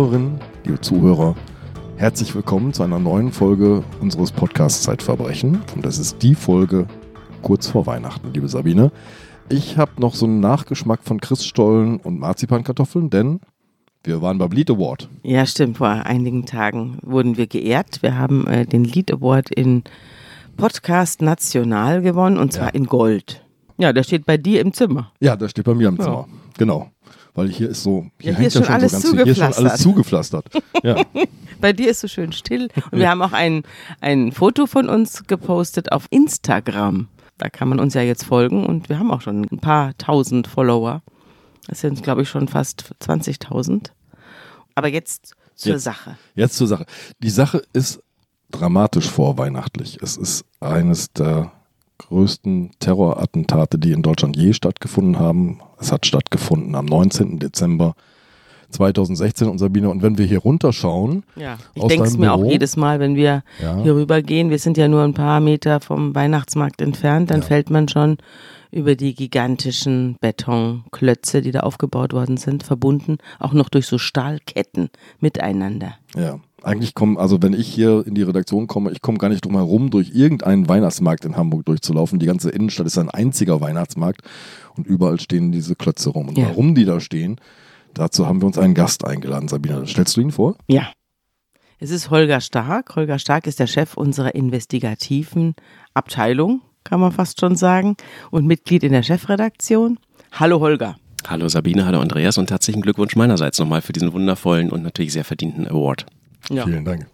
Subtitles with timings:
[0.00, 1.36] Zuhörerinnen, liebe Zuhörer,
[1.98, 5.60] herzlich willkommen zu einer neuen Folge unseres Podcasts Zeitverbrechen.
[5.74, 6.86] Und das ist die Folge
[7.42, 8.92] kurz vor Weihnachten, liebe Sabine.
[9.50, 13.40] Ich habe noch so einen Nachgeschmack von Christstollen und Marzipankartoffeln, denn
[14.02, 15.10] wir waren beim Lead Award.
[15.22, 15.76] Ja, stimmt.
[15.76, 18.00] Vor einigen Tagen wurden wir geehrt.
[18.00, 19.84] Wir haben äh, den Lead Award in
[20.56, 22.72] Podcast National gewonnen und zwar ja.
[22.72, 23.44] in Gold.
[23.76, 25.12] Ja, der steht bei dir im Zimmer.
[25.20, 26.04] Ja, der steht bei mir im ja.
[26.04, 26.28] Zimmer.
[26.56, 26.90] Genau.
[27.40, 29.32] Weil hier ist so, hier, ja, hier ist schon, ja schon alles so ganz, hier
[29.32, 30.44] ist schon alles zugepflastert.
[30.82, 31.02] Ja.
[31.58, 32.68] bei dir ist so schön still.
[32.90, 33.62] Und wir haben auch ein,
[34.02, 37.08] ein Foto von uns gepostet auf Instagram.
[37.38, 40.46] Da kann man uns ja jetzt folgen und wir haben auch schon ein paar tausend
[40.46, 41.00] Follower.
[41.66, 43.86] Das sind, glaube ich, schon fast 20.000.
[44.74, 46.18] Aber jetzt zur jetzt, Sache.
[46.34, 46.84] Jetzt zur Sache.
[47.20, 48.02] Die Sache ist
[48.50, 50.02] dramatisch vorweihnachtlich.
[50.02, 51.50] Es ist eines der
[52.10, 55.60] größten Terrorattentate, die in Deutschland je stattgefunden haben.
[55.78, 57.38] Es hat stattgefunden am 19.
[57.38, 57.94] Dezember
[58.70, 59.88] 2016 und Sabine.
[59.88, 63.14] Und wenn wir hier runterschauen, ja, ich denke es mir Büro, auch jedes Mal, wenn
[63.14, 63.82] wir ja.
[63.82, 64.50] hier rüber gehen.
[64.50, 67.46] Wir sind ja nur ein paar Meter vom Weihnachtsmarkt entfernt, dann ja.
[67.46, 68.18] fällt man schon
[68.72, 74.90] über die gigantischen Betonklötze, die da aufgebaut worden sind, verbunden, auch noch durch so Stahlketten
[75.18, 75.94] miteinander.
[76.14, 76.38] Ja.
[76.62, 79.56] Eigentlich kommen, also wenn ich hier in die Redaktion komme, ich komme gar nicht drum
[79.56, 82.18] herum, durch irgendeinen Weihnachtsmarkt in Hamburg durchzulaufen.
[82.18, 84.22] Die ganze Innenstadt ist ein einziger Weihnachtsmarkt
[84.76, 86.28] und überall stehen diese Klötze rum.
[86.28, 86.48] Und ja.
[86.48, 87.40] warum die da stehen,
[87.94, 89.48] dazu haben wir uns einen Gast eingeladen.
[89.48, 90.56] Sabina, stellst du ihn vor?
[90.68, 90.92] Ja.
[91.78, 92.94] Es ist Holger Stark.
[92.94, 95.54] Holger Stark ist der Chef unserer investigativen
[95.94, 97.96] Abteilung, kann man fast schon sagen,
[98.30, 99.98] und Mitglied in der Chefredaktion.
[100.32, 100.96] Hallo Holger.
[101.26, 105.24] Hallo Sabine, hallo Andreas und herzlichen Glückwunsch meinerseits nochmal für diesen wundervollen und natürlich sehr
[105.24, 106.06] verdienten Award.
[106.48, 106.64] Ja.
[106.64, 107.06] Vielen Dank.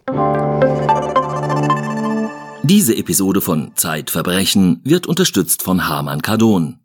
[2.63, 6.79] Diese Episode von Zeitverbrechen wird unterstützt von Harman Kardon.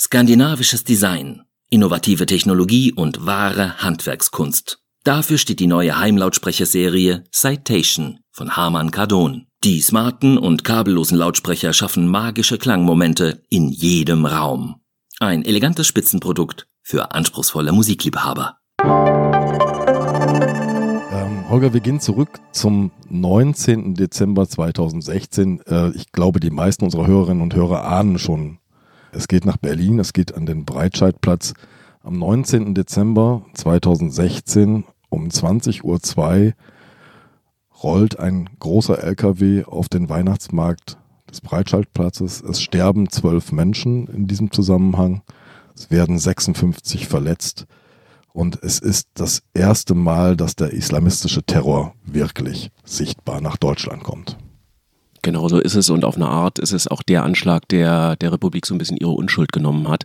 [0.00, 4.80] Skandinavisches Design, innovative Technologie und wahre Handwerkskunst.
[5.04, 9.46] Dafür steht die neue Heimlautsprecherserie Citation von Harman Kardon.
[9.62, 14.80] Die smarten und kabellosen Lautsprecher schaffen magische Klangmomente in jedem Raum.
[15.20, 18.58] Ein elegantes Spitzenprodukt für anspruchsvolle Musikliebhaber.
[21.50, 23.94] Holger, wir gehen zurück zum 19.
[23.94, 25.60] Dezember 2016.
[25.66, 28.58] Äh, ich glaube, die meisten unserer Hörerinnen und Hörer ahnen schon.
[29.10, 31.54] Es geht nach Berlin, es geht an den Breitscheidplatz.
[32.04, 32.72] Am 19.
[32.76, 36.52] Dezember 2016 um 20.02 Uhr
[37.82, 42.42] rollt ein großer LKW auf den Weihnachtsmarkt des Breitscheidplatzes.
[42.42, 45.22] Es sterben zwölf Menschen in diesem Zusammenhang.
[45.74, 47.66] Es werden 56 verletzt.
[48.32, 54.36] Und es ist das erste Mal, dass der islamistische Terror wirklich sichtbar nach Deutschland kommt.
[55.22, 58.32] Genau so ist es und auf eine Art ist es auch der Anschlag, der der
[58.32, 60.04] Republik so ein bisschen ihre Unschuld genommen hat.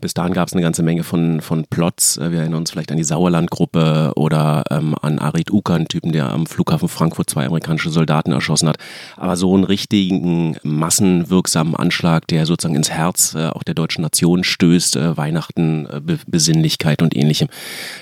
[0.00, 2.18] Bis dahin gab es eine ganze Menge von, von Plots.
[2.18, 6.46] Wir erinnern uns vielleicht an die Sauerland-Gruppe oder ähm, an Arid Ukan, Typen, der am
[6.46, 8.76] Flughafen Frankfurt zwei amerikanische Soldaten erschossen hat.
[9.16, 14.44] Aber so einen richtigen, massenwirksamen Anschlag, der sozusagen ins Herz äh, auch der deutschen Nation
[14.44, 17.48] stößt, äh, Weihnachten, äh, Be Besinnlichkeit und ähnlichem,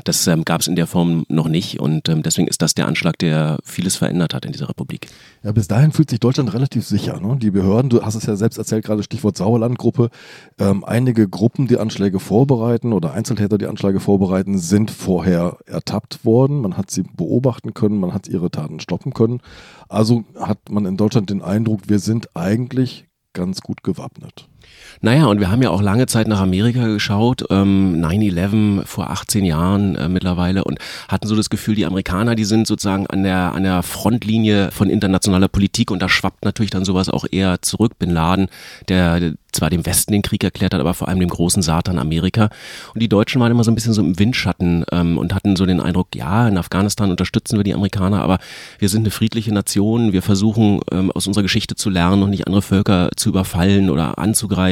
[0.05, 2.87] das ähm, gab es in der Form noch nicht und ähm, deswegen ist das der
[2.87, 5.09] Anschlag, der vieles verändert hat in dieser Republik.
[5.49, 7.19] Ja, bis dahin fühlt sich Deutschland relativ sicher.
[7.21, 7.39] Ne?
[7.39, 10.11] Die Behörden, du hast es ja selbst erzählt, gerade Stichwort Sauerlandgruppe,
[10.59, 16.61] ähm, einige Gruppen, die Anschläge vorbereiten oder Einzeltäter, die Anschläge vorbereiten, sind vorher ertappt worden.
[16.61, 19.41] Man hat sie beobachten können, man hat ihre Taten stoppen können.
[19.89, 24.51] Also hat man in Deutschland den Eindruck, wir sind eigentlich ganz gut gewappnet.
[25.01, 29.45] Naja, und wir haben ja auch lange Zeit nach Amerika geschaut, ähm, 9-11 vor 18
[29.45, 30.79] Jahren äh, mittlerweile und
[31.09, 34.91] hatten so das Gefühl, die Amerikaner, die sind sozusagen an der, an der Frontlinie von
[34.91, 37.99] internationaler Politik und da schwappt natürlich dann sowas auch eher zurück.
[37.99, 38.49] Bin Laden,
[38.89, 42.51] der zwar dem Westen den Krieg erklärt hat, aber vor allem dem großen Satan Amerika.
[42.93, 45.65] Und die Deutschen waren immer so ein bisschen so im Windschatten ähm, und hatten so
[45.65, 48.39] den Eindruck, ja, in Afghanistan unterstützen wir die Amerikaner, aber
[48.79, 52.47] wir sind eine friedliche Nation, wir versuchen ähm, aus unserer Geschichte zu lernen und nicht
[52.47, 54.68] andere Völker zu überfallen oder anzugreifen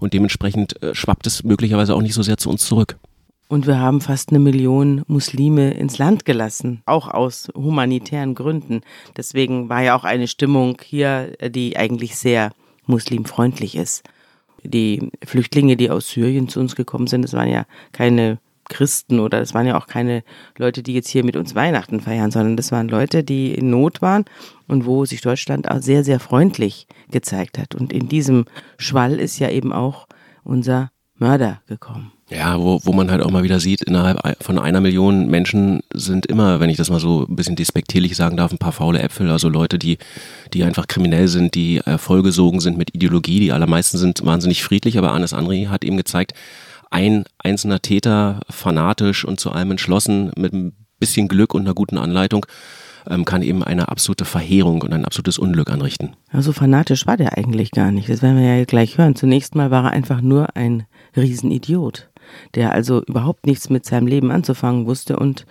[0.00, 2.96] und dementsprechend äh, schwappt es möglicherweise auch nicht so sehr zu uns zurück.
[3.48, 8.80] Und wir haben fast eine Million Muslime ins Land gelassen, auch aus humanitären Gründen.
[9.16, 12.52] Deswegen war ja auch eine Stimmung hier, die eigentlich sehr
[12.86, 14.02] muslimfreundlich ist.
[14.64, 19.40] Die Flüchtlinge, die aus Syrien zu uns gekommen sind, das waren ja keine Christen oder
[19.40, 20.22] das waren ja auch keine
[20.56, 24.02] Leute, die jetzt hier mit uns Weihnachten feiern, sondern das waren Leute, die in Not
[24.02, 24.24] waren
[24.66, 27.74] und wo sich Deutschland auch sehr, sehr freundlich gezeigt hat.
[27.74, 28.44] Und in diesem
[28.78, 30.06] Schwall ist ja eben auch
[30.44, 32.12] unser Mörder gekommen.
[32.28, 36.26] Ja, wo, wo man halt auch mal wieder sieht, innerhalb von einer Million Menschen sind
[36.26, 39.30] immer, wenn ich das mal so ein bisschen despektierlich sagen darf, ein paar faule Äpfel,
[39.30, 39.98] also Leute, die,
[40.52, 43.38] die einfach kriminell sind, die vollgesogen sind mit Ideologie.
[43.38, 46.32] Die allermeisten sind wahnsinnig friedlich, aber Anis Andri hat eben gezeigt,
[46.96, 51.98] ein einzelner Täter fanatisch und zu allem entschlossen mit einem bisschen Glück und einer guten
[51.98, 52.46] Anleitung
[53.06, 56.16] ähm, kann eben eine absolute Verheerung und ein absolutes Unglück anrichten.
[56.32, 58.08] Ja, so fanatisch war der eigentlich gar nicht.
[58.08, 59.14] Das werden wir ja gleich hören.
[59.14, 60.84] Zunächst mal war er einfach nur ein
[61.14, 62.08] Riesenidiot,
[62.54, 65.44] der also überhaupt nichts mit seinem Leben anzufangen wusste und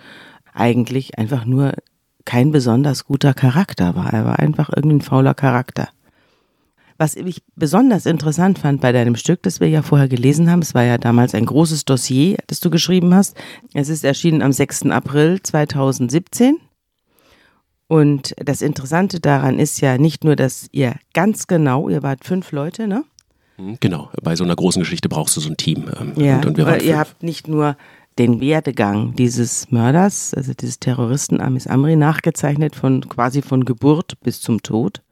[0.52, 1.74] eigentlich einfach nur
[2.24, 4.12] kein besonders guter Charakter war.
[4.12, 5.90] Er war einfach irgendein fauler Charakter.
[6.98, 10.74] Was ich besonders interessant fand bei deinem Stück, das wir ja vorher gelesen haben, es
[10.74, 13.36] war ja damals ein großes Dossier, das du geschrieben hast.
[13.74, 14.86] Es ist erschienen am 6.
[14.86, 16.56] April 2017
[17.88, 22.52] und das Interessante daran ist ja nicht nur, dass ihr ganz genau, ihr wart fünf
[22.52, 23.04] Leute, ne?
[23.56, 25.84] Hm, genau, bei so einer großen Geschichte brauchst du so ein Team.
[25.98, 27.76] Ähm, ja, und, und wir ihr habt nicht nur
[28.18, 34.40] den Werdegang dieses Mörders, also dieses Terroristen Amis Amri, nachgezeichnet von quasi von Geburt bis
[34.40, 35.02] zum Tod,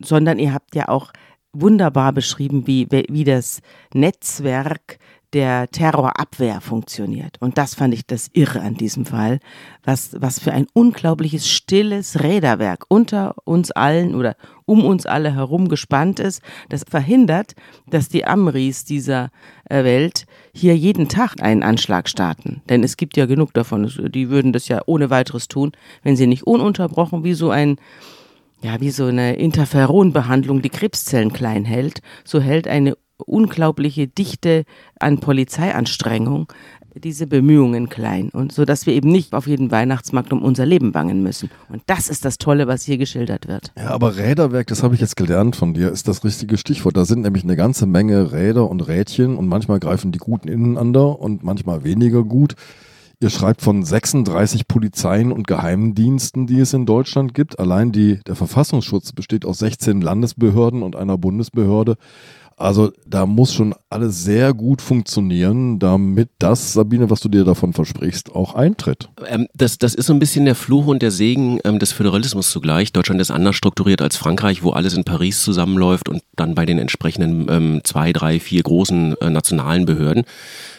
[0.00, 1.12] sondern ihr habt ja auch
[1.52, 3.60] wunderbar beschrieben, wie, wie das
[3.94, 4.98] Netzwerk
[5.34, 7.36] der Terrorabwehr funktioniert.
[7.40, 9.40] Und das fand ich das Irre an diesem Fall,
[9.84, 15.68] was, was für ein unglaubliches stilles Räderwerk unter uns allen oder um uns alle herum
[15.68, 16.40] gespannt ist,
[16.70, 17.54] das verhindert,
[17.86, 19.30] dass die Amris dieser
[19.68, 20.24] äh, Welt
[20.54, 22.62] hier jeden Tag einen Anschlag starten.
[22.68, 25.72] Denn es gibt ja genug davon, die würden das ja ohne weiteres tun,
[26.02, 27.76] wenn sie nicht ununterbrochen wie so ein
[28.62, 34.64] ja, wie so eine Interferonbehandlung die Krebszellen klein hält, so hält eine unglaubliche Dichte
[34.98, 36.52] an Polizeianstrengung
[36.94, 40.92] diese Bemühungen klein und so dass wir eben nicht auf jeden Weihnachtsmarkt um unser Leben
[40.92, 41.50] bangen müssen.
[41.68, 43.72] Und das ist das Tolle, was hier geschildert wird.
[43.76, 46.96] Ja, aber Räderwerk, das habe ich jetzt gelernt von dir, ist das richtige Stichwort.
[46.96, 51.18] Da sind nämlich eine ganze Menge Räder und Rädchen und manchmal greifen die Guten ineinander
[51.18, 52.54] und manchmal weniger gut.
[53.20, 57.58] Ihr schreibt von 36 Polizeien und Geheimdiensten, die es in Deutschland gibt.
[57.58, 61.96] Allein die, der Verfassungsschutz besteht aus 16 Landesbehörden und einer Bundesbehörde.
[62.58, 67.72] Also da muss schon alles sehr gut funktionieren, damit das, Sabine, was du dir davon
[67.72, 69.08] versprichst, auch eintritt.
[69.28, 72.50] Ähm, das, das ist so ein bisschen der Fluch und der Segen ähm, des Föderalismus
[72.50, 72.92] zugleich.
[72.92, 76.80] Deutschland ist anders strukturiert als Frankreich, wo alles in Paris zusammenläuft und dann bei den
[76.80, 80.24] entsprechenden ähm, zwei, drei, vier großen äh, nationalen Behörden.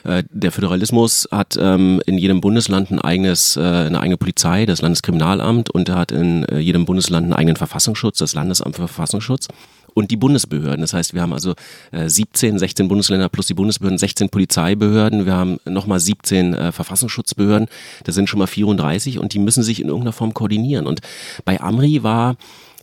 [0.04, 4.82] Äh, der Föderalismus hat ähm, in jedem Bundesland ein eigenes, äh, eine eigene Polizei, das
[4.82, 9.48] Landeskriminalamt, und er hat in äh, jedem Bundesland einen eigenen Verfassungsschutz, das Landesamt für Verfassungsschutz
[9.94, 10.82] und die Bundesbehörden.
[10.82, 11.56] Das heißt, wir haben also
[11.92, 17.68] äh, 17, 16 Bundesländer plus die Bundesbehörden, 16 Polizeibehörden, wir haben nochmal 17 äh, Verfassungsschutzbehörden,
[18.04, 20.88] das sind schon mal 34 und die müssen sich in irgendeiner Form koordinieren.
[20.88, 21.02] Und
[21.46, 22.38] bei Amri war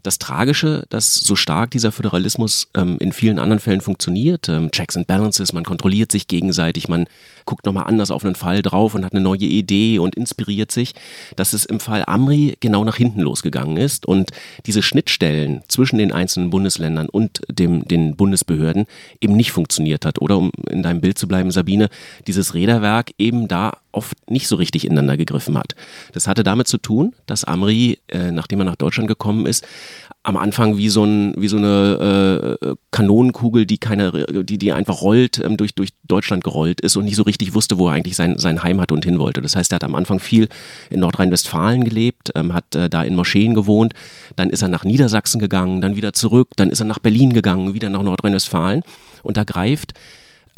[0.07, 4.49] das Tragische, dass so stark dieser Föderalismus ähm, in vielen anderen Fällen funktioniert.
[4.49, 7.07] Ähm, Checks and Balances, man kontrolliert sich gegenseitig, man
[7.47, 10.95] guckt nochmal anders auf einen Fall drauf und hat eine neue Idee und inspiriert sich,
[11.37, 14.31] dass es im Fall Amri genau nach hinten losgegangen ist und
[14.67, 18.87] diese Schnittstellen zwischen den einzelnen Bundesländern und dem, den Bundesbehörden
[19.21, 20.21] eben nicht funktioniert hat.
[20.21, 21.89] Oder um in deinem Bild zu bleiben, Sabine,
[22.27, 25.75] dieses Räderwerk eben da oft nicht so richtig ineinander gegriffen hat.
[26.13, 29.67] Das hatte damit zu tun, dass Amri, äh, nachdem er nach Deutschland gekommen ist,
[30.27, 35.01] am Anfang wie so, ein, wie so eine äh, Kanonenkugel, die keine, die, die einfach
[35.01, 38.17] rollt, ähm, durch, durch Deutschland gerollt ist und nicht so richtig wusste, wo er eigentlich
[38.17, 39.41] sein, sein Heim hat und hin wollte.
[39.41, 40.49] Das heißt, er hat am Anfang viel
[40.91, 43.95] in Nordrhein-Westfalen gelebt, ähm, hat äh, da in Moscheen gewohnt,
[44.35, 47.75] dann ist er nach Niedersachsen gegangen, dann wieder zurück, dann ist er nach Berlin gegangen,
[47.75, 48.83] wieder nach Nordrhein-Westfalen
[49.23, 49.95] und da greift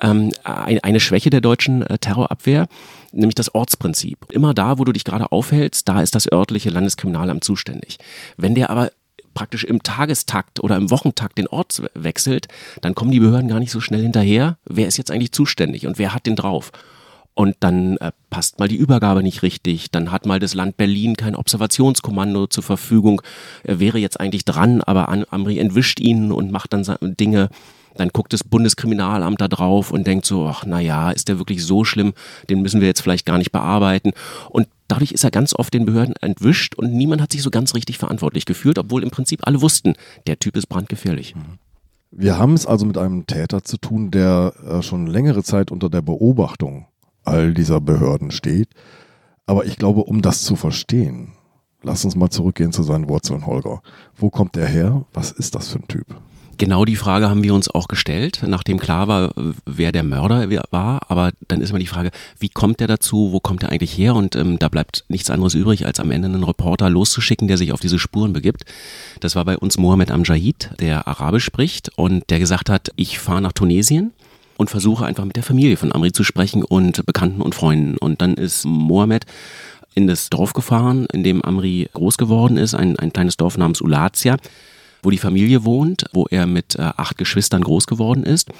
[0.00, 2.68] ähm, eine Schwäche der deutschen äh, Terrorabwehr,
[3.12, 4.18] nämlich das Ortsprinzip.
[4.30, 7.98] Immer da, wo du dich gerade aufhältst, da ist das örtliche Landeskriminalamt zuständig.
[8.36, 8.90] Wenn der aber
[9.34, 12.48] praktisch im Tagestakt oder im Wochentakt den Ort wechselt,
[12.80, 14.58] dann kommen die Behörden gar nicht so schnell hinterher.
[14.64, 16.72] Wer ist jetzt eigentlich zuständig und wer hat den drauf?
[17.34, 19.92] Und dann äh, passt mal die Übergabe nicht richtig.
[19.92, 23.22] Dann hat mal das Land Berlin kein Observationskommando zur Verfügung.
[23.62, 27.48] Er wäre jetzt eigentlich dran, aber Amri entwischt ihn und macht dann Dinge,
[27.98, 31.84] dann guckt das Bundeskriminalamt da drauf und denkt so, ach naja, ist der wirklich so
[31.84, 32.14] schlimm,
[32.48, 34.12] den müssen wir jetzt vielleicht gar nicht bearbeiten.
[34.50, 37.74] Und dadurch ist er ganz oft den Behörden entwischt und niemand hat sich so ganz
[37.74, 39.94] richtig verantwortlich gefühlt, obwohl im Prinzip alle wussten,
[40.26, 41.34] der Typ ist brandgefährlich.
[41.34, 41.58] Mhm.
[42.10, 45.90] Wir haben es also mit einem Täter zu tun, der äh, schon längere Zeit unter
[45.90, 46.86] der Beobachtung
[47.22, 48.68] all dieser Behörden steht.
[49.44, 51.34] Aber ich glaube, um das zu verstehen,
[51.82, 53.82] lass uns mal zurückgehen zu seinen Wurzeln, Holger.
[54.16, 55.04] Wo kommt er her?
[55.12, 56.06] Was ist das für ein Typ?
[56.58, 59.32] Genau die Frage haben wir uns auch gestellt, nachdem klar war,
[59.64, 61.00] wer der Mörder war.
[61.08, 62.10] Aber dann ist immer die Frage,
[62.40, 64.16] wie kommt der dazu, wo kommt er eigentlich her?
[64.16, 67.70] Und ähm, da bleibt nichts anderes übrig, als am Ende einen Reporter loszuschicken, der sich
[67.70, 68.64] auf diese Spuren begibt.
[69.20, 73.40] Das war bei uns Mohammed Amjahid, der Arabisch spricht und der gesagt hat, ich fahre
[73.40, 74.10] nach Tunesien
[74.56, 77.96] und versuche einfach mit der Familie von Amri zu sprechen und Bekannten und Freunden.
[77.96, 79.26] Und dann ist Mohammed
[79.94, 83.80] in das Dorf gefahren, in dem Amri groß geworden ist, ein, ein kleines Dorf namens
[83.80, 84.38] Ulatia
[85.02, 88.50] wo die Familie wohnt, wo er mit äh, acht Geschwistern groß geworden ist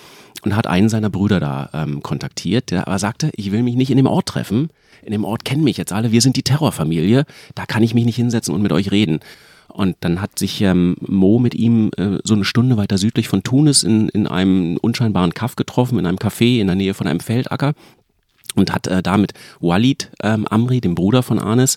[0.43, 3.91] und hat einen seiner Brüder da ähm, kontaktiert, der aber sagte, ich will mich nicht
[3.91, 4.71] in dem Ort treffen.
[5.03, 8.05] In dem Ort kennen mich jetzt alle, wir sind die Terrorfamilie, da kann ich mich
[8.05, 9.21] nicht hinsetzen und mit euch reden.
[9.69, 13.43] Und dann hat sich ähm, Mo mit ihm äh, so eine Stunde weiter südlich von
[13.43, 17.21] Tunis in, in einem unscheinbaren Kaff getroffen, in einem Café in der Nähe von einem
[17.21, 17.75] Feldacker
[18.55, 21.77] und hat äh, da mit Walid ähm, Amri, dem Bruder von Anis,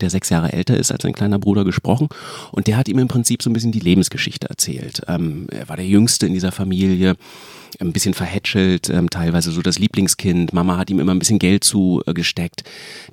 [0.00, 2.08] der sechs Jahre älter ist als sein kleiner Bruder, gesprochen.
[2.52, 5.02] Und der hat ihm im Prinzip so ein bisschen die Lebensgeschichte erzählt.
[5.08, 7.16] Ähm, er war der Jüngste in dieser Familie
[7.80, 10.52] ein bisschen verhätschelt, ähm, teilweise so das Lieblingskind.
[10.52, 12.64] Mama hat ihm immer ein bisschen Geld zugesteckt,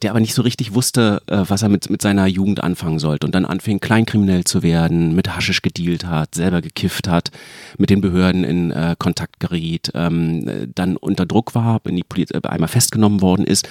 [0.01, 3.25] der aber nicht so richtig wusste, äh, was er mit, mit seiner Jugend anfangen sollte
[3.27, 7.31] und dann anfing kleinkriminell zu werden, mit Haschisch gedealt hat, selber gekifft hat,
[7.77, 12.37] mit den Behörden in äh, Kontakt geriet, ähm, dann unter Druck war, in die Polizei
[12.37, 13.67] äh, einmal festgenommen worden ist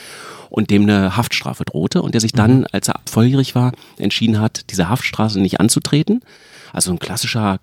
[0.50, 2.66] und dem eine Haftstrafe drohte und der sich dann, mhm.
[2.72, 6.20] als er volljährig war, entschieden hat, diese Haftstrafe nicht anzutreten.
[6.72, 7.58] Also ein klassischer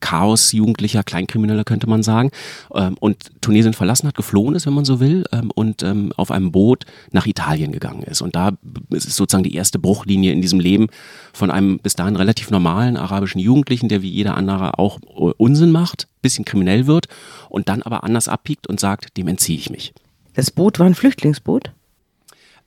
[0.00, 2.30] Chaos-Jugendlicher, Kleinkrimineller könnte man sagen,
[2.74, 6.30] ähm, und Tunesien verlassen hat, geflohen ist, wenn man so will, ähm, und ähm, auf
[6.30, 8.22] einem Boot nach Italien gegangen ist.
[8.22, 8.52] Und da
[8.90, 10.88] ist es sozusagen die erste Bruchlinie in diesem Leben
[11.32, 14.98] von einem bis dahin relativ normalen arabischen Jugendlichen, der wie jeder andere auch
[15.36, 17.06] Unsinn macht, bisschen kriminell wird
[17.48, 19.92] und dann aber anders abbiegt und sagt, dem entziehe ich mich.
[20.34, 21.72] Das Boot war ein Flüchtlingsboot?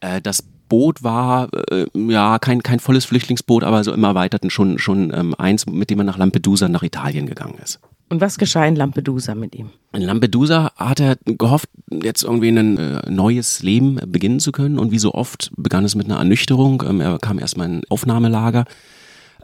[0.01, 4.79] Äh, das Boot war äh, ja kein, kein volles Flüchtlingsboot, aber so im Erweiterten schon,
[4.79, 7.81] schon ähm, eins, mit dem er nach Lampedusa nach Italien gegangen ist.
[8.07, 9.71] Und was geschah in Lampedusa mit ihm?
[9.91, 14.79] In Lampedusa hat er gehofft, jetzt irgendwie ein äh, neues Leben beginnen zu können.
[14.79, 16.81] Und wie so oft begann es mit einer Ernüchterung.
[16.87, 18.63] Ähm, er kam erstmal in Aufnahmelager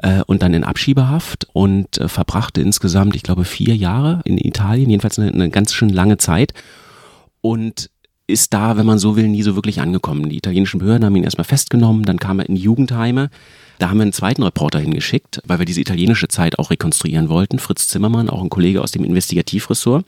[0.01, 4.89] äh, und dann in Abschiebehaft und äh, verbrachte insgesamt, ich glaube, vier Jahre in Italien,
[4.89, 6.53] jedenfalls eine, eine ganz schön lange Zeit.
[7.41, 7.89] Und
[8.27, 10.29] ist da, wenn man so will, nie so wirklich angekommen.
[10.29, 13.29] Die italienischen Behörden haben ihn erstmal festgenommen, dann kam er in Jugendheime.
[13.79, 17.59] Da haben wir einen zweiten Reporter hingeschickt, weil wir diese italienische Zeit auch rekonstruieren wollten.
[17.59, 20.05] Fritz Zimmermann, auch ein Kollege aus dem Investigativressort.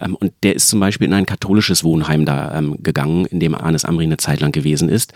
[0.00, 3.54] Ähm, und der ist zum Beispiel in ein katholisches Wohnheim da ähm, gegangen, in dem
[3.54, 5.12] Anis Amri eine Zeit lang gewesen ist.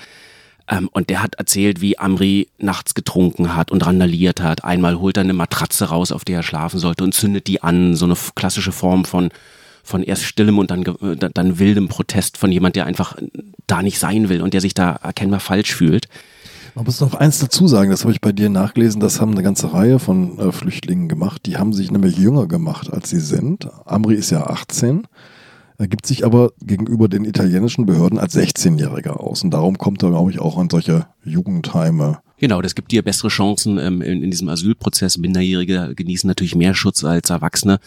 [0.69, 4.65] Ähm, und der hat erzählt, wie Amri nachts getrunken hat und randaliert hat.
[4.65, 7.95] Einmal holt er eine Matratze raus, auf der er schlafen sollte und zündet die an.
[7.95, 9.31] So eine klassische Form von
[9.85, 13.17] von erst stillem und dann, dann wildem Protest von jemand, der einfach
[13.67, 16.09] da nicht sein will und der sich da erkennbar falsch fühlt.
[16.75, 19.45] Man muss noch eins dazu sagen, das habe ich bei dir nachgelesen, das haben eine
[19.45, 23.69] ganze Reihe von äh, Flüchtlingen gemacht, die haben sich nämlich jünger gemacht, als sie sind.
[23.85, 25.07] Amri ist ja 18,
[25.79, 30.11] er gibt sich aber gegenüber den italienischen Behörden als 16-Jähriger aus und darum kommt er,
[30.11, 32.19] glaube ich, auch an solche Jugendheime.
[32.39, 35.19] Genau, das gibt dir bessere Chancen ähm, in, in diesem Asylprozess.
[35.19, 37.79] Minderjährige genießen natürlich mehr Schutz als Erwachsene.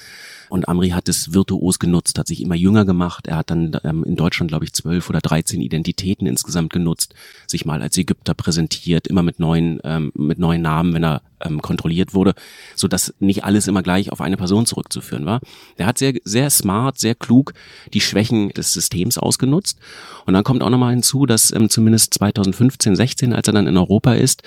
[0.49, 3.27] Und Amri hat es virtuos genutzt, hat sich immer jünger gemacht.
[3.27, 7.13] Er hat dann ähm, in Deutschland, glaube ich, zwölf oder dreizehn Identitäten insgesamt genutzt,
[7.47, 11.61] sich mal als Ägypter präsentiert, immer mit neuen, ähm, mit neuen Namen, wenn er ähm,
[11.61, 12.33] kontrolliert wurde,
[12.75, 15.41] so dass nicht alles immer gleich auf eine Person zurückzuführen war.
[15.75, 17.53] Er hat sehr, sehr smart, sehr klug
[17.93, 19.77] die Schwächen des Systems ausgenutzt.
[20.25, 23.77] Und dann kommt auch nochmal hinzu, dass ähm, zumindest 2015, 16, als er dann in
[23.77, 24.43] Europa ist,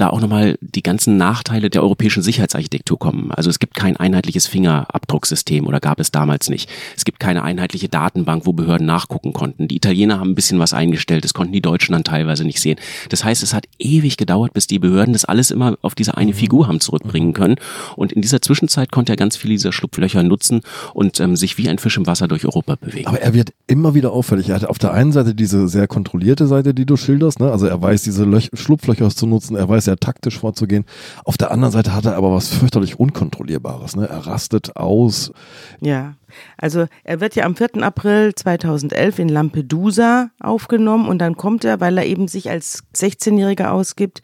[0.00, 3.30] da auch nochmal die ganzen Nachteile der europäischen Sicherheitsarchitektur kommen.
[3.32, 6.70] Also es gibt kein einheitliches Fingerabdrucksystem oder gab es damals nicht.
[6.96, 9.68] Es gibt keine einheitliche Datenbank, wo Behörden nachgucken konnten.
[9.68, 12.78] Die Italiener haben ein bisschen was eingestellt, das konnten die Deutschen dann teilweise nicht sehen.
[13.08, 16.32] Das heißt, es hat ewig gedauert, bis die Behörden das alles immer auf diese eine
[16.32, 16.36] mhm.
[16.36, 17.56] Figur haben zurückbringen können.
[17.96, 20.60] Und in dieser Zwischenzeit konnte er ganz viele dieser Schlupflöcher nutzen
[20.94, 23.08] und ähm, sich wie ein Fisch im Wasser durch Europa bewegen.
[23.08, 24.50] Aber er wird immer wieder auffällig.
[24.50, 27.50] Er hat auf der einen Seite diese sehr kontrollierte Seite, die du schilderst, ne?
[27.50, 30.84] also er weiß diese Löch Schlupflöcher zu nutzen, er weiß sehr taktisch vorzugehen.
[31.24, 33.96] Auf der anderen Seite hat er aber was fürchterlich Unkontrollierbares.
[33.96, 34.06] Ne?
[34.06, 35.32] Er rastet aus.
[35.80, 36.14] Ja,
[36.58, 37.82] also er wird ja am 4.
[37.82, 43.70] April 2011 in Lampedusa aufgenommen und dann kommt er, weil er eben sich als 16-Jähriger
[43.70, 44.20] ausgibt,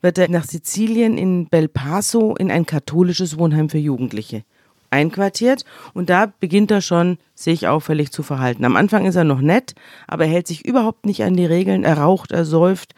[0.00, 4.42] wird er nach Sizilien in Belpasso in ein katholisches Wohnheim für Jugendliche
[4.90, 8.64] einquartiert und da beginnt er schon sich auffällig zu verhalten.
[8.64, 9.74] Am Anfang ist er noch nett,
[10.06, 12.94] aber er hält sich überhaupt nicht an die Regeln, er raucht, er säuft,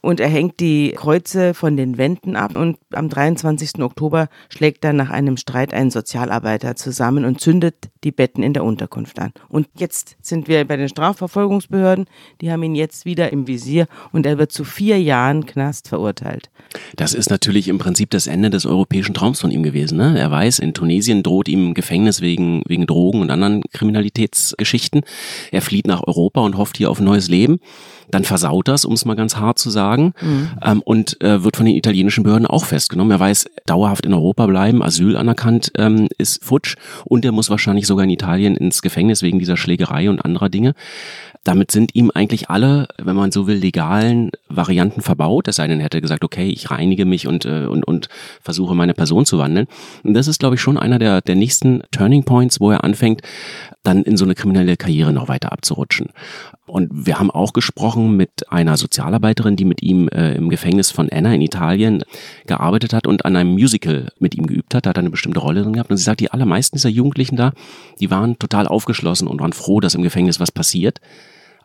[0.00, 3.80] und er hängt die Kreuze von den Wänden ab und am 23.
[3.80, 8.62] Oktober schlägt er nach einem Streit einen Sozialarbeiter zusammen und zündet die Betten in der
[8.62, 9.32] Unterkunft an.
[9.48, 12.06] Und jetzt sind wir bei den Strafverfolgungsbehörden,
[12.40, 16.50] die haben ihn jetzt wieder im Visier und er wird zu vier Jahren Knast verurteilt.
[16.94, 19.98] Das ist natürlich im Prinzip das Ende des europäischen Traums von ihm gewesen.
[19.98, 20.16] Ne?
[20.16, 25.02] Er weiß, in Tunesien droht ihm Gefängnis wegen, wegen Drogen und anderen Kriminalitätsgeschichten.
[25.50, 27.58] Er flieht nach Europa und hofft hier auf ein neues Leben
[28.10, 30.50] dann versaut das, um es mal ganz hart zu sagen, mhm.
[30.62, 33.10] ähm, und äh, wird von den italienischen Behörden auch festgenommen.
[33.10, 37.86] Er weiß, dauerhaft in Europa bleiben, Asyl anerkannt ähm, ist futsch und er muss wahrscheinlich
[37.86, 40.74] sogar in Italien ins Gefängnis wegen dieser Schlägerei und anderer Dinge.
[41.44, 45.80] Damit sind ihm eigentlich alle, wenn man so will, legalen Varianten verbaut, es sei denn,
[45.80, 48.08] er hätte gesagt, okay, ich reinige mich und, äh, und, und
[48.42, 49.66] versuche meine Person zu wandeln.
[50.02, 53.22] Und das ist, glaube ich, schon einer der, der nächsten Turning Points, wo er anfängt,
[53.82, 56.08] dann in so eine kriminelle Karriere noch weiter abzurutschen.
[56.66, 61.08] Und wir haben auch gesprochen mit einer Sozialarbeiterin, die mit ihm äh, im Gefängnis von
[61.10, 62.02] Anna in Italien
[62.46, 65.40] gearbeitet hat und an einem Musical mit ihm geübt hat, da hat er eine bestimmte
[65.40, 65.90] Rolle drin gehabt.
[65.90, 67.52] Und sie sagt, die allermeisten dieser Jugendlichen da,
[68.00, 71.00] die waren total aufgeschlossen und waren froh, dass im Gefängnis was passiert.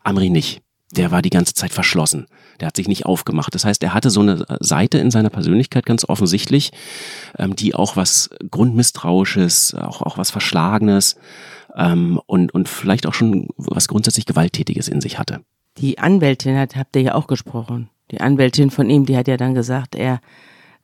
[0.04, 0.60] Amri nicht.
[0.92, 2.26] Der war die ganze Zeit verschlossen.
[2.60, 3.54] Der hat sich nicht aufgemacht.
[3.54, 6.70] Das heißt, er hatte so eine Seite in seiner Persönlichkeit ganz offensichtlich,
[7.36, 11.16] ähm, die auch was Grundmisstrauisches, auch, auch was Verschlagenes
[11.74, 15.40] ähm, und, und vielleicht auch schon was grundsätzlich Gewalttätiges in sich hatte.
[15.78, 17.90] Die Anwältin hat, habt ihr ja auch gesprochen.
[18.10, 20.20] Die Anwältin von ihm, die hat ja dann gesagt, er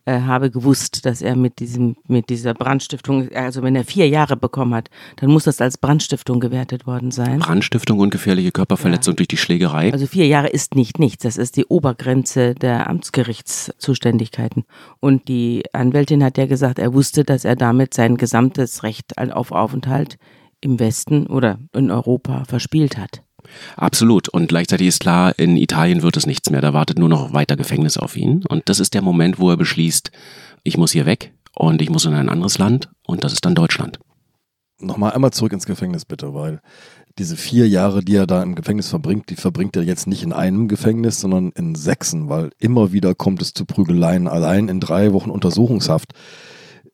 [0.05, 4.37] äh, habe gewusst, dass er mit diesem, mit dieser Brandstiftung, also wenn er vier Jahre
[4.37, 7.39] bekommen hat, dann muss das als Brandstiftung gewertet worden sein.
[7.39, 9.17] Brandstiftung und gefährliche Körperverletzung ja.
[9.17, 9.93] durch die Schlägerei.
[9.93, 11.23] Also vier Jahre ist nicht nichts.
[11.25, 14.65] Das ist die Obergrenze der Amtsgerichtszuständigkeiten.
[15.01, 19.53] Und die Anwältin hat ja gesagt, er wusste, dass er damit sein gesamtes Recht auf
[19.53, 20.17] Aufenthalt
[20.61, 23.23] im Westen oder in Europa verspielt hat.
[23.77, 24.29] Absolut.
[24.29, 26.61] Und gleichzeitig ist klar, in Italien wird es nichts mehr.
[26.61, 28.45] Da wartet nur noch weiter Gefängnis auf ihn.
[28.49, 30.11] Und das ist der Moment, wo er beschließt,
[30.63, 32.89] ich muss hier weg und ich muss in ein anderes Land.
[33.07, 33.99] Und das ist dann Deutschland.
[34.79, 36.61] Nochmal einmal zurück ins Gefängnis bitte, weil
[37.19, 40.33] diese vier Jahre, die er da im Gefängnis verbringt, die verbringt er jetzt nicht in
[40.33, 44.27] einem Gefängnis, sondern in sechsen, weil immer wieder kommt es zu Prügeleien.
[44.27, 46.15] Allein in drei Wochen Untersuchungshaft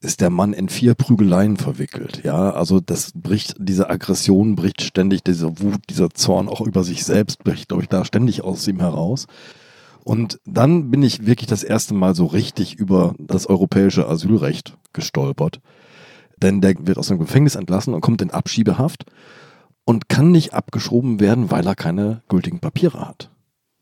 [0.00, 2.22] ist der Mann in vier Prügeleien verwickelt.
[2.24, 7.04] Ja, also das bricht, diese Aggression bricht ständig, diese Wut, dieser Zorn auch über sich
[7.04, 9.26] selbst bricht, glaube ich, da ständig aus ihm heraus.
[10.04, 15.60] Und dann bin ich wirklich das erste Mal so richtig über das europäische Asylrecht gestolpert.
[16.40, 19.06] Denn der wird aus dem Gefängnis entlassen und kommt in Abschiebehaft
[19.84, 23.30] und kann nicht abgeschoben werden, weil er keine gültigen Papiere hat.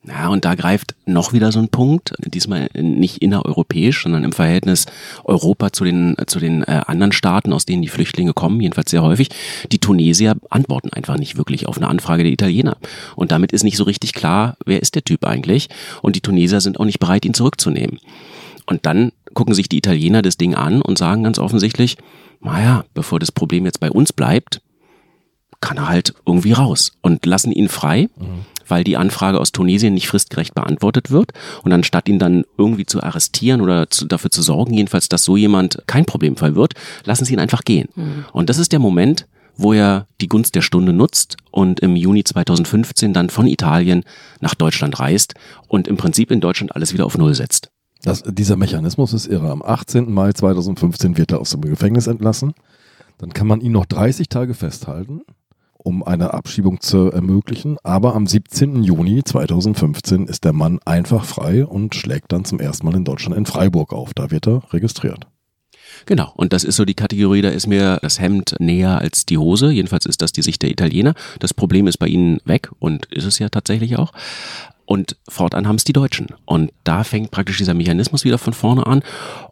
[0.06, 4.84] Ja, und da greift noch wieder so ein Punkt, diesmal nicht innereuropäisch, sondern im Verhältnis
[5.24, 9.02] Europa zu den, zu den äh, anderen Staaten, aus denen die Flüchtlinge kommen, jedenfalls sehr
[9.02, 9.30] häufig.
[9.72, 12.76] Die Tunesier antworten einfach nicht wirklich auf eine Anfrage der Italiener.
[13.16, 15.68] Und damit ist nicht so richtig klar, wer ist der Typ eigentlich?
[16.02, 17.98] Und die Tunesier sind auch nicht bereit, ihn zurückzunehmen.
[18.66, 21.96] Und dann gucken sich die Italiener das Ding an und sagen ganz offensichtlich,
[22.42, 24.60] naja, bevor das Problem jetzt bei uns bleibt,
[25.62, 28.10] kann er halt irgendwie raus und lassen ihn frei.
[28.18, 31.32] Mhm weil die Anfrage aus Tunesien nicht fristgerecht beantwortet wird.
[31.62, 35.36] Und anstatt ihn dann irgendwie zu arrestieren oder zu, dafür zu sorgen, jedenfalls, dass so
[35.36, 36.74] jemand kein Problemfall wird,
[37.04, 37.88] lassen sie ihn einfach gehen.
[37.94, 38.24] Mhm.
[38.32, 42.24] Und das ist der Moment, wo er die Gunst der Stunde nutzt und im Juni
[42.24, 44.04] 2015 dann von Italien
[44.40, 45.34] nach Deutschland reist
[45.68, 47.70] und im Prinzip in Deutschland alles wieder auf Null setzt.
[48.02, 49.50] Das, dieser Mechanismus ist irre.
[49.50, 50.12] Am 18.
[50.12, 52.52] Mai 2015 wird er aus dem Gefängnis entlassen.
[53.18, 55.22] Dann kann man ihn noch 30 Tage festhalten
[55.84, 57.76] um eine Abschiebung zu ermöglichen.
[57.84, 58.82] Aber am 17.
[58.82, 63.36] Juni 2015 ist der Mann einfach frei und schlägt dann zum ersten Mal in Deutschland
[63.36, 64.14] in Freiburg auf.
[64.14, 65.26] Da wird er registriert.
[66.06, 69.38] Genau, und das ist so die Kategorie, da ist mir das Hemd näher als die
[69.38, 69.70] Hose.
[69.70, 71.14] Jedenfalls ist das die Sicht der Italiener.
[71.38, 74.12] Das Problem ist bei ihnen weg und ist es ja tatsächlich auch.
[74.86, 76.28] Und fortan haben es die Deutschen.
[76.46, 79.02] Und da fängt praktisch dieser Mechanismus wieder von vorne an.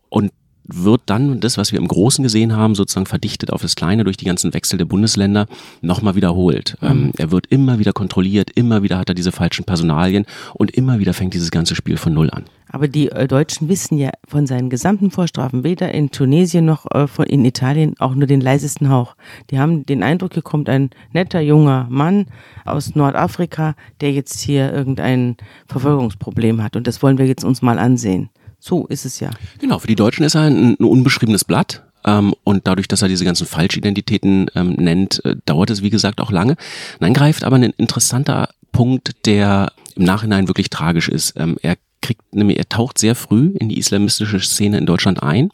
[0.08, 0.32] Und
[0.74, 4.16] wird dann das, was wir im Großen gesehen haben, sozusagen verdichtet auf das Kleine durch
[4.16, 5.46] die ganzen Wechsel der Bundesländer,
[5.80, 6.76] nochmal wiederholt.
[6.80, 6.88] Mhm.
[6.88, 10.98] Ähm, er wird immer wieder kontrolliert, immer wieder hat er diese falschen Personalien und immer
[10.98, 12.44] wieder fängt dieses ganze Spiel von Null an.
[12.72, 17.06] Aber die äh, Deutschen wissen ja von seinen gesamten Vorstrafen, weder in Tunesien noch äh,
[17.06, 19.14] von, in Italien, auch nur den leisesten Hauch.
[19.50, 22.26] Die haben den Eindruck, hier kommt ein netter junger Mann
[22.64, 26.74] aus Nordafrika, der jetzt hier irgendein Verfolgungsproblem hat.
[26.74, 28.30] Und das wollen wir jetzt uns mal ansehen.
[28.64, 29.30] So ist es ja.
[29.58, 31.82] Genau, für die Deutschen ist er ein, ein unbeschriebenes Blatt.
[32.04, 36.20] Ähm, und dadurch, dass er diese ganzen Falschidentitäten ähm, nennt, äh, dauert es, wie gesagt,
[36.20, 36.54] auch lange.
[37.00, 41.34] Dann greift aber ein interessanter Punkt, der im Nachhinein wirklich tragisch ist.
[41.36, 45.50] Ähm, er kriegt, nämlich, er taucht sehr früh in die islamistische Szene in Deutschland ein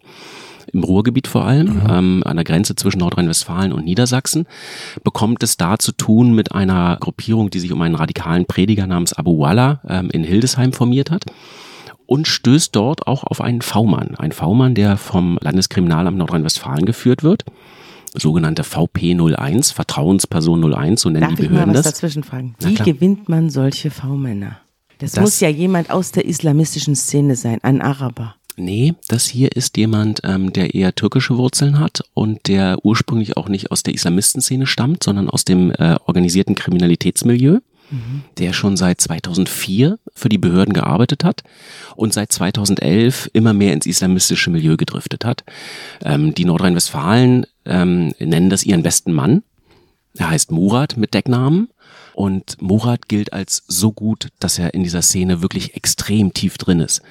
[0.71, 1.87] im Ruhrgebiet vor allem, mhm.
[1.89, 4.47] ähm, an der Grenze zwischen Nordrhein-Westfalen und Niedersachsen,
[5.03, 9.15] bekommt es da zu tun mit einer Gruppierung, die sich um einen radikalen Prediger namens
[9.15, 11.25] Abu Walla ähm, in Hildesheim formiert hat
[12.09, 14.15] und stößt dort auch auf einen V-Mann.
[14.17, 17.45] Ein V-Mann, der vom Landeskriminalamt Nordrhein-Westfalen geführt wird.
[18.15, 21.93] Sogenannte VP01, Vertrauensperson 01, so nennen Darf die Behörden ich mal was das.
[21.93, 22.55] dazwischen fragen?
[22.61, 24.59] Wie gewinnt man solche V-Männer?
[24.97, 28.35] Das, das muss ja jemand aus der islamistischen Szene sein, ein Araber.
[28.57, 33.51] Nee, das hier ist jemand, ähm, der eher türkische Wurzeln hat und der ursprünglich auch
[33.51, 37.59] nicht aus der Islamistenszene stammt, sondern aus dem äh, organisierten Kriminalitätsmilieu
[38.39, 41.43] der schon seit 2004 für die Behörden gearbeitet hat
[41.97, 45.45] und seit 2011 immer mehr ins islamistische Milieu gedriftet hat.
[46.03, 49.43] Ähm, die Nordrhein-Westfalen ähm, nennen das ihren besten Mann.
[50.17, 51.69] Er heißt Murat mit Decknamen
[52.15, 56.81] Und Murat gilt als so gut, dass er in dieser Szene wirklich extrem tief drin
[56.81, 57.03] ist.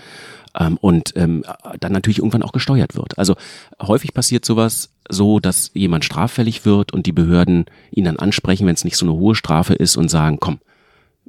[0.60, 1.44] Ähm, und ähm,
[1.80, 3.18] dann natürlich irgendwann auch gesteuert wird.
[3.18, 3.36] Also
[3.82, 8.76] häufig passiert sowas so, dass jemand straffällig wird und die Behörden ihn dann ansprechen, wenn
[8.76, 10.60] es nicht so eine hohe Strafe ist und sagen, komm,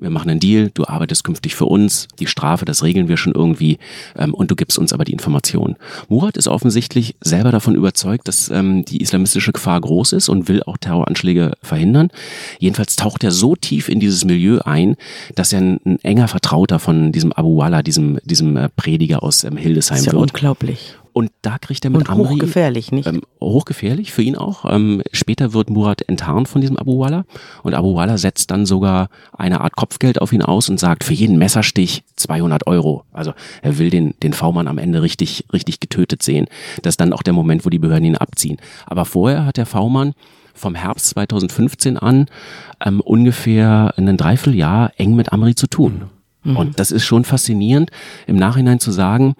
[0.00, 3.32] wir machen einen Deal, du arbeitest künftig für uns, die Strafe, das regeln wir schon
[3.32, 3.78] irgendwie
[4.16, 5.76] ähm, und du gibst uns aber die Informationen.
[6.08, 10.62] Murat ist offensichtlich selber davon überzeugt, dass ähm, die islamistische Gefahr groß ist und will
[10.62, 12.10] auch Terroranschläge verhindern.
[12.58, 14.96] Jedenfalls taucht er so tief in dieses Milieu ein,
[15.34, 19.44] dass er ein, ein enger Vertrauter von diesem Abu Walla, diesem, diesem äh, Prediger aus
[19.44, 20.32] ähm, Hildesheim das ist ja wird.
[20.32, 20.94] unglaublich.
[21.18, 23.08] Und da kriegt er mit Und Amri hochgefährlich, nicht?
[23.08, 24.64] ähm, hochgefährlich für ihn auch.
[24.72, 27.24] Ähm, später wird Murat enttarnt von diesem Abu Walla
[27.64, 31.14] und Abu Walla setzt dann sogar eine Art Kopfgeld auf ihn aus und sagt für
[31.14, 33.02] jeden Messerstich 200 Euro.
[33.12, 36.46] Also er will den den V-Mann am Ende richtig richtig getötet sehen.
[36.82, 38.58] Das ist dann auch der Moment, wo die Behörden ihn abziehen.
[38.86, 40.12] Aber vorher hat der V-Mann
[40.54, 42.26] vom Herbst 2015 an
[42.80, 46.02] ähm, ungefähr ein Dreivierteljahr eng mit Amri zu tun.
[46.44, 47.90] Und das ist schon faszinierend,
[48.26, 49.34] im Nachhinein zu sagen,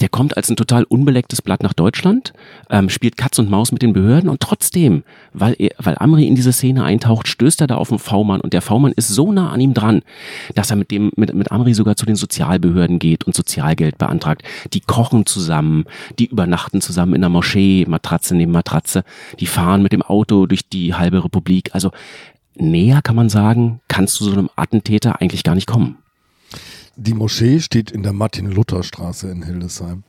[0.00, 2.32] der kommt als ein total unbelecktes Blatt nach Deutschland,
[2.70, 6.34] ähm, spielt Katz und Maus mit den Behörden und trotzdem, weil, er, weil Amri in
[6.34, 9.50] diese Szene eintaucht, stößt er da auf den V-Mann und der V-Mann ist so nah
[9.50, 10.02] an ihm dran,
[10.54, 14.42] dass er mit dem mit, mit Amri sogar zu den Sozialbehörden geht und Sozialgeld beantragt.
[14.72, 15.84] Die kochen zusammen,
[16.18, 19.04] die übernachten zusammen in der Moschee, Matratze neben Matratze,
[19.38, 21.70] die fahren mit dem Auto durch die halbe Republik.
[21.72, 21.90] Also
[22.56, 25.98] näher kann man sagen, kannst du so einem Attentäter eigentlich gar nicht kommen.
[27.02, 30.04] Die Moschee steht in der Martin-Luther-Straße in Hildesheim.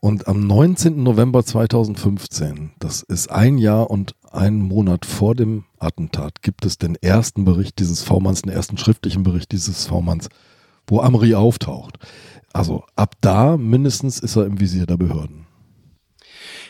[0.00, 1.00] Und am 19.
[1.00, 6.96] November 2015, das ist ein Jahr und einen Monat vor dem Attentat, gibt es den
[6.96, 10.28] ersten Bericht dieses V-Manns, den ersten schriftlichen Bericht dieses V-Manns,
[10.88, 12.00] wo Amri auftaucht.
[12.52, 15.46] Also ab da mindestens ist er im Visier der Behörden.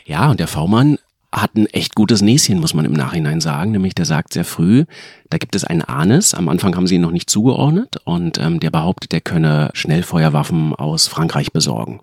[0.05, 0.99] Ja, und der V-Mann
[1.31, 3.71] hat ein echt gutes Näschen, muss man im Nachhinein sagen.
[3.71, 4.85] Nämlich der sagt sehr früh,
[5.29, 6.33] da gibt es einen Anis.
[6.33, 10.73] Am Anfang haben sie ihn noch nicht zugeordnet und ähm, der behauptet, er könne Schnellfeuerwaffen
[10.73, 11.99] aus Frankreich besorgen.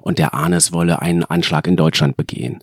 [0.00, 2.60] Und der Anis wolle einen Anschlag in Deutschland begehen.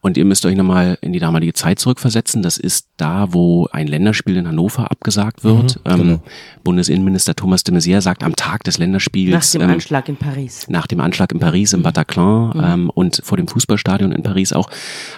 [0.00, 2.40] Und ihr müsst euch nochmal in die damalige Zeit zurückversetzen.
[2.40, 5.80] Das ist da, wo ein Länderspiel in Hannover abgesagt wird.
[5.84, 6.12] Mhm, genau.
[6.14, 6.20] ähm,
[6.62, 9.54] Bundesinnenminister Thomas de Maizière sagt am Tag des Länderspiels.
[9.54, 10.66] Nach dem ähm, Anschlag in Paris.
[10.68, 14.70] nach dem Anschlag in Paris, im Bataclan ähm, und vor dem Fußballstadion in Paris auch,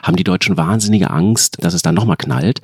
[0.03, 2.63] haben die Deutschen wahnsinnige Angst, dass es dann nochmal knallt.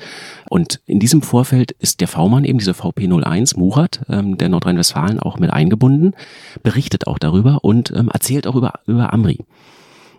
[0.48, 5.38] Und in diesem Vorfeld ist der V-Mann, eben diese VP01, Murat, ähm, der Nordrhein-Westfalen, auch
[5.38, 6.14] mit eingebunden,
[6.62, 9.40] berichtet auch darüber und ähm, erzählt auch über, über Amri.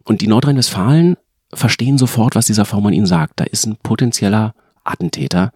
[0.03, 1.17] Und die Nordrhein-Westfalen
[1.53, 3.39] verstehen sofort, was dieser V-Mann ihnen sagt.
[3.39, 5.51] Da ist ein potenzieller Attentäter,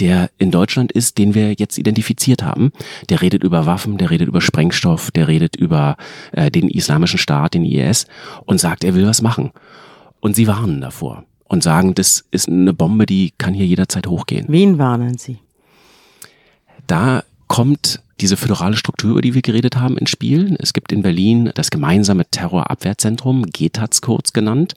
[0.00, 2.72] der in Deutschland ist, den wir jetzt identifiziert haben.
[3.08, 5.96] Der redet über Waffen, der redet über Sprengstoff, der redet über
[6.32, 8.06] äh, den islamischen Staat, den IS
[8.44, 9.52] und sagt, er will was machen.
[10.20, 14.46] Und sie warnen davor und sagen, das ist eine Bombe, die kann hier jederzeit hochgehen.
[14.48, 15.38] Wen warnen Sie?
[16.86, 20.56] Da kommt diese föderale Struktur, über die wir geredet haben, ins Spiel.
[20.58, 24.74] Es gibt in Berlin das gemeinsame Terrorabwehrzentrum, GETAZ kurz genannt,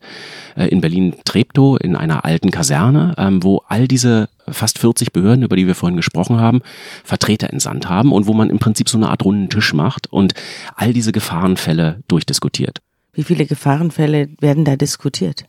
[0.57, 5.55] äh, in Berlin-Treptow in einer alten Kaserne, ähm, wo all diese fast 40 Behörden, über
[5.55, 6.59] die wir vorhin gesprochen haben,
[7.05, 10.33] Vertreter entsandt haben und wo man im Prinzip so eine Art runden Tisch macht und
[10.75, 12.81] all diese Gefahrenfälle durchdiskutiert.
[13.13, 15.45] Wie viele Gefahrenfälle werden da diskutiert?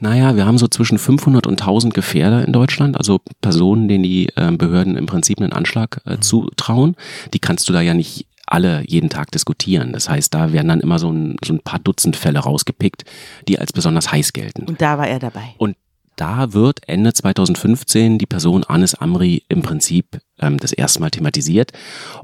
[0.00, 4.28] Naja, wir haben so zwischen 500 und 1000 Gefährder in Deutschland, also Personen, denen die
[4.36, 6.96] äh, Behörden im Prinzip einen Anschlag äh, zutrauen.
[7.32, 9.92] Die kannst du da ja nicht alle jeden Tag diskutieren.
[9.92, 13.04] Das heißt, da werden dann immer so ein, so ein paar Dutzend Fälle rausgepickt,
[13.48, 14.64] die als besonders heiß gelten.
[14.64, 15.54] Und da war er dabei.
[15.58, 15.76] Und
[16.16, 21.72] da wird Ende 2015 die Person Anis Amri im Prinzip ähm, das erste Mal thematisiert.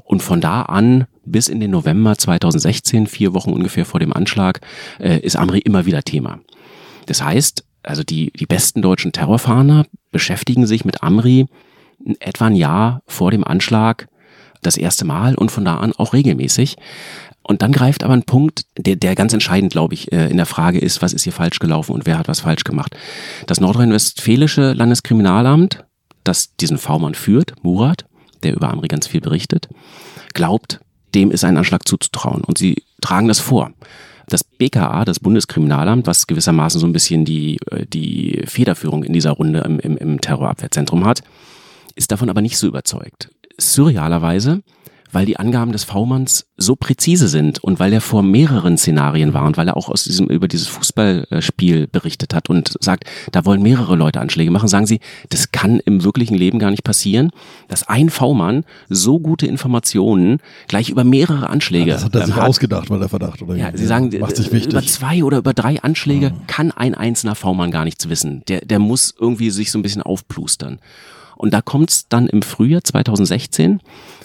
[0.03, 4.61] Und von da an bis in den November 2016, vier Wochen ungefähr vor dem Anschlag,
[4.99, 6.39] äh, ist Amri immer wieder Thema.
[7.05, 11.47] Das heißt, also die, die besten deutschen Terrorfahnder beschäftigen sich mit Amri
[12.19, 14.07] etwa ein Jahr vor dem Anschlag
[14.61, 16.77] das erste Mal und von da an auch regelmäßig.
[17.43, 20.45] Und dann greift aber ein Punkt, der, der ganz entscheidend, glaube ich, äh, in der
[20.45, 22.95] Frage ist, was ist hier falsch gelaufen und wer hat was falsch gemacht.
[23.47, 25.83] Das nordrhein-westfälische Landeskriminalamt,
[26.23, 28.05] das diesen V-Mann führt, Murat,
[28.43, 29.67] der über Amri ganz viel berichtet,
[30.33, 30.79] glaubt,
[31.13, 32.43] dem ist ein Anschlag zuzutrauen.
[32.45, 33.71] Und sie tragen das vor.
[34.27, 39.31] Das BKA, das Bundeskriminalamt, was gewissermaßen so ein bisschen die, äh, die Federführung in dieser
[39.31, 41.21] Runde im, im, im Terrorabwehrzentrum hat,
[41.95, 43.29] ist davon aber nicht so überzeugt.
[43.57, 44.63] Surrealerweise,
[45.13, 49.45] weil die Angaben des V-Manns so präzise sind und weil er vor mehreren Szenarien war
[49.45, 53.61] und weil er auch aus diesem, über dieses Fußballspiel berichtet hat und sagt, da wollen
[53.61, 54.99] mehrere Leute Anschläge machen, sagen sie,
[55.29, 57.31] das kann im wirklichen Leben gar nicht passieren,
[57.67, 62.27] dass ein V-Mann so gute Informationen gleich über mehrere Anschläge Ja, das hat er ähm,
[62.27, 62.47] sich hat.
[62.47, 63.71] ausgedacht, weil der Verdacht oder Ja?
[63.75, 64.89] Sie sagen, macht sich äh, über wichtig.
[64.89, 68.43] zwei oder über drei Anschläge kann ein einzelner V-Mann gar nichts wissen.
[68.47, 70.79] Der, der muss irgendwie sich so ein bisschen aufplustern.
[71.35, 73.79] Und da kommt es dann im Frühjahr 2016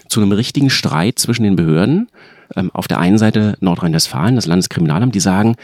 [0.09, 2.09] zu einem richtigen Streit zwischen den Behörden.
[2.55, 5.55] Ähm, auf der einen Seite Nordrhein-Westfalen, das Landeskriminalamt, die sagen,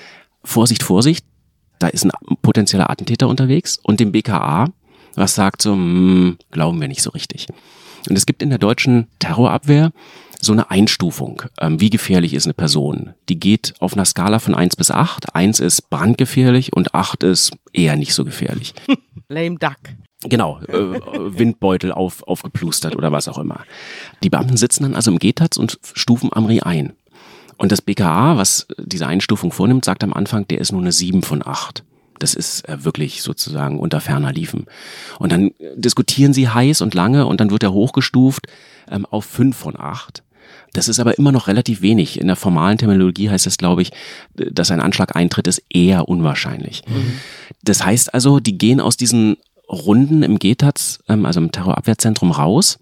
[0.44, 1.26] Vorsicht, Vorsicht,
[1.80, 4.70] da ist ein potenzieller Attentäter unterwegs und dem BKA,
[5.16, 7.48] was sagt so, hm, glauben wir nicht so richtig.
[8.08, 9.92] Und es gibt in der deutschen Terrorabwehr
[10.40, 11.42] so eine Einstufung.
[11.60, 13.16] Ähm, wie gefährlich ist eine Person?
[13.30, 15.36] Die geht auf einer Skala von eins bis acht.
[15.36, 18.74] Eins ist brandgefährlich und acht ist eher nicht so gefährlich.
[19.30, 19.78] Lame Duck.
[20.30, 21.00] Genau, äh,
[21.38, 23.66] Windbeutel auf, aufgeplustert oder was auch immer.
[24.24, 26.94] Die Beamten sitzen dann also im Gehtatz und stufen Amri ein.
[27.58, 31.22] Und das BKA, was diese Einstufung vornimmt, sagt am Anfang, der ist nur eine sieben
[31.22, 31.84] von acht.
[32.20, 34.66] Das ist äh, wirklich sozusagen unter ferner Liefen.
[35.20, 38.48] Und dann diskutieren sie heiß und lange und dann wird er hochgestuft
[38.90, 40.24] ähm, auf fünf von acht.
[40.74, 42.20] Das ist aber immer noch relativ wenig.
[42.20, 43.92] In der formalen Terminologie heißt es, glaube ich,
[44.34, 46.84] dass ein Anschlag eintritt, ist eher unwahrscheinlich.
[46.88, 47.20] Mhm.
[47.64, 49.38] Das heißt also, die gehen aus diesen
[49.70, 52.80] Runden im GTAZ, ähm, also im Terrorabwehrzentrum, raus.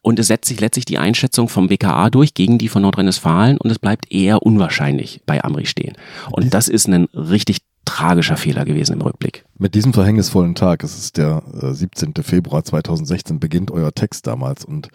[0.00, 3.70] Und es setzt sich letztlich die Einschätzung vom BKA durch gegen die von Nordrhein-Westfalen und
[3.70, 5.96] es bleibt eher unwahrscheinlich bei Amri stehen.
[6.30, 9.44] Und das ist ein richtig tragischer Fehler gewesen im Rückblick.
[9.58, 12.14] Mit diesem verhängnisvollen Tag, es ist der 17.
[12.16, 14.88] Äh, Februar 2016, beginnt euer Text damals und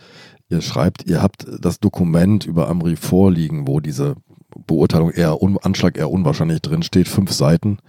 [0.49, 4.15] ihr schreibt, ihr habt das Dokument über Amri vorliegen, wo diese
[4.67, 7.79] Beurteilung eher, Anschlag eher unwahrscheinlich drin steht, fünf Seiten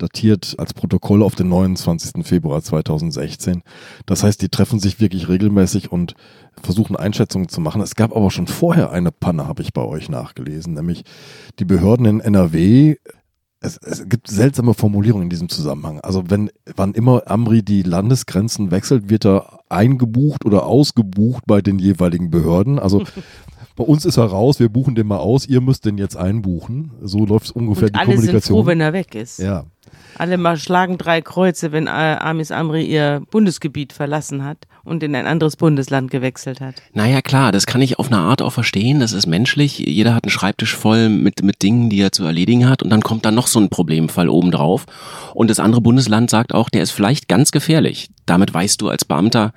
[0.00, 2.26] datiert als Protokoll auf den 29.
[2.26, 3.62] Februar 2016.
[4.06, 6.14] Das heißt, die treffen sich wirklich regelmäßig und
[6.60, 7.82] versuchen Einschätzungen zu machen.
[7.82, 11.04] Es gab aber schon vorher eine Panne, habe ich bei euch nachgelesen, nämlich
[11.58, 12.96] die Behörden in NRW.
[13.62, 16.00] Es, es gibt seltsame Formulierungen in diesem Zusammenhang.
[16.00, 21.78] Also wenn, wann immer Amri die Landesgrenzen wechselt, wird er eingebucht oder ausgebucht bei den
[21.78, 22.78] jeweiligen Behörden.
[22.78, 23.04] Also
[23.76, 26.92] bei uns ist er raus, wir buchen den mal aus, ihr müsst den jetzt einbuchen.
[27.02, 28.42] So läuft es ungefähr Und die alle Kommunikation.
[28.42, 29.38] Sind froh, wenn er weg ist.
[29.38, 29.64] Ja.
[30.18, 35.26] Alle mal schlagen drei Kreuze, wenn Amis Amri ihr Bundesgebiet verlassen hat und in ein
[35.26, 36.82] anderes Bundesland gewechselt hat.
[36.92, 39.00] Naja, klar, das kann ich auf eine Art auch verstehen.
[39.00, 39.78] Das ist menschlich.
[39.78, 42.82] Jeder hat einen Schreibtisch voll mit, mit Dingen, die er zu erledigen hat.
[42.82, 44.86] Und dann kommt da noch so ein Problemfall obendrauf.
[45.34, 48.08] Und das andere Bundesland sagt auch, der ist vielleicht ganz gefährlich.
[48.26, 49.52] Damit weißt du als Beamter,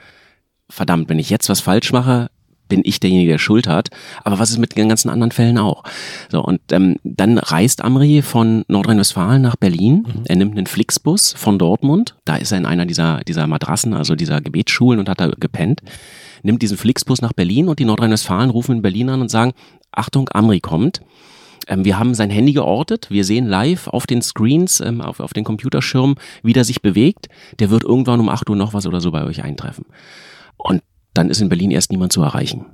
[0.69, 2.29] verdammt, wenn ich jetzt was falsch mache,
[2.69, 3.89] bin ich derjenige, der Schuld hat.
[4.23, 5.83] Aber was ist mit den ganzen anderen Fällen auch?
[6.31, 10.07] So, und ähm, dann reist Amri von Nordrhein-Westfalen nach Berlin.
[10.07, 10.23] Mhm.
[10.25, 12.15] Er nimmt einen Flixbus von Dortmund.
[12.25, 15.81] Da ist er in einer dieser, dieser Matrassen, also dieser Gebetsschulen und hat da gepennt.
[16.41, 19.53] Nimmt diesen Flixbus nach Berlin und die Nordrhein-Westfalen rufen in Berlin an und sagen,
[19.91, 21.01] Achtung, Amri kommt.
[21.67, 23.07] Ähm, wir haben sein Handy geortet.
[23.09, 27.27] Wir sehen live auf den Screens, ähm, auf, auf den Computerschirmen, wie der sich bewegt.
[27.59, 29.85] Der wird irgendwann um 8 Uhr noch was oder so bei euch eintreffen.
[30.57, 30.81] Und
[31.13, 32.65] dann ist in Berlin erst niemand zu erreichen.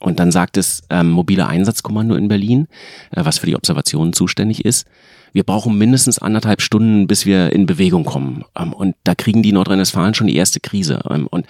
[0.00, 2.66] Und dann sagt das ähm, mobile Einsatzkommando in Berlin,
[3.12, 4.86] äh, was für die Observationen zuständig ist,
[5.32, 8.44] wir brauchen mindestens anderthalb Stunden, bis wir in Bewegung kommen.
[8.56, 11.00] Ähm, und da kriegen die Nordrhein-Westfalen schon die erste Krise.
[11.08, 11.46] Ähm, und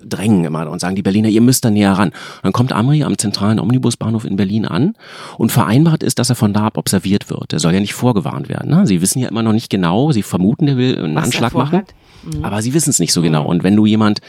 [0.00, 2.08] drängen immer und sagen die Berliner, ihr müsst da näher ran.
[2.08, 4.94] Und dann kommt Amri am zentralen Omnibusbahnhof in Berlin an
[5.38, 7.52] und vereinbart ist, dass er von da ab observiert wird.
[7.52, 8.70] Er soll ja nicht vorgewarnt werden.
[8.70, 8.86] Ne?
[8.86, 11.82] Sie wissen ja immer noch nicht genau, sie vermuten, der will einen Was Anschlag machen,
[12.22, 12.44] mhm.
[12.44, 13.44] aber sie wissen es nicht so genau.
[13.44, 14.20] Und wenn du jemand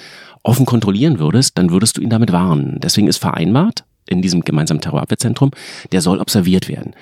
[0.43, 2.79] offen kontrollieren würdest, dann würdest du ihn damit warnen.
[2.81, 5.51] Deswegen ist vereinbart in diesem gemeinsamen Terrorabwehrzentrum,
[5.91, 6.93] der soll observiert werden.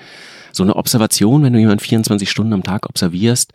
[0.52, 3.52] So eine Observation, wenn du jemanden 24 Stunden am Tag observierst,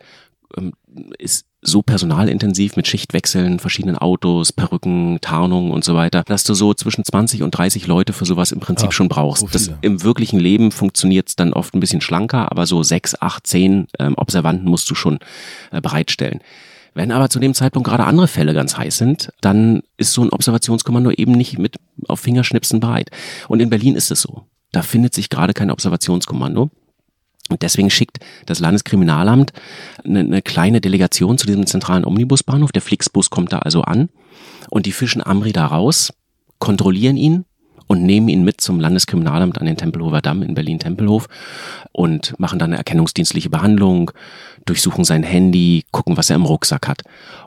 [0.56, 0.72] ähm,
[1.18, 6.74] ist so personalintensiv mit Schichtwechseln, verschiedenen Autos, Perücken, Tarnungen und so weiter, dass du so
[6.74, 9.40] zwischen 20 und 30 Leute für sowas im Prinzip ja, schon brauchst.
[9.40, 13.20] So das, Im wirklichen Leben funktioniert es dann oft ein bisschen schlanker, aber so sechs,
[13.20, 15.18] acht, zehn ähm, Observanten musst du schon
[15.72, 16.40] äh, bereitstellen.
[16.94, 20.30] Wenn aber zu dem Zeitpunkt gerade andere Fälle ganz heiß sind, dann ist so ein
[20.30, 21.76] Observationskommando eben nicht mit
[22.08, 23.10] auf Fingerschnipsen bereit.
[23.48, 24.46] Und in Berlin ist es so.
[24.70, 26.70] Da findet sich gerade kein Observationskommando.
[27.50, 29.52] Und deswegen schickt das Landeskriminalamt
[30.04, 32.72] eine, eine, kleine Delegation zu diesem zentralen Omnibusbahnhof.
[32.72, 34.08] Der Flixbus kommt da also an
[34.70, 36.14] und die fischen Amri da raus,
[36.58, 37.44] kontrollieren ihn
[37.86, 41.28] und nehmen ihn mit zum Landeskriminalamt an den Tempelhofer Damm in Berlin-Tempelhof
[41.92, 44.10] und machen dann eine erkennungsdienstliche Behandlung,
[44.64, 47.02] durchsuchen sein Handy, gucken, was er im Rucksack hat.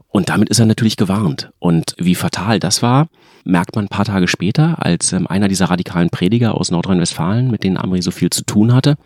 [0.10, 1.52] Und damit ist er natürlich gewarnt.
[1.60, 3.08] Und wie fatal das war,
[3.44, 7.64] merkt man ein paar Tage später, als ähm, einer dieser radikalen Prediger aus Nordrhein-Westfalen, mit
[7.64, 8.98] denen Amri so viel zu tun hatte,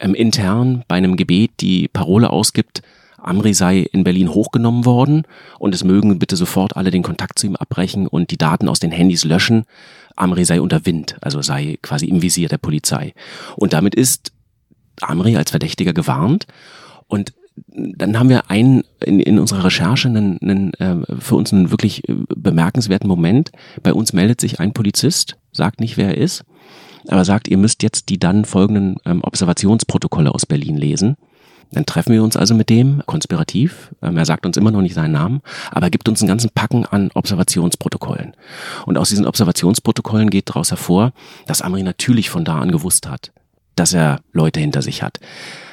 [0.00, 2.82] ähm, intern bei einem Gebet die Parole ausgibt,
[3.24, 5.26] Amri sei in Berlin hochgenommen worden
[5.58, 8.80] und es mögen bitte sofort alle den Kontakt zu ihm abbrechen und die Daten aus
[8.80, 9.64] den Handys löschen.
[10.16, 13.14] Amri sei unter Wind, also sei quasi im Visier der Polizei.
[13.56, 14.32] Und damit ist
[15.00, 16.46] Amri als Verdächtiger gewarnt.
[17.08, 17.32] Und
[17.68, 22.08] dann haben wir einen in, in unserer Recherche einen, einen, äh, für uns einen wirklich
[22.08, 23.52] äh, bemerkenswerten Moment.
[23.82, 26.44] Bei uns meldet sich ein Polizist, sagt nicht, wer er ist,
[27.08, 31.16] aber sagt, ihr müsst jetzt die dann folgenden ähm, Observationsprotokolle aus Berlin lesen.
[31.74, 33.90] Dann treffen wir uns also mit dem konspirativ.
[34.02, 36.50] Ähm, er sagt uns immer noch nicht seinen Namen, aber er gibt uns einen ganzen
[36.50, 38.34] Packen an Observationsprotokollen.
[38.86, 41.12] Und aus diesen Observationsprotokollen geht daraus hervor,
[41.46, 43.32] dass Amri natürlich von da an gewusst hat,
[43.76, 45.18] dass er Leute hinter sich hat.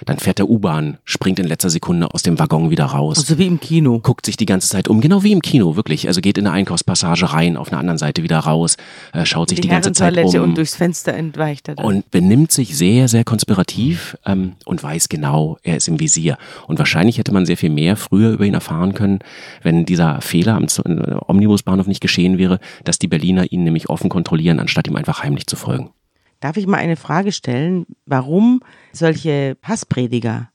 [0.05, 3.17] Dann fährt der U-Bahn, springt in letzter Sekunde aus dem Waggon wieder raus.
[3.17, 3.99] Also wie im Kino.
[3.99, 6.07] Guckt sich die ganze Zeit um, genau wie im Kino, wirklich.
[6.07, 8.77] Also geht in eine Einkaufspassage rein, auf einer anderen Seite wieder raus,
[9.13, 10.35] äh, schaut sich die, die ganze Zeit um.
[10.41, 11.85] und durchs Fenster entweicht er dann.
[11.85, 16.37] Und benimmt sich sehr, sehr konspirativ ähm, und weiß genau, er ist im Visier.
[16.67, 19.19] Und wahrscheinlich hätte man sehr viel mehr früher über ihn erfahren können,
[19.61, 24.09] wenn dieser Fehler am äh, Omnibusbahnhof nicht geschehen wäre, dass die Berliner ihn nämlich offen
[24.09, 25.91] kontrollieren, anstatt ihm einfach heimlich zu folgen.
[26.41, 27.85] Darf ich mal eine Frage stellen?
[28.05, 30.49] Warum solche Passprediger,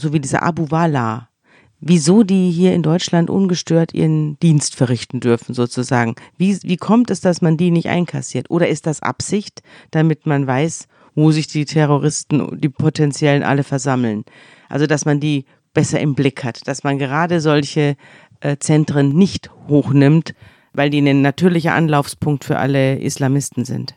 [0.00, 1.30] so wie dieser Abu Wala,
[1.80, 6.14] wieso die hier in Deutschland ungestört ihren Dienst verrichten dürfen, sozusagen?
[6.36, 8.50] Wie, wie kommt es, dass man die nicht einkassiert?
[8.50, 14.24] Oder ist das Absicht, damit man weiß, wo sich die Terroristen, die potenziellen alle versammeln?
[14.68, 17.96] Also, dass man die besser im Blick hat, dass man gerade solche
[18.40, 20.34] äh, Zentren nicht hochnimmt,
[20.74, 23.94] weil die ein natürlicher Anlaufspunkt für alle Islamisten sind.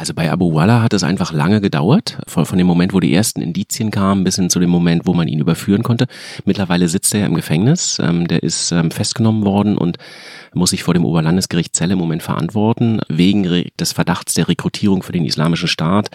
[0.00, 3.12] Also bei Abu Walla hat es einfach lange gedauert, von, von, dem Moment, wo die
[3.12, 6.06] ersten Indizien kamen, bis hin zu dem Moment, wo man ihn überführen konnte.
[6.46, 9.98] Mittlerweile sitzt er im Gefängnis, ähm, der ist ähm, festgenommen worden und
[10.54, 13.42] muss sich vor dem Oberlandesgericht Celle im Moment verantworten, wegen
[13.78, 16.10] des Verdachts der Rekrutierung für den Islamischen Staat,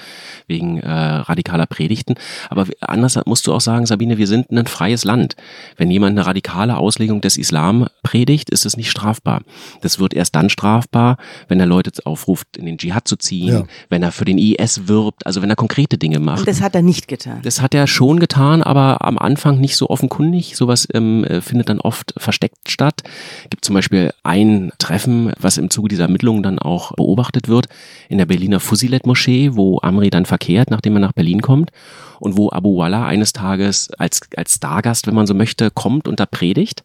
[0.47, 2.15] wegen äh, radikaler Predigten.
[2.49, 5.35] Aber anders musst du auch sagen, Sabine, wir sind ein freies Land.
[5.77, 9.43] Wenn jemand eine radikale Auslegung des Islam predigt, ist es nicht strafbar.
[9.81, 11.17] Das wird erst dann strafbar,
[11.47, 13.63] wenn er Leute aufruft, in den Dschihad zu ziehen, ja.
[13.89, 16.39] Wenn er für den IS wirbt, also wenn er konkrete Dinge macht.
[16.39, 17.39] Und das hat er nicht getan.
[17.43, 20.55] Das hat er schon getan, aber am Anfang nicht so offenkundig.
[20.55, 23.03] Sowas ähm, äh, findet dann oft versteckt statt.
[23.49, 27.67] Gibt zum Beispiel ein Treffen, was im Zuge dieser Ermittlungen dann auch beobachtet wird,
[28.09, 31.71] in der Berliner Fusilet-Moschee, wo Amri dann verkehrt, nachdem er nach Berlin kommt
[32.19, 36.19] und wo Abu Walla eines Tages als, als Stargast, wenn man so möchte, kommt und
[36.19, 36.83] da predigt.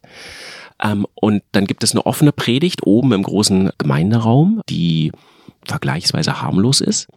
[0.83, 5.11] Ähm, und dann gibt es eine offene Predigt oben im großen Gemeinderaum, die
[5.65, 7.07] vergleichsweise harmlos ist.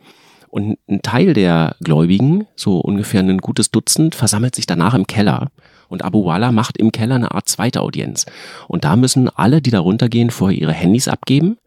[0.48, 5.50] Und ein Teil der Gläubigen, so ungefähr ein gutes Dutzend, versammelt sich danach im Keller
[5.88, 8.26] und Abu Wala macht im Keller eine Art zweite Audienz.
[8.68, 11.58] Und da müssen alle, die da runtergehen, vorher ihre Handys abgeben.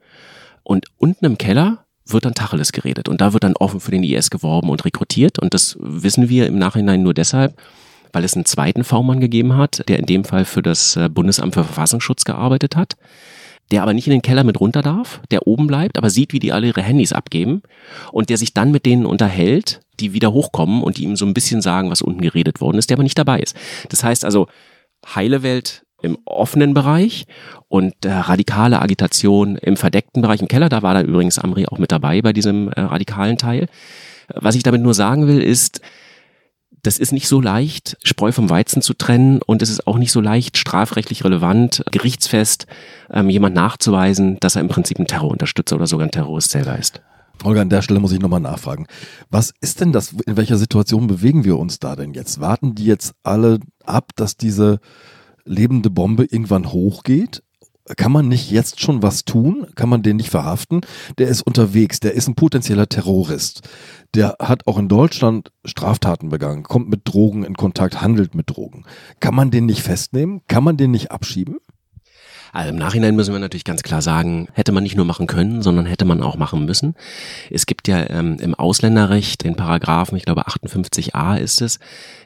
[0.63, 3.09] Und unten im Keller wird dann Tacheles geredet.
[3.09, 5.39] Und da wird dann offen für den IS geworben und rekrutiert.
[5.39, 7.59] Und das wissen wir im Nachhinein nur deshalb,
[8.11, 11.53] weil es einen zweiten V-Mann gegeben hat, der in dem Fall für das äh, Bundesamt
[11.53, 12.95] für Verfassungsschutz gearbeitet hat
[13.71, 16.39] der aber nicht in den Keller mit runter darf, der oben bleibt, aber sieht, wie
[16.39, 17.61] die alle ihre Handys abgeben
[18.11, 21.33] und der sich dann mit denen unterhält, die wieder hochkommen und die ihm so ein
[21.33, 23.55] bisschen sagen, was unten geredet worden ist, der aber nicht dabei ist.
[23.89, 24.47] Das heißt also,
[25.15, 27.25] heile Welt im offenen Bereich
[27.67, 30.69] und äh, radikale Agitation im verdeckten Bereich im Keller.
[30.69, 33.67] Da war da übrigens Amri auch mit dabei bei diesem äh, radikalen Teil.
[34.33, 35.81] Was ich damit nur sagen will, ist,
[36.87, 40.13] das ist nicht so leicht, Spreu vom Weizen zu trennen und es ist auch nicht
[40.13, 42.65] so leicht, strafrechtlich relevant, gerichtsfest,
[43.11, 47.01] ähm, jemand nachzuweisen, dass er im Prinzip ein Terrorunterstützer oder sogar ein Terrorist selber ist.
[47.43, 48.87] Holger, an der Stelle muss ich nochmal nachfragen.
[49.29, 52.39] Was ist denn das, in welcher Situation bewegen wir uns da denn jetzt?
[52.39, 54.79] Warten die jetzt alle ab, dass diese
[55.43, 57.43] lebende Bombe irgendwann hochgeht?
[57.95, 59.67] Kann man nicht jetzt schon was tun?
[59.75, 60.81] Kann man den nicht verhaften?
[61.17, 63.61] Der ist unterwegs, der ist ein potenzieller Terrorist.
[64.13, 68.83] Der hat auch in Deutschland Straftaten begangen, kommt mit Drogen in Kontakt, handelt mit Drogen.
[69.19, 70.41] Kann man den nicht festnehmen?
[70.47, 71.57] Kann man den nicht abschieben?
[72.53, 75.61] Also im Nachhinein müssen wir natürlich ganz klar sagen, hätte man nicht nur machen können,
[75.61, 76.95] sondern hätte man auch machen müssen.
[77.49, 81.79] Es gibt ja ähm, im Ausländerrecht den Paragraphen, ich glaube 58a ist es,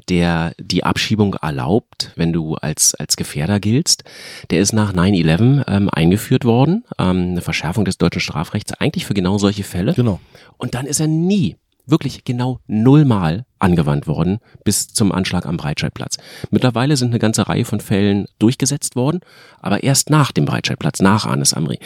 [0.10, 4.04] der die Abschiebung erlaubt, wenn du als, als Gefährder giltst.
[4.50, 9.14] Der ist nach 9-11 ähm, eingeführt worden, ähm, eine Verschärfung des deutschen Strafrechts, eigentlich für
[9.14, 9.94] genau solche Fälle.
[9.94, 10.20] Genau.
[10.58, 11.56] Und dann ist er nie
[11.86, 16.18] wirklich genau nullmal angewandt worden bis zum Anschlag am Breitscheidplatz.
[16.50, 19.20] Mittlerweile sind eine ganze Reihe von Fällen durchgesetzt worden,
[19.60, 21.80] aber erst nach dem Breitscheidplatz, nach Anis Amri.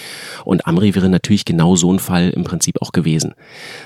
[0.45, 3.33] Und Amri wäre natürlich genau so ein Fall im Prinzip auch gewesen.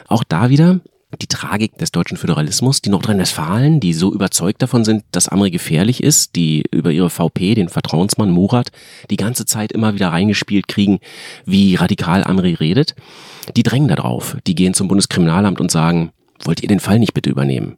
[0.07, 0.81] Auch da wieder
[1.17, 6.03] die Tragik des deutschen Föderalismus, die Nordrhein-Westfalen, die so überzeugt davon sind, dass Amri gefährlich
[6.03, 8.71] ist, die über ihre VP, den Vertrauensmann Murat,
[9.09, 10.99] die ganze Zeit immer wieder reingespielt kriegen,
[11.45, 12.93] wie radikal Amri redet,
[13.55, 14.37] die drängen darauf.
[14.45, 16.11] Die gehen zum Bundeskriminalamt und sagen,
[16.43, 17.77] wollt ihr den Fall nicht bitte übernehmen?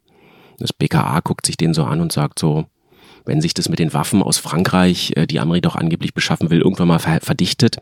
[0.58, 2.66] Das BKA guckt sich den so an und sagt so,
[3.24, 6.60] wenn sich das mit den Waffen aus Frankreich, äh, die Amri doch angeblich beschaffen will,
[6.60, 7.78] irgendwann mal verdichtet,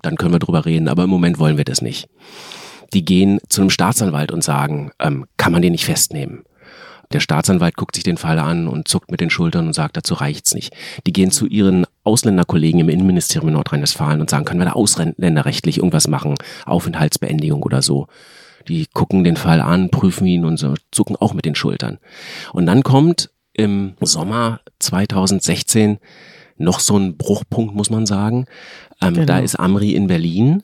[0.00, 2.08] dann können wir drüber reden, aber im Moment wollen wir das nicht
[2.94, 6.44] die gehen zu einem Staatsanwalt und sagen, ähm, kann man den nicht festnehmen?
[7.12, 10.14] Der Staatsanwalt guckt sich den Fall an und zuckt mit den Schultern und sagt, dazu
[10.14, 10.74] reicht's nicht.
[11.06, 15.78] Die gehen zu ihren Ausländerkollegen im Innenministerium in Nordrhein-Westfalen und sagen, können wir da ausländerrechtlich
[15.78, 16.36] irgendwas machen?
[16.64, 18.06] Aufenthaltsbeendigung oder so.
[18.68, 21.98] Die gucken den Fall an, prüfen ihn und so, zucken auch mit den Schultern.
[22.52, 25.98] Und dann kommt im Sommer 2016
[26.56, 28.46] noch so ein Bruchpunkt, muss man sagen.
[29.02, 29.26] Ähm, genau.
[29.26, 30.62] Da ist Amri in Berlin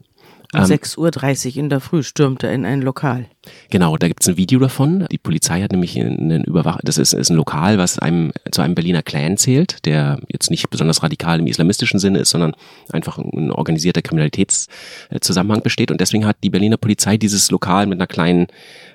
[0.55, 3.27] um ähm, 6.30 Uhr in der Früh stürmt er in ein Lokal.
[3.71, 5.07] Genau, da gibt es ein Video davon.
[5.13, 8.75] Die Polizei hat nämlich einen Überwach das ist, ist ein Lokal, was einem zu einem
[8.75, 12.55] Berliner Clan zählt, der jetzt nicht besonders radikal im islamistischen Sinne ist, sondern
[12.91, 15.91] einfach ein organisierter Kriminalitätszusammenhang besteht.
[15.91, 18.47] Und deswegen hat die Berliner Polizei dieses Lokal mit einer kleinen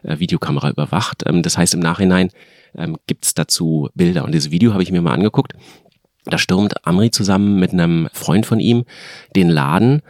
[0.02, 1.24] äh, Videokamera überwacht.
[1.28, 2.30] Ähm, das heißt, im Nachhinein
[2.76, 4.26] ähm, gibt es dazu Bilder.
[4.26, 5.54] Und dieses Video habe ich mir mal angeguckt.
[6.26, 8.86] Da stürmt Amri zusammen mit einem Freund von ihm
[9.36, 10.02] den Laden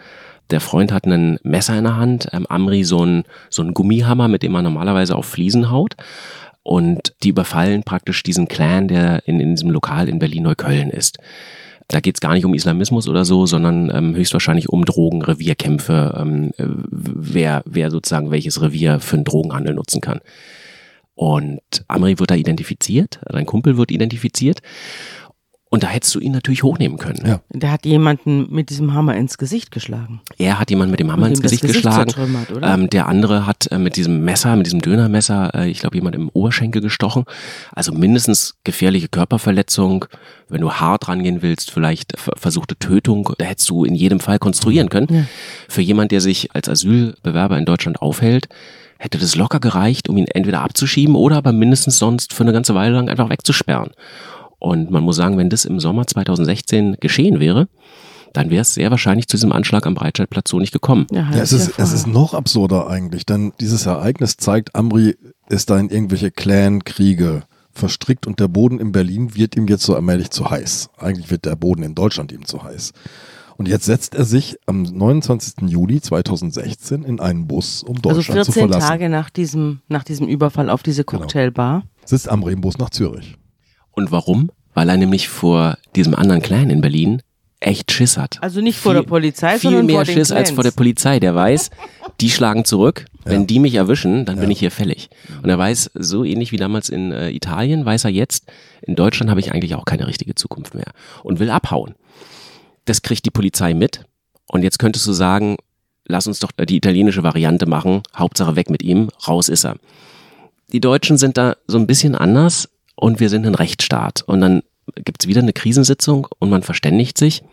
[0.50, 4.28] der Freund hat ein Messer in der Hand, ähm, Amri so ein, so ein Gummihammer,
[4.28, 5.96] mit dem man normalerweise auf Fliesen haut.
[6.62, 11.18] Und die überfallen praktisch diesen Clan, der in, in diesem Lokal in Berlin-Neukölln ist.
[11.89, 16.16] Da geht es gar nicht um Islamismus oder so, sondern ähm, höchstwahrscheinlich um Drogen, Revierkämpfe,
[16.18, 20.22] ähm, wer, wer sozusagen welches Revier für einen Drogenhandel nutzen kann.
[21.16, 24.62] Und Amri wird da identifiziert, sein Kumpel wird identifiziert
[25.74, 27.26] und da hättest du ihn natürlich hochnehmen können.
[27.26, 27.40] Ja.
[27.50, 30.22] Der hat jemanden mit diesem Hammer ins Gesicht geschlagen.
[30.38, 32.14] Er hat jemanden mit dem Hammer ins Gesicht, Gesicht, geschlagen.
[32.62, 36.16] Ähm, der andere hat äh, mit diesem Messer, mit diesem Dönermesser, äh, ich glaube, jemand
[36.16, 37.24] im Oberschenkel gestochen.
[37.72, 40.06] Also mindestens gefährliche Körperverletzung.
[40.48, 44.90] Wenn du hart rangehen willst, vielleicht versuchte Tötung, da hättest du in jedem Fall konstruieren
[44.90, 45.08] können.
[45.10, 45.24] Ja.
[45.70, 48.48] Für jemand, der sich als Asylbewerber in Deutschland aufhält,
[49.00, 52.76] hätte das locker gereicht, um ihn entweder abzuschieben oder aber mindestens sonst für eine ganze
[52.76, 53.90] Weile lang einfach wegzusperren.
[54.64, 57.68] Und man muss sagen, wenn das im Sommer 2016 geschehen wäre,
[58.32, 61.05] dann wäre es sehr wahrscheinlich zu diesem Anschlag am Breitscheidplatz so nicht gekommen.
[61.11, 65.18] Ja, ja es, ist, es ist noch absurder eigentlich, denn dieses Ereignis zeigt, Amri
[65.49, 67.43] ist da in irgendwelche Clan-Kriege
[67.74, 70.91] verstrickt und der Boden in Berlin wird ihm jetzt so allmählich zu heiß.
[70.97, 72.93] Eigentlich wird der Boden in Deutschland ihm zu heiß.
[73.57, 75.70] Und jetzt setzt er sich am 29.
[75.70, 78.76] Juli 2016 in einen Bus, um also Deutschland zu verlassen.
[78.76, 81.24] Also 14 Tage nach diesem, nach diesem Überfall auf diese genau.
[81.24, 81.82] Cocktailbar.
[81.82, 81.91] Genau.
[82.05, 83.38] Sitzt Amri im Bus nach Zürich.
[83.94, 84.52] Und warum?
[84.74, 87.22] Weil er nämlich vor diesem anderen Clan in Berlin
[87.60, 88.38] echt Schiss hat.
[88.41, 91.20] Also nicht vor der Polizei, viel sondern mehr vor den Schiss als vor der Polizei.
[91.20, 91.70] Der weiß,
[92.22, 93.06] die schlagen zurück.
[93.24, 93.48] Wenn ja.
[93.48, 94.41] die mich erwischen, dann ja.
[94.41, 95.10] bin ich hier fällig.
[95.41, 99.30] Und er weiß, so ähnlich wie damals in äh, Italien, weiß er jetzt, in Deutschland
[99.30, 100.91] habe ich eigentlich auch keine richtige Zukunft mehr
[101.24, 101.96] und will abhauen.
[102.86, 104.06] Das kriegt die Polizei mit.
[104.48, 105.56] Und jetzt könntest du sagen,
[106.06, 108.02] lass uns doch die italienische Variante machen.
[108.14, 109.78] Hauptsache weg mit ihm, raus ist er.
[110.74, 114.22] Die Deutschen sind da so ein bisschen anders und wir sind ein Rechtsstaat.
[114.24, 114.64] Und dann
[114.96, 117.44] gibt es wieder eine Krisensitzung und man verständigt sich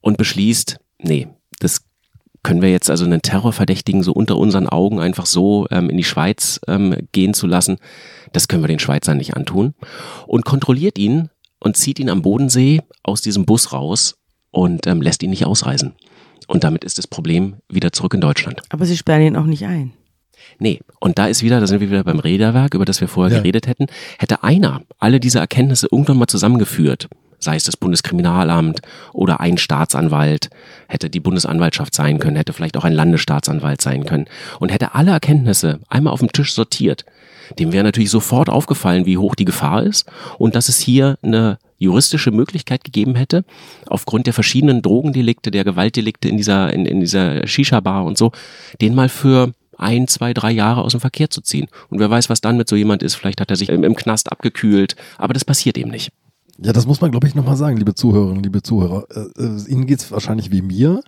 [0.00, 1.28] und beschließt, nee,
[1.58, 1.82] das
[2.42, 6.04] können wir jetzt also einen Terrorverdächtigen so unter unseren Augen einfach so ähm, in die
[6.04, 7.78] Schweiz ähm, gehen zu lassen,
[8.32, 9.74] das können wir den Schweizern nicht antun.
[10.26, 11.28] Und kontrolliert ihn
[11.60, 14.16] und zieht ihn am Bodensee aus diesem Bus raus
[14.50, 15.92] und ähm, lässt ihn nicht ausreisen.
[16.48, 18.62] Und damit ist das Problem wieder zurück in Deutschland.
[18.70, 19.92] Aber sie sperren ihn auch nicht ein.
[20.58, 23.32] Nee, und da ist wieder, da sind wir wieder beim Räderwerk, über das wir vorher
[23.32, 23.40] ja.
[23.40, 23.86] geredet hätten.
[24.18, 28.80] Hätte einer alle diese Erkenntnisse irgendwann mal zusammengeführt, sei es das Bundeskriminalamt
[29.12, 30.50] oder ein Staatsanwalt,
[30.88, 34.26] hätte die Bundesanwaltschaft sein können, hätte vielleicht auch ein Landesstaatsanwalt sein können
[34.60, 37.04] und hätte alle Erkenntnisse einmal auf dem Tisch sortiert,
[37.58, 40.06] dem wäre natürlich sofort aufgefallen, wie hoch die Gefahr ist
[40.38, 43.44] und dass es hier eine juristische Möglichkeit gegeben hätte,
[43.86, 48.30] aufgrund der verschiedenen Drogendelikte, der Gewaltdelikte in dieser, in, in dieser Shisha-Bar und so,
[48.80, 51.68] den mal für ein, zwei, drei Jahre aus dem Verkehr zu ziehen.
[51.88, 53.14] Und wer weiß, was dann mit so jemand ist.
[53.14, 54.96] Vielleicht hat er sich im, im Knast abgekühlt.
[55.18, 56.12] Aber das passiert eben nicht.
[56.58, 59.06] Ja, das muss man, glaube ich, nochmal sagen, liebe Zuhörerinnen, liebe Zuhörer.
[59.10, 61.02] Äh, äh Ihnen geht es wahrscheinlich wie mir.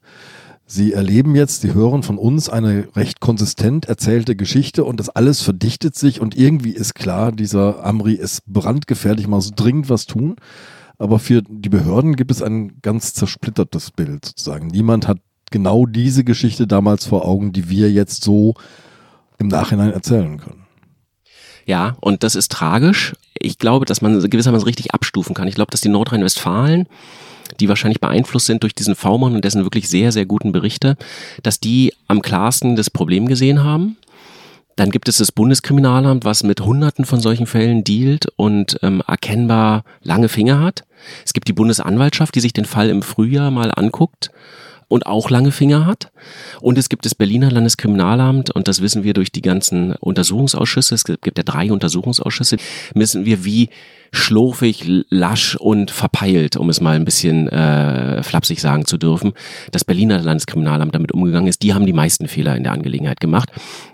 [0.67, 5.43] Sie erleben jetzt, Sie hören von uns eine recht konsistent erzählte Geschichte und das alles
[5.43, 10.37] verdichtet sich und irgendwie ist klar, dieser Amri ist brandgefährlich, muss dringend was tun.
[10.97, 14.69] Aber für die Behörden gibt es ein ganz zersplittertes Bild sozusagen.
[14.69, 15.19] Niemand hat
[15.55, 18.55] genau diese Geschichte damals vor Augen, die wir jetzt so
[19.38, 20.66] im Nachhinein erzählen können.
[21.64, 23.14] Ja, und das ist tragisch.
[23.38, 25.46] Ich glaube, dass man gewissermaßen richtig abstufen kann.
[25.46, 26.88] Ich glaube, dass die Nordrhein-Westfalen,
[27.61, 30.96] die wahrscheinlich beeinflusst sind durch diesen V-Mann und dessen wirklich sehr, sehr guten Berichte,
[31.44, 33.96] dass die am klarsten das Problem gesehen haben.
[34.74, 39.84] Dann gibt es das Bundeskriminalamt, was mit Hunderten von solchen Fällen dealt und ähm, erkennbar
[40.02, 40.82] lange Finger hat.
[41.24, 44.32] Es gibt die Bundesanwaltschaft, die sich den Fall im Frühjahr mal anguckt
[44.89, 46.12] und auch lange Finger hat.
[46.61, 50.95] Und es gibt das Berliner Landeskriminalamt und das wissen wir durch die ganzen Untersuchungsausschüsse.
[50.95, 52.57] Es gibt ja drei Untersuchungsausschüsse.
[52.95, 53.70] Wissen wir, wie
[54.14, 59.32] schlurfig, lasch und verpeilt, um es mal ein bisschen äh, flapsig sagen zu dürfen,
[59.72, 61.62] das Berliner Landeskriminalamt damit umgegangen ist.
[61.62, 63.51] Die haben die meisten Fehler in der Angelegenheit gemacht.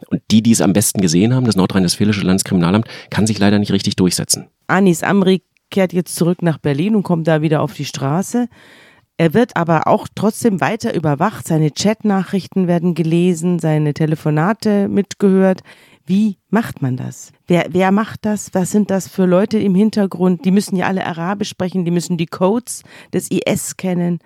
[0.09, 3.72] Und die, die es am besten gesehen haben, das nordrhein-westfälische Landeskriminalamt, kann sich leider nicht
[3.72, 4.49] richtig durchsetzen.
[4.66, 8.49] Anis Amri kehrt jetzt zurück nach Berlin und kommt da wieder auf die Straße.
[9.21, 11.47] Er wird aber auch trotzdem weiter überwacht.
[11.47, 15.61] Seine Chatnachrichten werden gelesen, seine Telefonate mitgehört.
[16.07, 17.31] Wie macht man das?
[17.47, 18.55] Wer, wer macht das?
[18.55, 20.47] Was sind das für Leute im Hintergrund?
[20.47, 24.21] Die müssen ja alle Arabisch sprechen, die müssen die Codes des IS kennen.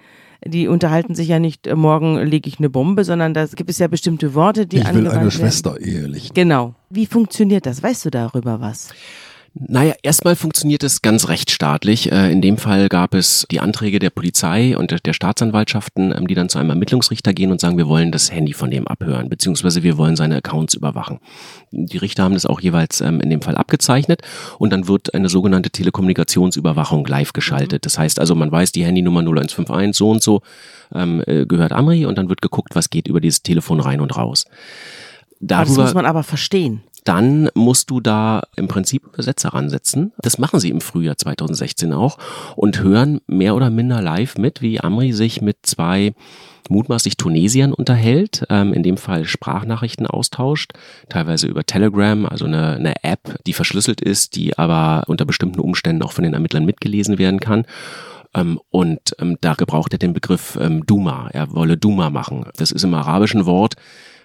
[0.46, 3.78] Die unterhalten sich ja nicht, äh, morgen lege ich eine Bombe, sondern da gibt es
[3.78, 5.30] ja bestimmte Worte, die Ich will eine werden.
[5.32, 6.34] Schwester ehelich.
[6.34, 6.76] Genau.
[6.88, 7.82] Wie funktioniert das?
[7.82, 8.90] Weißt du darüber was?
[9.56, 12.10] Naja, erstmal funktioniert es ganz rechtsstaatlich.
[12.10, 16.34] Äh, In dem Fall gab es die Anträge der Polizei und der- Staatsanwaltschaften, ähm, die
[16.34, 19.84] dann zu einem Ermittlungsrichter gehen und sagen, wir wollen das Handy von dem abhören, beziehungsweise
[19.84, 21.20] wir wollen seine Accounts überwachen.
[21.70, 24.22] Die Richter haben das auch jeweils ähm, in dem Fall abgezeichnet
[24.58, 27.86] und dann wird eine sogenannte Telekommunikationsüberwachung live geschaltet.
[27.86, 30.42] Das heißt also, man weiß, die Handynummer 0151 so und so
[30.92, 34.16] ähm, äh, gehört Amri und dann wird geguckt, was geht über dieses Telefon rein und
[34.16, 34.46] raus.
[35.40, 36.82] Aber das muss man aber verstehen.
[37.04, 40.12] Dann musst du da im Prinzip Übersetzer ransetzen.
[40.18, 42.18] Das machen sie im Frühjahr 2016 auch
[42.56, 46.14] und hören mehr oder minder live mit, wie Amri sich mit zwei
[46.70, 50.72] mutmaßlich Tunesiern unterhält, ähm, in dem Fall Sprachnachrichten austauscht,
[51.08, 56.02] teilweise über Telegram, also eine, eine App, die verschlüsselt ist, die aber unter bestimmten Umständen
[56.02, 57.66] auch von den Ermittlern mitgelesen werden kann.
[58.34, 61.28] Ähm, und ähm, da gebraucht er den Begriff ähm, Duma.
[61.32, 62.46] Er wolle Duma machen.
[62.56, 63.74] Das ist im arabischen Wort,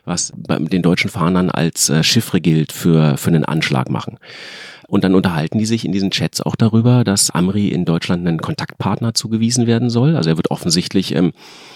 [0.10, 4.18] was bei den deutschen Fahnern als äh, Chiffre gilt für, für einen Anschlag machen.
[4.89, 8.39] Und dann unterhalten die sich in diesen Chats auch darüber, dass Amri in Deutschland einen
[8.39, 10.16] Kontaktpartner zugewiesen werden soll.
[10.16, 11.32] Also er wird offensichtlich ähm,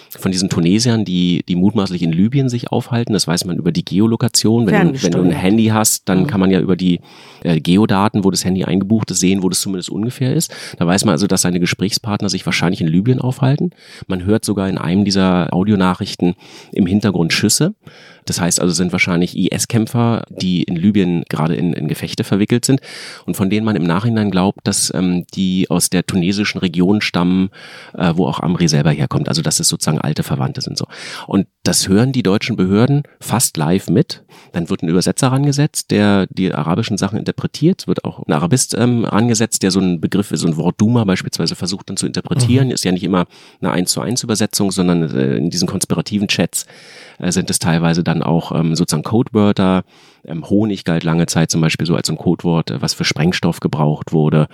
[0.09, 3.85] von diesen Tunesiern, die, die mutmaßlich in Libyen sich aufhalten, das weiß man über die
[3.85, 4.65] Geolokation.
[4.65, 5.31] Wenn, du, wenn du ein.
[5.31, 6.27] Handy hast, dann Mhm.
[6.27, 7.01] kann man ja über die
[7.43, 10.53] äh, Geodaten, wo das Handy eingebucht ist, sehen, wo das zumindest ungefähr ist.
[10.77, 13.71] Da weiß man also, dass seine Gesprächspartner sich wahrscheinlich in Libyen aufhalten.
[14.07, 16.35] Man hört sogar in einem dieser Audionachrichten
[16.71, 17.75] im Hintergrund Schüsse.
[18.29, 22.81] Das heißt also, sind wahrscheinlich IS-Kämpfer, die in Libyen gerade in, in Gefechte verwickelt sind
[23.25, 27.49] und von denen man im Nachhinein glaubt, dass ähm, die aus der tunesischen Region stammen,
[27.93, 29.29] äh, wo auch Amri selber herkommt.
[29.29, 30.85] Also dass es sozusagen alte Verwandte sind so.
[31.27, 34.23] Und das hören die deutschen Behörden fast live mit.
[34.51, 37.81] Dann wird ein Übersetzer rangesetzt, der die arabischen Sachen interpretiert.
[37.81, 41.05] Es wird auch ein Arabist ähm, rangesetzt, der so einen Begriff, so ein Wort Duma
[41.05, 42.69] beispielsweise versucht dann zu interpretieren.
[42.69, 43.27] Ist ja nicht immer
[43.61, 46.65] eine eins zu eins Übersetzung, sondern äh, in diesen konspirativen Chats
[47.19, 49.85] äh, sind es teilweise dann auch ähm, sozusagen Codewörter.
[50.25, 53.59] Ähm, Honig galt lange Zeit zum Beispiel so als ein Codewort, äh, was für Sprengstoff
[53.59, 54.47] gebraucht wurde.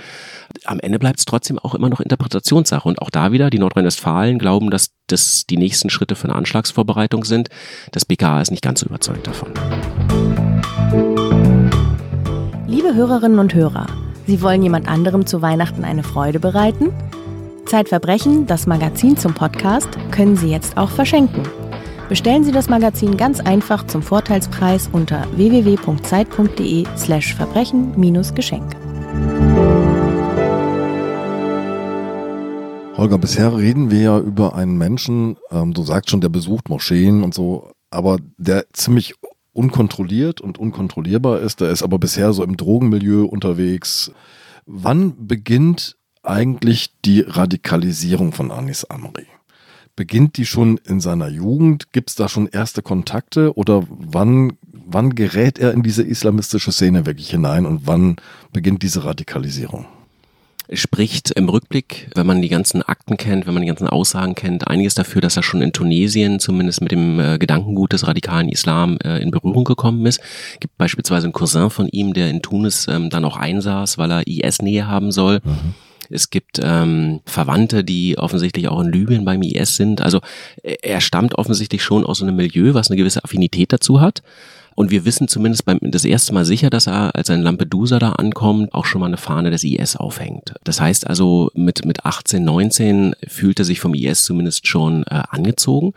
[0.65, 2.87] Am Ende bleibt es trotzdem auch immer noch Interpretationssache.
[2.87, 7.23] Und auch da wieder, die Nordrhein-Westfalen glauben, dass das die nächsten Schritte für eine Anschlagsvorbereitung
[7.23, 7.49] sind.
[7.91, 9.49] Das BKA ist nicht ganz so überzeugt davon.
[12.67, 13.87] Liebe Hörerinnen und Hörer,
[14.25, 16.91] Sie wollen jemand anderem zu Weihnachten eine Freude bereiten?
[17.65, 21.43] Zeitverbrechen, das Magazin zum Podcast, können Sie jetzt auch verschenken.
[22.09, 28.75] Bestellen Sie das Magazin ganz einfach zum Vorteilspreis unter www.zeit.de slash verbrechen-geschenk.
[32.97, 37.21] Holger, bisher reden wir ja über einen Menschen, ähm, du sagst schon, der besucht Moscheen
[37.23, 39.13] und so, aber der ziemlich
[39.53, 41.61] unkontrolliert und unkontrollierbar ist.
[41.61, 44.11] Der ist aber bisher so im Drogenmilieu unterwegs.
[44.65, 49.27] Wann beginnt eigentlich die Radikalisierung von Anis Amri?
[49.99, 51.91] Beginnt die schon in seiner Jugend?
[51.91, 53.57] Gibt es da schon erste Kontakte?
[53.57, 58.15] Oder wann, wann gerät er in diese islamistische Szene wirklich hinein und wann
[58.53, 59.87] beginnt diese Radikalisierung?
[60.69, 64.35] Es spricht im Rückblick, wenn man die ganzen Akten kennt, wenn man die ganzen Aussagen
[64.35, 68.47] kennt, einiges dafür, dass er schon in Tunesien zumindest mit dem äh, Gedankengut des radikalen
[68.47, 70.21] Islam äh, in Berührung gekommen ist.
[70.53, 74.11] Es gibt beispielsweise einen Cousin von ihm, der in Tunis ähm, dann auch einsaß, weil
[74.11, 75.41] er IS-Nähe haben soll.
[76.09, 80.01] Es gibt ähm, Verwandte, die offensichtlich auch in Libyen beim IS sind.
[80.01, 80.19] Also
[80.63, 84.21] äh, er stammt offensichtlich schon aus einem Milieu, was eine gewisse Affinität dazu hat.
[84.79, 87.99] Und wir wissen zumindest beim, das erste Mal sicher, dass er, als er in Lampedusa
[87.99, 90.53] da ankommt, auch schon mal eine Fahne des IS aufhängt.
[90.63, 95.21] Das heißt also, mit, mit 18, 19 fühlt er sich vom IS zumindest schon äh,
[95.31, 95.91] angezogen.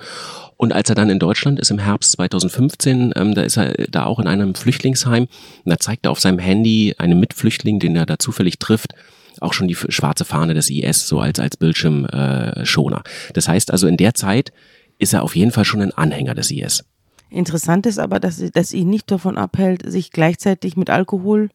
[0.56, 4.04] Und als er dann in Deutschland ist im Herbst 2015, ähm, da ist er da
[4.04, 5.28] auch in einem Flüchtlingsheim
[5.64, 8.94] und da zeigt er auf seinem Handy einem Mitflüchtling, den er da zufällig trifft,
[9.42, 13.02] auch schon die schwarze Fahne des IS, so als, als Bildschirmschoner.
[13.04, 14.52] Äh, das heißt also, in der Zeit
[14.98, 16.84] ist er auf jeden Fall schon ein Anhänger des IS.
[17.30, 21.48] Interessant ist aber, dass, dass ihn nicht davon abhält, sich gleichzeitig mit Alkohol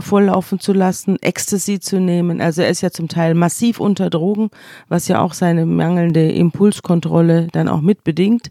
[0.00, 2.40] volllaufen zu lassen, Ecstasy zu nehmen.
[2.40, 4.50] Also er ist ja zum Teil massiv unter Drogen,
[4.88, 8.50] was ja auch seine mangelnde Impulskontrolle dann auch mitbedingt.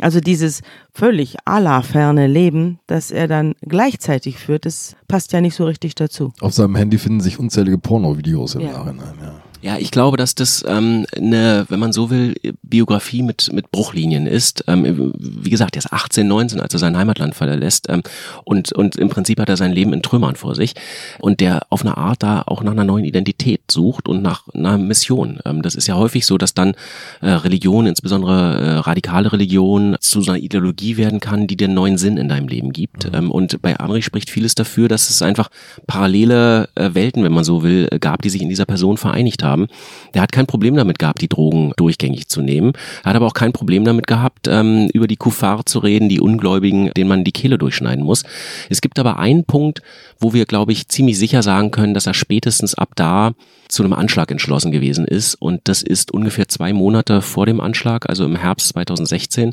[0.00, 0.60] Also dieses
[0.92, 6.32] völlig Allah-ferne Leben, das er dann gleichzeitig führt, das passt ja nicht so richtig dazu.
[6.40, 8.72] Auf seinem Handy finden sich unzählige Pornovideos im Ja.
[8.72, 9.14] Nachhinein.
[9.20, 9.34] Ja.
[9.66, 14.28] Ja, ich glaube, dass das ähm, eine, wenn man so will, Biografie mit, mit Bruchlinien
[14.28, 14.62] ist.
[14.68, 18.04] Ähm, wie gesagt, er ist 18, 19, als er sein Heimatland verlässt ähm,
[18.44, 20.74] und, und im Prinzip hat er sein Leben in Trümmern vor sich
[21.18, 24.78] und der auf eine Art da auch nach einer neuen Identität sucht und nach einer
[24.78, 25.40] Mission.
[25.44, 26.74] Ähm, das ist ja häufig so, dass dann
[27.20, 31.74] äh, Religion, insbesondere äh, radikale Religion, zu so einer Ideologie werden kann, die dir einen
[31.74, 33.10] neuen Sinn in deinem Leben gibt.
[33.10, 33.18] Mhm.
[33.18, 35.48] Ähm, und bei Amri spricht vieles dafür, dass es einfach
[35.88, 39.55] parallele äh, Welten, wenn man so will, gab, die sich in dieser Person vereinigt haben
[39.56, 39.68] haben.
[40.14, 42.72] Der hat kein Problem damit gehabt, die Drogen durchgängig zu nehmen.
[43.02, 46.20] Er hat aber auch kein Problem damit gehabt, ähm, über die Kuffar zu reden, die
[46.20, 48.24] Ungläubigen, denen man die Kehle durchschneiden muss.
[48.68, 49.82] Es gibt aber einen Punkt,
[50.18, 53.32] wo wir, glaube ich, ziemlich sicher sagen können, dass er spätestens ab da
[53.68, 55.34] zu einem Anschlag entschlossen gewesen ist.
[55.34, 59.52] Und das ist ungefähr zwei Monate vor dem Anschlag, also im Herbst 2016.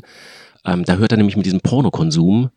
[0.66, 2.50] Ähm, da hört er nämlich mit diesem Pornokonsum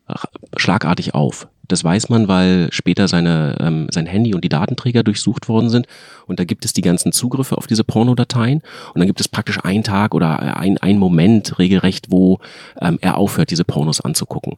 [0.56, 1.48] schlagartig auf.
[1.68, 5.88] Das weiß man, weil später seine, ähm, sein Handy und die Datenträger durchsucht worden sind.
[6.26, 8.62] Und da gibt es die ganzen Zugriffe auf diese Pornodateien.
[8.94, 12.40] Und dann gibt es praktisch einen Tag oder ein, ein Moment regelrecht, wo
[12.82, 14.56] ähm, er aufhört, diese Pornos anzugucken.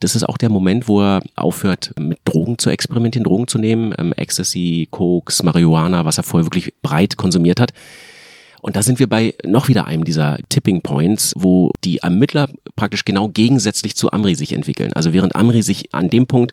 [0.00, 3.94] Das ist auch der Moment, wo er aufhört, mit Drogen zu experimentieren, Drogen zu nehmen.
[3.98, 7.72] Ähm, Ecstasy, Koks, Marihuana, was er vorher wirklich breit konsumiert hat.
[8.62, 13.04] Und da sind wir bei noch wieder einem dieser Tipping Points, wo die Ermittler praktisch
[13.04, 14.92] genau gegensätzlich zu Amri sich entwickeln.
[14.92, 16.52] Also während Amri sich an dem Punkt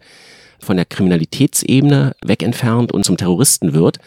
[0.59, 3.99] von der Kriminalitätsebene weg entfernt und zum Terroristen wird,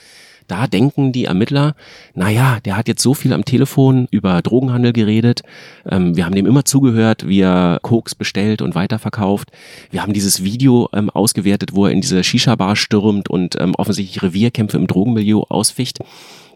[0.49, 1.77] da denken die Ermittler,
[2.15, 5.43] naja, der hat jetzt so viel am Telefon über Drogenhandel geredet,
[5.89, 9.53] ähm, wir haben dem immer zugehört, wie er Koks bestellt und weiterverkauft.
[9.93, 14.23] Wir haben dieses Video ähm, ausgewertet, wo er in diese Shisha-Bar stürmt und ähm, offensichtlich
[14.25, 16.01] Revierkämpfe im Drogenmilieu ausficht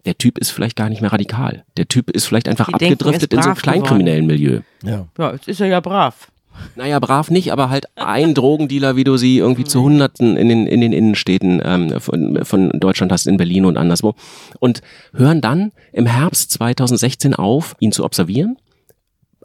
[0.06, 1.64] der Typ ist vielleicht gar nicht mehr radikal.
[1.76, 4.60] Der Typ ist vielleicht einfach Die abgedriftet in so einem kleinkriminellen Milieu.
[4.82, 5.06] Ja.
[5.18, 6.28] ja, jetzt ist er ja brav.
[6.74, 10.66] Naja, brav nicht, aber halt ein Drogendealer, wie du sie irgendwie zu Hunderten in den,
[10.66, 14.14] in den Innenstädten ähm, von, von Deutschland hast, in Berlin und anderswo.
[14.58, 14.80] Und
[15.12, 18.56] hören dann im Herbst 2016 auf, ihn zu observieren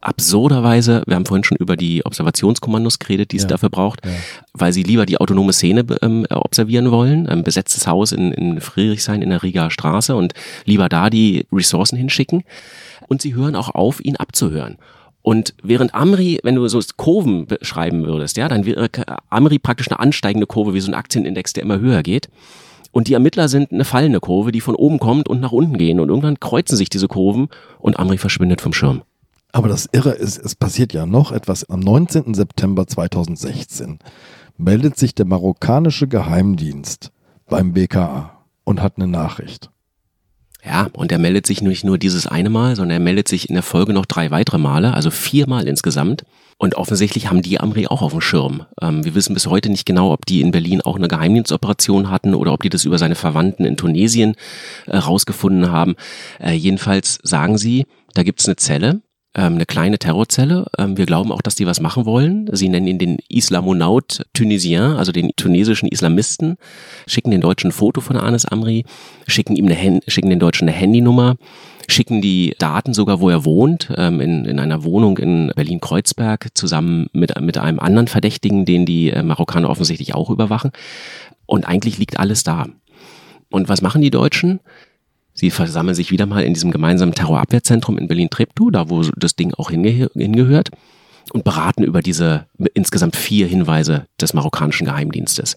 [0.01, 4.11] absurderweise, wir haben vorhin schon über die Observationskommandos geredet, die es ja, dafür braucht, ja.
[4.53, 9.21] weil sie lieber die autonome Szene ähm, observieren wollen, ein besetztes Haus in, in Friedrichshain
[9.21, 10.33] in der Riga Straße und
[10.65, 12.43] lieber da die Ressourcen hinschicken.
[13.07, 14.77] Und sie hören auch auf, ihn abzuhören.
[15.21, 18.89] Und während Amri, wenn du so Kurven beschreiben würdest, ja, dann wäre
[19.29, 22.29] Amri praktisch eine ansteigende Kurve, wie so ein Aktienindex, der immer höher geht.
[22.91, 25.99] Und die Ermittler sind eine fallende Kurve, die von oben kommt und nach unten gehen.
[25.99, 27.49] Und irgendwann kreuzen sich diese Kurven
[27.79, 29.03] und Amri verschwindet vom Schirm.
[29.51, 31.69] Aber das Irre ist, es passiert ja noch etwas.
[31.69, 32.33] Am 19.
[32.33, 33.99] September 2016
[34.57, 37.11] meldet sich der marokkanische Geheimdienst
[37.47, 39.69] beim BKA und hat eine Nachricht.
[40.63, 43.55] Ja, und er meldet sich nicht nur dieses eine Mal, sondern er meldet sich in
[43.55, 46.23] der Folge noch drei weitere Male, also viermal insgesamt.
[46.57, 48.67] Und offensichtlich haben die Amri auch auf dem Schirm.
[48.79, 52.35] Ähm, wir wissen bis heute nicht genau, ob die in Berlin auch eine Geheimdienstoperation hatten
[52.35, 54.35] oder ob die das über seine Verwandten in Tunesien
[54.85, 55.95] äh, rausgefunden haben.
[56.39, 59.01] Äh, jedenfalls sagen sie, da gibt's eine Zelle,
[59.35, 60.65] ähm, eine kleine Terrorzelle.
[60.77, 62.49] Ähm, wir glauben auch, dass die was machen wollen.
[62.51, 66.57] Sie nennen ihn den Islamonaut Tunisien, also den tunesischen Islamisten,
[67.07, 68.85] schicken den Deutschen ein Foto von Anis Amri,
[69.27, 71.37] schicken ihm eine schicken den Deutschen eine Handynummer,
[71.87, 77.07] schicken die Daten sogar, wo er wohnt, ähm, in, in einer Wohnung in Berlin-Kreuzberg, zusammen
[77.13, 80.71] mit, mit einem anderen Verdächtigen, den die äh, Marokkaner offensichtlich auch überwachen.
[81.45, 82.67] Und eigentlich liegt alles da.
[83.49, 84.59] Und was machen die Deutschen?
[85.41, 89.55] Sie versammeln sich wieder mal in diesem gemeinsamen Terrorabwehrzentrum in Berlin-Treptow, da wo das Ding
[89.55, 90.69] auch hinge hingehört,
[91.33, 95.55] und beraten über diese insgesamt vier Hinweise des marokkanischen Geheimdienstes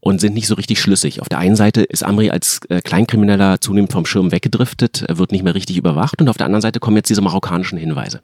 [0.00, 1.22] und sind nicht so richtig schlüssig.
[1.22, 5.42] Auf der einen Seite ist Amri als äh, Kleinkrimineller zunehmend vom Schirm weggedriftet, wird nicht
[5.42, 8.20] mehr richtig überwacht und auf der anderen Seite kommen jetzt diese marokkanischen Hinweise.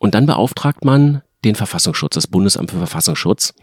[0.00, 3.54] Und dann beauftragt man den Verfassungsschutz, das Bundesamt für Verfassungsschutz,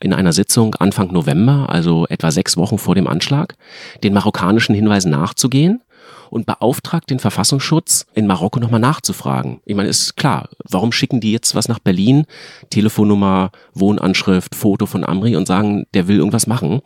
[0.00, 3.56] in einer Sitzung Anfang November, also etwa sechs Wochen vor dem Anschlag,
[4.02, 5.82] den marokkanischen Hinweisen nachzugehen
[6.30, 9.60] und beauftragt den Verfassungsschutz, in Marokko nochmal nachzufragen.
[9.64, 12.26] Ich meine, ist klar, warum schicken die jetzt was nach Berlin,
[12.70, 16.80] Telefonnummer, Wohnanschrift, Foto von Amri und sagen, der will irgendwas machen.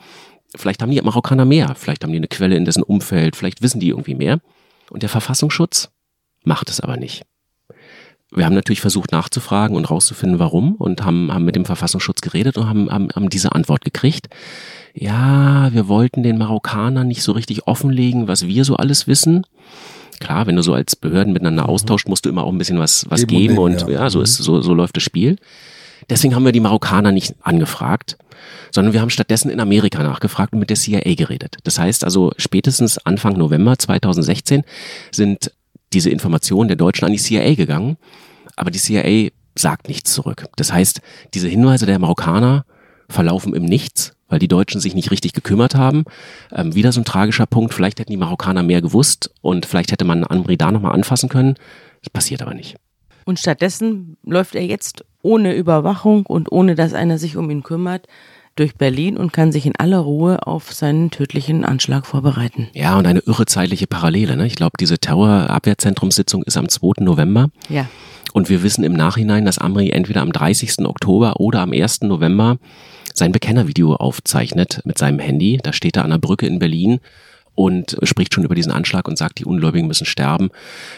[0.54, 3.80] Vielleicht haben die Marokkaner mehr, vielleicht haben die eine Quelle in dessen Umfeld, vielleicht wissen
[3.80, 4.40] die irgendwie mehr.
[4.90, 5.90] Und der Verfassungsschutz
[6.44, 7.24] macht es aber nicht
[8.35, 12.57] wir haben natürlich versucht nachzufragen und rauszufinden, warum und haben, haben mit dem Verfassungsschutz geredet
[12.57, 14.28] und haben, haben, haben diese Antwort gekriegt.
[14.95, 19.47] Ja, wir wollten den Marokkanern nicht so richtig offenlegen, was wir so alles wissen.
[20.20, 21.70] Klar, wenn du so als Behörden miteinander mhm.
[21.70, 24.03] austauscht, musst du immer auch ein bisschen was, was geben, und, und ja.
[24.03, 25.37] ja, so ist, so, so läuft das Spiel.
[26.09, 28.16] Deswegen haben wir die Marokkaner nicht angefragt,
[28.70, 31.57] sondern wir haben stattdessen in Amerika nachgefragt und mit der CIA geredet.
[31.64, 34.64] Das heißt also, spätestens Anfang November 2016
[35.11, 35.53] sind
[35.93, 37.97] diese Informationen der Deutschen an die CIA gegangen,
[38.57, 40.46] aber die CIA sagt nichts zurück.
[40.57, 41.00] Das heißt,
[41.34, 42.64] diese Hinweise der Marokkaner
[43.09, 46.05] verlaufen im Nichts, weil die Deutschen sich nicht richtig gekümmert haben.
[46.50, 47.74] Ähm, wieder so ein tragischer Punkt.
[47.74, 51.57] Vielleicht hätten die Marokkaner mehr gewusst und vielleicht hätte man Amri da nochmal anfassen können.
[52.03, 52.76] Das passiert aber nicht.
[53.24, 58.09] Und stattdessen läuft er jetzt ohne Überwachung und ohne dass einer sich um ihn kümmert
[58.57, 62.68] durch Berlin und kann sich in aller Ruhe auf seinen tödlichen Anschlag vorbereiten.
[62.74, 64.36] Ja, und eine irre zeitliche Parallele.
[64.36, 64.46] Ne?
[64.46, 67.03] Ich glaube, diese Terrorabwehrzentrumssitzung ist am 2.
[67.03, 67.48] November.
[67.68, 67.86] Ja.
[68.33, 70.87] Und wir wissen im Nachhinein, dass Amri entweder am 30.
[70.87, 72.03] Oktober oder am 1.
[72.03, 72.59] November
[73.14, 75.59] sein Bekennervideo aufzeichnet mit seinem Handy.
[75.62, 77.01] Da steht er an der Brücke in Berlin
[77.55, 80.51] und spricht schon über diesen Anschlag und sagt, die Ungläubigen müssen sterben.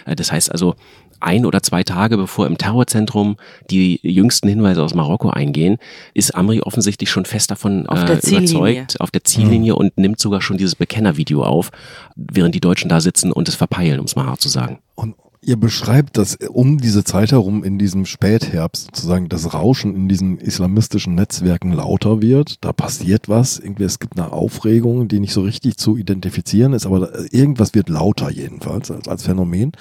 [0.06, 0.76] Äh, das heißt also,
[1.20, 3.36] ein oder zwei Tage bevor im Terrorzentrum
[3.70, 5.78] die jüngsten Hinweise aus Marokko eingehen,
[6.12, 9.78] ist Amri offensichtlich schon fest davon auf äh, überzeugt, auf der Ziellinie mhm.
[9.78, 11.70] und nimmt sogar schon dieses Bekennervideo auf,
[12.14, 14.80] während die Deutschen da sitzen und es verpeilen, um es mal hart zu sagen.
[14.94, 15.14] Und
[15.46, 20.38] Ihr beschreibt, dass um diese Zeit herum in diesem Spätherbst sozusagen das Rauschen in diesen
[20.38, 22.64] islamistischen Netzwerken lauter wird.
[22.64, 23.58] Da passiert was.
[23.58, 27.90] Irgendwie, es gibt eine Aufregung, die nicht so richtig zu identifizieren ist, aber irgendwas wird
[27.90, 29.72] lauter jedenfalls als, als Phänomen.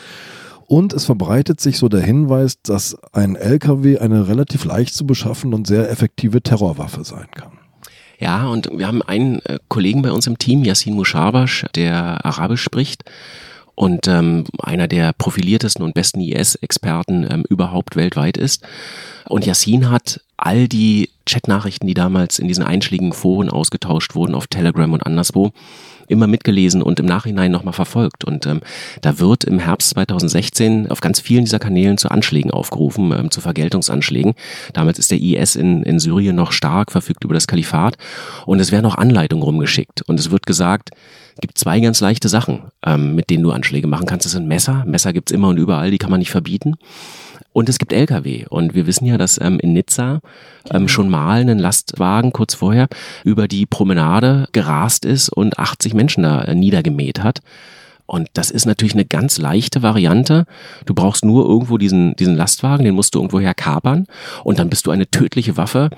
[0.68, 5.56] Und es verbreitet sich so der Hinweis, dass ein LKW eine relativ leicht zu beschaffende
[5.56, 7.54] und sehr effektive Terrorwaffe sein kann.
[8.20, 12.64] Ja, und wir haben einen äh, Kollegen bei uns im Team, Yassin Mushabash, der Arabisch
[12.64, 13.04] spricht
[13.76, 18.64] und ähm, einer der profiliertesten und besten IS-Experten ähm, überhaupt weltweit ist.
[19.28, 24.48] Und Yassin hat all die Chatnachrichten, die damals in diesen einschlägigen Foren ausgetauscht wurden auf
[24.48, 25.52] Telegram und anderswo,
[26.08, 28.24] immer mitgelesen und im Nachhinein nochmal verfolgt.
[28.24, 28.62] Und ähm,
[29.02, 33.42] da wird im Herbst 2016 auf ganz vielen dieser Kanälen zu Anschlägen aufgerufen, ähm, zu
[33.42, 34.34] Vergeltungsanschlägen.
[34.74, 37.98] Damals ist der IS in, in Syrien noch stark, verfügt über das Kalifat
[38.46, 40.02] und es werden auch Anleitungen rumgeschickt.
[40.04, 40.92] Und es wird gesagt,
[41.36, 44.26] es gibt zwei ganz leichte Sachen, ähm, mit denen du Anschläge machen kannst.
[44.26, 44.84] Das sind Messer.
[44.86, 46.76] Messer gibt's immer und überall, die kann man nicht verbieten.
[47.54, 48.46] Und es gibt Lkw.
[48.50, 50.20] Und wir wissen ja, dass ähm, in Nizza
[50.72, 52.88] ähm, schon mal ein Lastwagen kurz vorher
[53.24, 57.40] über die Promenade gerast ist und 80 Menschen da äh, niedergemäht hat.
[58.06, 60.46] Und das ist natürlich eine ganz leichte Variante.
[60.86, 64.08] Du brauchst nur irgendwo diesen, diesen Lastwagen, den musst du irgendwoher kapern
[64.44, 65.90] und dann bist du eine tödliche Waffe.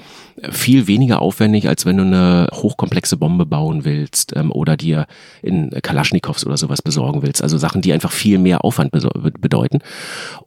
[0.51, 5.07] Viel weniger aufwendig, als wenn du eine hochkomplexe Bombe bauen willst ähm, oder dir
[5.41, 7.41] in Kalaschnikows oder sowas besorgen willst.
[7.41, 9.79] Also Sachen, die einfach viel mehr Aufwand bedeuten.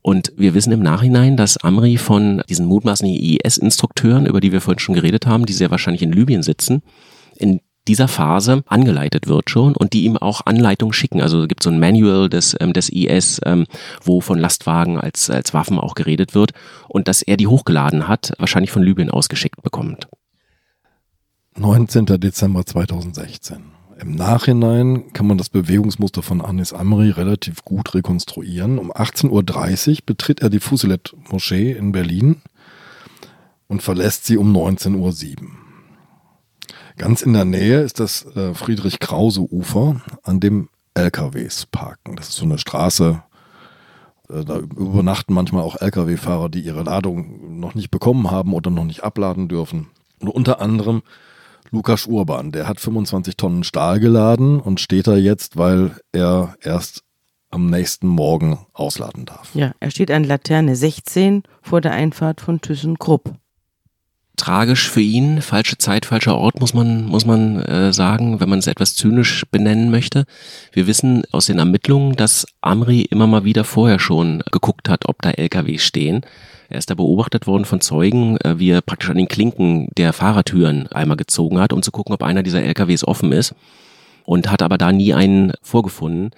[0.00, 4.78] Und wir wissen im Nachhinein, dass Amri von diesen mutmaßlichen IS-Instrukteuren, über die wir vorhin
[4.78, 6.82] schon geredet haben, die sehr wahrscheinlich in Libyen sitzen,
[7.36, 11.20] in dieser Phase angeleitet wird schon und die ihm auch Anleitungen schicken.
[11.20, 13.66] Also es gibt so ein Manual des, ähm, des IS, ähm,
[14.02, 16.52] wo von Lastwagen als, als Waffen auch geredet wird
[16.88, 20.06] und dass er die hochgeladen hat, wahrscheinlich von Libyen ausgeschickt bekommt.
[21.56, 22.06] 19.
[22.06, 23.78] Dezember 2016.
[24.00, 28.78] Im Nachhinein kann man das Bewegungsmuster von Anis Amri relativ gut rekonstruieren.
[28.78, 32.36] Um 18.30 Uhr betritt er die Fusilet-Moschee in Berlin
[33.66, 34.96] und verlässt sie um 19.07
[35.42, 35.48] Uhr.
[36.98, 42.16] Ganz in der Nähe ist das äh, Friedrich-Krause-Ufer, an dem LKWs parken.
[42.16, 43.22] Das ist so eine Straße,
[44.28, 48.84] äh, da übernachten manchmal auch LKW-Fahrer, die ihre Ladung noch nicht bekommen haben oder noch
[48.84, 49.88] nicht abladen dürfen.
[50.18, 51.02] Und unter anderem
[51.70, 57.04] Lukas Urban, der hat 25 Tonnen Stahl geladen und steht da jetzt, weil er erst
[57.50, 59.54] am nächsten Morgen ausladen darf.
[59.54, 63.34] Ja, er steht an Laterne 16 vor der Einfahrt von ThyssenKrupp
[64.38, 65.42] tragisch für ihn.
[65.42, 69.44] Falsche Zeit, falscher Ort, muss man, muss man äh, sagen, wenn man es etwas zynisch
[69.50, 70.24] benennen möchte.
[70.72, 75.20] Wir wissen aus den Ermittlungen, dass Amri immer mal wieder vorher schon geguckt hat, ob
[75.20, 76.22] da LKW stehen.
[76.70, 80.12] Er ist da beobachtet worden von Zeugen, äh, wie er praktisch an den Klinken der
[80.12, 83.54] Fahrertüren einmal gezogen hat, um zu gucken, ob einer dieser LKWs offen ist.
[84.24, 86.30] Und hat aber da nie einen vorgefunden.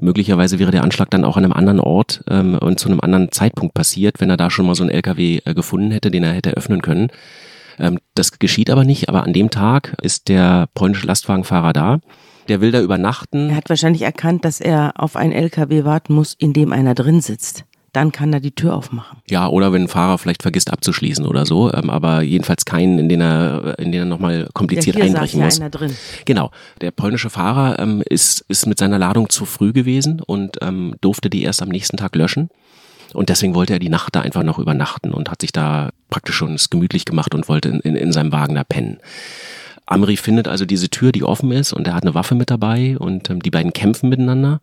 [0.00, 3.32] Möglicherweise wäre der Anschlag dann auch an einem anderen Ort ähm, und zu einem anderen
[3.32, 6.32] Zeitpunkt passiert, wenn er da schon mal so einen LKW äh, gefunden hätte, den er
[6.32, 7.08] hätte öffnen können.
[7.78, 12.00] Ähm, das geschieht aber nicht, aber an dem Tag ist der polnische Lastwagenfahrer da.
[12.48, 13.50] Der will da übernachten.
[13.50, 17.20] Er hat wahrscheinlich erkannt, dass er auf einen LKW warten muss, in dem einer drin
[17.20, 19.18] sitzt dann kann er die Tür aufmachen.
[19.28, 23.08] Ja, oder wenn ein Fahrer vielleicht vergisst abzuschließen oder so, ähm, aber jedenfalls keinen, in
[23.08, 25.60] den er, in den er nochmal kompliziert ja, hier einbrechen saß muss.
[25.60, 25.96] Einer drin.
[26.24, 26.50] Genau.
[26.80, 31.30] Der polnische Fahrer ähm, ist, ist mit seiner Ladung zu früh gewesen und ähm, durfte
[31.30, 32.50] die erst am nächsten Tag löschen.
[33.14, 36.36] Und deswegen wollte er die Nacht da einfach noch übernachten und hat sich da praktisch
[36.36, 38.98] schon gemütlich gemacht und wollte in, in, in seinem Wagen da pennen.
[39.86, 42.98] Amri findet also diese Tür, die offen ist und er hat eine Waffe mit dabei
[42.98, 44.60] und ähm, die beiden kämpfen miteinander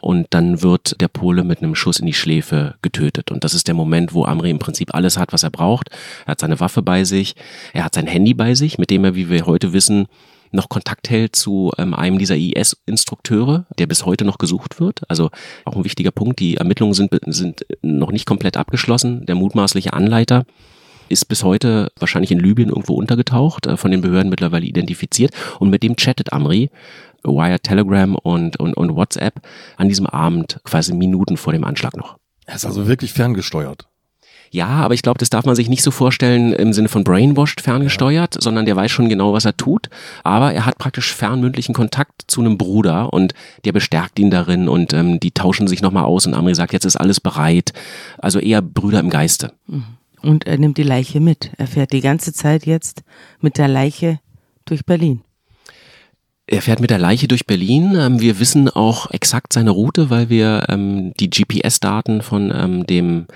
[0.00, 3.30] und dann wird der Pole mit einem Schuss in die Schläfe getötet.
[3.30, 5.90] Und das ist der Moment, wo Amri im Prinzip alles hat, was er braucht.
[6.24, 7.34] Er hat seine Waffe bei sich,
[7.72, 10.06] er hat sein Handy bei sich, mit dem er, wie wir heute wissen,
[10.52, 15.00] noch Kontakt hält zu ähm, einem dieser IS-Instrukteure, der bis heute noch gesucht wird.
[15.08, 15.30] Also
[15.64, 19.26] auch ein wichtiger Punkt, die Ermittlungen sind, sind noch nicht komplett abgeschlossen.
[19.26, 20.44] Der mutmaßliche Anleiter
[21.08, 25.32] ist bis heute wahrscheinlich in Libyen irgendwo untergetaucht, äh, von den Behörden mittlerweile identifiziert.
[25.58, 26.70] Und mit dem chattet Amri
[27.24, 29.40] Wire Telegram und, und, und WhatsApp
[29.76, 32.18] an diesem Abend quasi Minuten vor dem Anschlag noch.
[32.46, 33.88] Er ist also wirklich ferngesteuert.
[34.50, 37.60] Ja, aber ich glaube, das darf man sich nicht so vorstellen im Sinne von brainwashed
[37.60, 38.40] ferngesteuert, ja.
[38.40, 39.90] sondern der weiß schon genau, was er tut.
[40.22, 43.34] Aber er hat praktisch fernmündlichen Kontakt zu einem Bruder und
[43.64, 46.84] der bestärkt ihn darin und ähm, die tauschen sich nochmal aus und Amri sagt, jetzt
[46.84, 47.72] ist alles bereit.
[48.18, 49.52] Also eher Brüder im Geiste.
[49.66, 49.95] Mhm.
[50.22, 51.52] Und er nimmt die Leiche mit.
[51.56, 53.02] Er fährt die ganze Zeit jetzt
[53.40, 54.20] mit der Leiche
[54.64, 55.22] durch Berlin.
[56.48, 57.96] Er fährt mit der Leiche durch Berlin.
[57.98, 63.26] Ähm, wir wissen auch exakt seine Route, weil wir ähm, die GPS-Daten von ähm, dem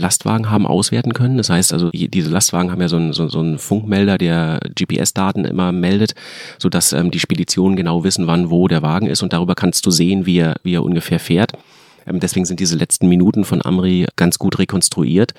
[0.00, 1.36] Lastwagen haben auswerten können.
[1.36, 5.44] Das heißt also, diese Lastwagen haben ja so einen, so, so einen Funkmelder, der GPS-Daten
[5.44, 6.14] immer meldet,
[6.58, 9.90] sodass ähm, die Speditionen genau wissen, wann wo der Wagen ist und darüber kannst du
[9.90, 11.52] sehen, wie er, wie er ungefähr fährt.
[12.06, 15.34] Ähm, deswegen sind diese letzten Minuten von Amri ganz gut rekonstruiert.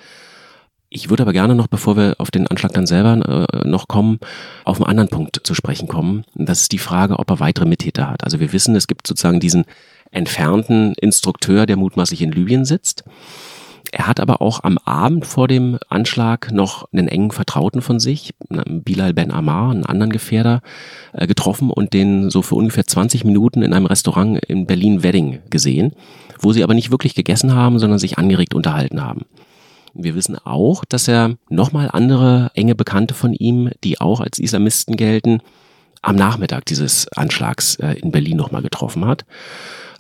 [0.93, 4.19] Ich würde aber gerne noch, bevor wir auf den Anschlag dann selber äh, noch kommen,
[4.65, 6.25] auf einen anderen Punkt zu sprechen kommen.
[6.35, 8.25] Das ist die Frage, ob er weitere Mittäter hat.
[8.25, 9.63] Also wir wissen, es gibt sozusagen diesen
[10.11, 13.05] entfernten Instrukteur, der mutmaßlich in Libyen sitzt.
[13.93, 18.33] Er hat aber auch am Abend vor dem Anschlag noch einen engen Vertrauten von sich,
[18.49, 20.61] Bilal Ben Ammar, einen anderen Gefährder,
[21.13, 25.93] äh, getroffen und den so für ungefähr 20 Minuten in einem Restaurant in Berlin-Wedding gesehen,
[26.41, 29.21] wo sie aber nicht wirklich gegessen haben, sondern sich angeregt unterhalten haben.
[29.93, 34.95] Wir wissen auch, dass er nochmal andere enge Bekannte von ihm, die auch als Islamisten
[34.95, 35.41] gelten,
[36.01, 39.25] am Nachmittag dieses Anschlags äh, in Berlin nochmal getroffen hat.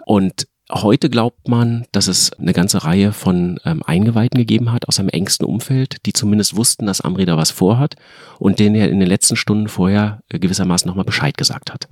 [0.05, 4.95] Und heute glaubt man, dass es eine ganze Reihe von ähm, Eingeweihten gegeben hat aus
[4.95, 7.95] seinem engsten Umfeld, die zumindest wussten, dass Amri da was vorhat
[8.39, 11.87] und denen er in den letzten Stunden vorher äh, gewissermaßen nochmal Bescheid gesagt hat.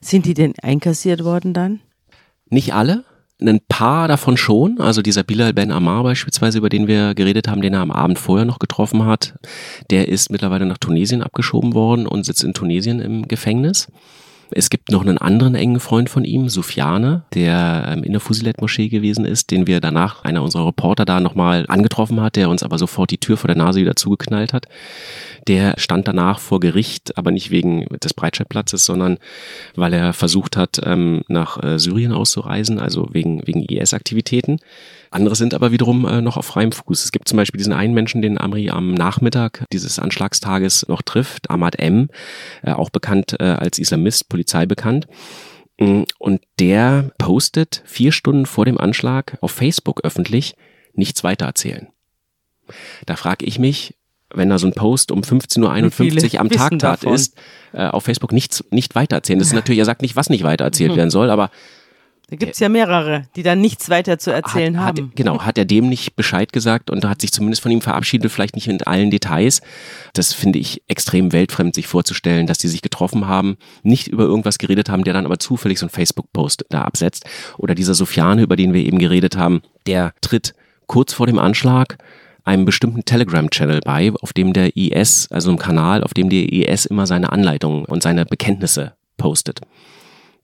[0.00, 1.80] Sind die denn einkassiert worden dann?
[2.50, 3.04] Nicht alle,
[3.40, 7.62] ein paar davon schon, also dieser Bilal Ben Ammar beispielsweise, über den wir geredet haben,
[7.62, 9.34] den er am Abend vorher noch getroffen hat,
[9.90, 13.88] der ist mittlerweile nach Tunesien abgeschoben worden und sitzt in Tunesien im Gefängnis.
[14.50, 18.88] Es gibt noch einen anderen engen Freund von ihm, Sufjane, der ähm, in der Fusilet-Moschee
[18.88, 22.78] gewesen ist, den wir danach, einer unserer Reporter da nochmal angetroffen hat, der uns aber
[22.78, 24.66] sofort die Tür vor der Nase wieder zugeknallt hat.
[25.48, 29.18] Der stand danach vor Gericht, aber nicht wegen des Breitscheidplatzes, sondern
[29.76, 34.60] weil er versucht hat, ähm, nach äh, Syrien auszureisen, also wegen, wegen IS-Aktivitäten.
[35.10, 37.04] Andere sind aber wiederum äh, noch auf freiem Fuß.
[37.04, 41.50] Es gibt zum Beispiel diesen einen Menschen, den Amri am Nachmittag dieses Anschlagstages noch trifft,
[41.50, 42.08] Ahmad M.,
[42.62, 45.06] äh, auch bekannt äh, als Islamist, Polizei bekannt.
[45.78, 50.54] Mm, und der postet vier Stunden vor dem Anschlag auf Facebook öffentlich
[50.94, 51.88] nichts weiter erzählen.
[53.06, 53.94] Da frage ich mich,
[54.34, 57.34] wenn da so ein Post um 15.51 Uhr am Tagtat ist,
[57.72, 59.38] äh, auf Facebook nichts nicht weitererzählen.
[59.38, 61.50] Das ist natürlich, er sagt nicht, was nicht weitererzählt werden soll, aber
[62.30, 65.06] da gibt es ja mehrere, die dann nichts weiter zu erzählen hat, haben.
[65.08, 68.30] Hat, genau, hat er dem nicht Bescheid gesagt und hat sich zumindest von ihm verabschiedet,
[68.30, 69.62] vielleicht nicht in allen Details.
[70.12, 74.58] Das finde ich extrem weltfremd, sich vorzustellen, dass die sich getroffen haben, nicht über irgendwas
[74.58, 77.24] geredet haben, der dann aber zufällig so einen Facebook-Post da absetzt.
[77.56, 80.52] Oder dieser Sofiane, über den wir eben geredet haben, der tritt
[80.86, 81.96] kurz vor dem Anschlag
[82.44, 86.84] einem bestimmten Telegram-Channel bei, auf dem der IS, also einem Kanal, auf dem der IS
[86.84, 89.60] immer seine Anleitungen und seine Bekenntnisse postet.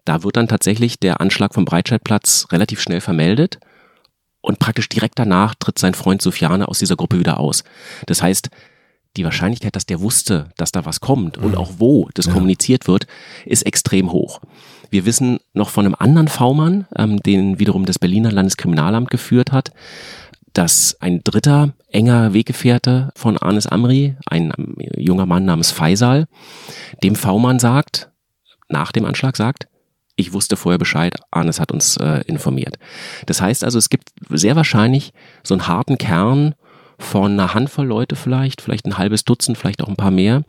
[0.05, 3.59] Da wird dann tatsächlich der Anschlag vom Breitscheidplatz relativ schnell vermeldet
[4.41, 7.65] und praktisch direkt danach tritt sein Freund Sofiane aus dieser Gruppe wieder aus.
[8.07, 8.51] Das heißt,
[9.17, 11.57] die Wahrscheinlichkeit, dass der wusste, dass da was kommt und mhm.
[11.57, 12.33] auch wo das ja.
[12.33, 13.07] kommuniziert wird,
[13.47, 14.41] ist extrem hoch.
[14.91, 19.73] Wir wissen noch von einem anderen V-Mann, ähm, den wiederum das Berliner Landeskriminalamt geführt hat,
[20.53, 26.27] dass ein dritter enger Weggefährte von Anis Amri, ein ähm, junger Mann namens Faisal,
[27.03, 28.11] dem V-Mann sagt,
[28.69, 29.69] nach dem Anschlag sagt,
[30.17, 32.77] ich wusste vorher Bescheid, Arnes hat uns äh, informiert.
[33.27, 35.12] Das heißt also, es gibt sehr wahrscheinlich
[35.43, 36.55] so einen harten Kern
[37.05, 40.43] von einer Handvoll Leute vielleicht, vielleicht ein halbes Dutzend, vielleicht auch ein paar mehr,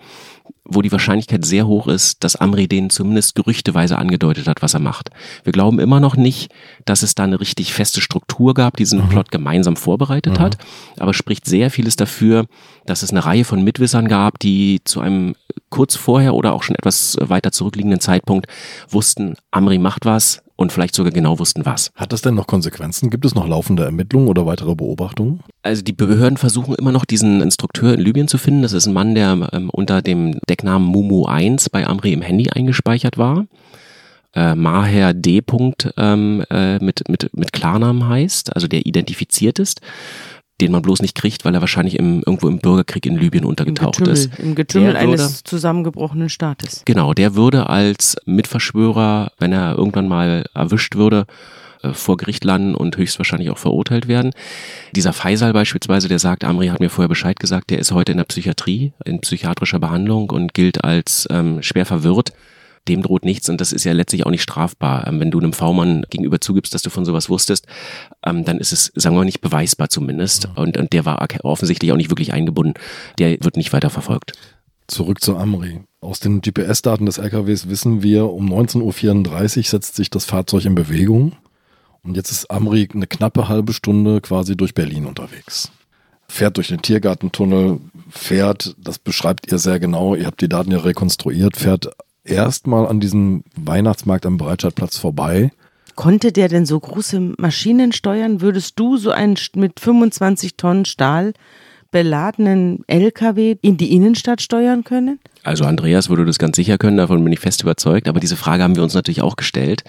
[0.64, 4.80] wo die Wahrscheinlichkeit sehr hoch ist, dass Amri denen zumindest gerüchteweise angedeutet hat, was er
[4.80, 5.12] macht.
[5.43, 6.51] Wir glauben immer noch nicht,
[6.86, 9.10] dass es da eine richtig feste Struktur gab, die diesen mhm.
[9.10, 10.43] Plot gemeinsam vorbereitet mhm.
[10.43, 10.58] hat,
[10.97, 12.45] aber spricht sehr vieles dafür,
[12.86, 15.36] dass es eine Reihe von Mitwissern gab, die zu einem
[15.70, 18.47] kurz vorher oder auch schon etwas weiter zurückliegenden Zeitpunkt
[18.89, 21.91] wussten, Amri macht was und vielleicht sogar genau wussten was.
[21.95, 23.10] Hat das denn noch Konsequenzen?
[23.10, 25.41] Gibt es noch laufende Ermittlungen oder weitere Beobachtungen?
[25.64, 28.62] Also die Behörden versuchen immer noch diesen Instrukteur in Libyen zu finden.
[28.62, 32.49] Das ist ein Mann, der ähm, unter dem Decknamen Mumu 1 bei Amri im Handy
[32.49, 33.45] eingespeichert war.
[34.34, 35.41] Äh, Maher D.
[35.97, 39.82] ähm, äh, mit, mit, mit Klarnamen heißt, also der identifiziert ist.
[40.62, 43.99] Den man bloß nicht kriegt, weil er wahrscheinlich im, irgendwo im Bürgerkrieg in Libyen untergetaucht
[43.99, 44.39] Im Getümmel, ist.
[44.39, 46.84] Im Getümmel Der würde- eines zusammengebrochenen Staates.
[46.86, 51.26] Genau, der würde als Mitverschwörer, wenn er irgendwann mal erwischt würde,
[51.84, 54.32] äh, vor Gericht landen und höchstwahrscheinlich auch verurteilt werden.
[54.95, 58.18] Dieser Faisal beispielsweise, der sagt, Amri hat mir vorher Bescheid gesagt, der ist heute in
[58.18, 62.32] der Psychiatrie, in psychiatrischer Behandlung und gilt als ähm, schwer verwirrt.
[62.88, 65.07] Dem droht nichts und das ist ja letztlich auch nicht strafbar.
[65.07, 67.65] Ähm, wenn du einem V-Mann gegenüber zugibst, dass du von sowas wusstest,
[68.25, 70.49] ähm, dann ist es, sagen wir mal, nicht beweisbar zumindest.
[70.55, 72.75] Und, und der war offensichtlich auch nicht wirklich eingebunden.
[73.17, 74.33] Der wird nicht weiter verfolgt.
[74.88, 75.81] Zurück zu Amri.
[75.99, 80.75] Aus den GPS-Daten des LKWs wissen wir, um 19.34 Uhr setzt sich das Fahrzeug in
[80.75, 81.33] Bewegung.
[82.03, 85.71] Und jetzt ist Amri eine knappe halbe Stunde quasi durch Berlin unterwegs.
[86.27, 87.79] Fährt durch den Tiergartentunnel,
[88.09, 91.89] fährt, das beschreibt ihr sehr genau, ihr habt die Daten ja rekonstruiert, fährt
[92.26, 95.51] erstmal an diesem Weihnachtsmarkt am Breitscheidplatz vorbei.
[95.95, 98.41] Konnte der denn so große Maschinen steuern?
[98.41, 101.34] Würdest du so einen mit 25 Tonnen Stahl
[101.91, 105.19] beladenen LKW in die Innenstadt steuern können?
[105.46, 108.08] Also Andreas würde das ganz sicher können, davon bin ich fest überzeugt.
[108.10, 109.84] Aber diese Frage haben wir uns natürlich auch gestellt.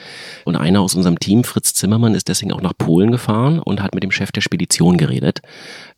[0.44, 3.94] Und einer aus unserem Team, Fritz Zimmermann, ist deswegen auch nach Polen gefahren und hat
[3.94, 5.40] mit dem Chef der Spedition geredet,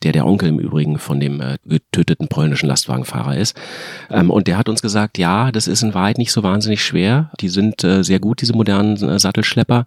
[0.03, 3.57] der der Onkel im Übrigen von dem äh, getöteten polnischen Lastwagenfahrer ist.
[4.11, 7.31] Ähm, und der hat uns gesagt, ja, das ist in Wahrheit nicht so wahnsinnig schwer.
[7.41, 9.87] Die sind äh, sehr gut, diese modernen äh, Sattelschlepper.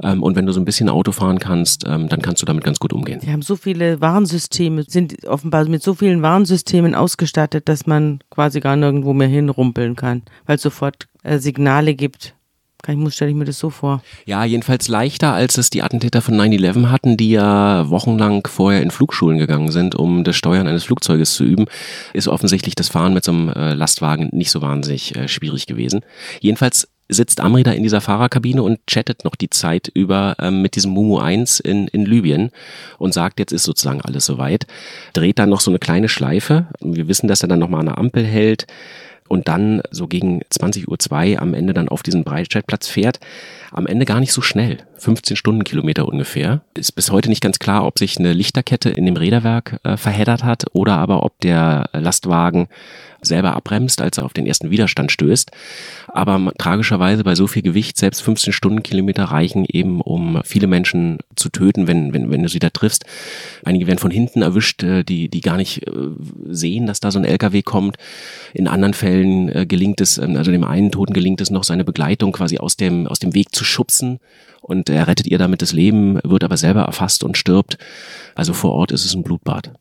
[0.00, 2.62] Ähm, und wenn du so ein bisschen Auto fahren kannst, ähm, dann kannst du damit
[2.62, 3.20] ganz gut umgehen.
[3.20, 8.60] Die haben so viele Warnsysteme, sind offenbar mit so vielen Warnsystemen ausgestattet, dass man quasi
[8.60, 12.34] gar nirgendwo mehr hinrumpeln kann, weil es sofort äh, Signale gibt.
[12.86, 14.02] Ich, muss, stelle ich mir das so vor.
[14.24, 18.90] Ja, jedenfalls leichter, als es die Attentäter von 9-11 hatten, die ja wochenlang vorher in
[18.92, 21.66] Flugschulen gegangen sind, um das Steuern eines Flugzeuges zu üben,
[22.14, 26.00] ist offensichtlich das Fahren mit so einem äh, Lastwagen nicht so wahnsinnig äh, schwierig gewesen.
[26.40, 30.76] Jedenfalls sitzt Amri da in dieser Fahrerkabine und chattet noch die Zeit über ähm, mit
[30.76, 32.50] diesem Mumu 1 in, in Libyen
[32.98, 34.66] und sagt, jetzt ist sozusagen alles soweit.
[35.14, 36.66] Dreht dann noch so eine kleine Schleife.
[36.80, 38.66] Wir wissen, dass er dann nochmal der Ampel hält
[39.28, 43.20] und dann so gegen 20.02 Uhr am Ende dann auf diesen Breitscheidplatz fährt.
[43.70, 44.78] Am Ende gar nicht so schnell.
[44.98, 46.62] 15 Stundenkilometer ungefähr.
[46.74, 50.44] Ist bis heute nicht ganz klar, ob sich eine Lichterkette in dem Räderwerk äh, verheddert
[50.44, 52.68] hat oder aber ob der Lastwagen
[53.20, 55.50] selber abbremst, als er auf den ersten Widerstand stößt.
[56.08, 61.48] Aber tragischerweise bei so viel Gewicht, selbst 15 Stundenkilometer reichen eben, um viele Menschen zu
[61.48, 63.04] töten, wenn, wenn, wenn du sie da triffst.
[63.64, 65.90] Einige werden von hinten erwischt, äh, die, die gar nicht äh,
[66.48, 67.96] sehen, dass da so ein LKW kommt.
[68.54, 71.84] In anderen Fällen äh, gelingt es, ähm, also dem einen Toten gelingt es noch, seine
[71.84, 74.20] Begleitung quasi aus dem, aus dem Weg zu schubsen.
[74.60, 77.78] Und er rettet ihr damit das Leben, wird aber selber erfasst und stirbt.
[78.34, 79.72] Also vor Ort ist es ein Blutbad.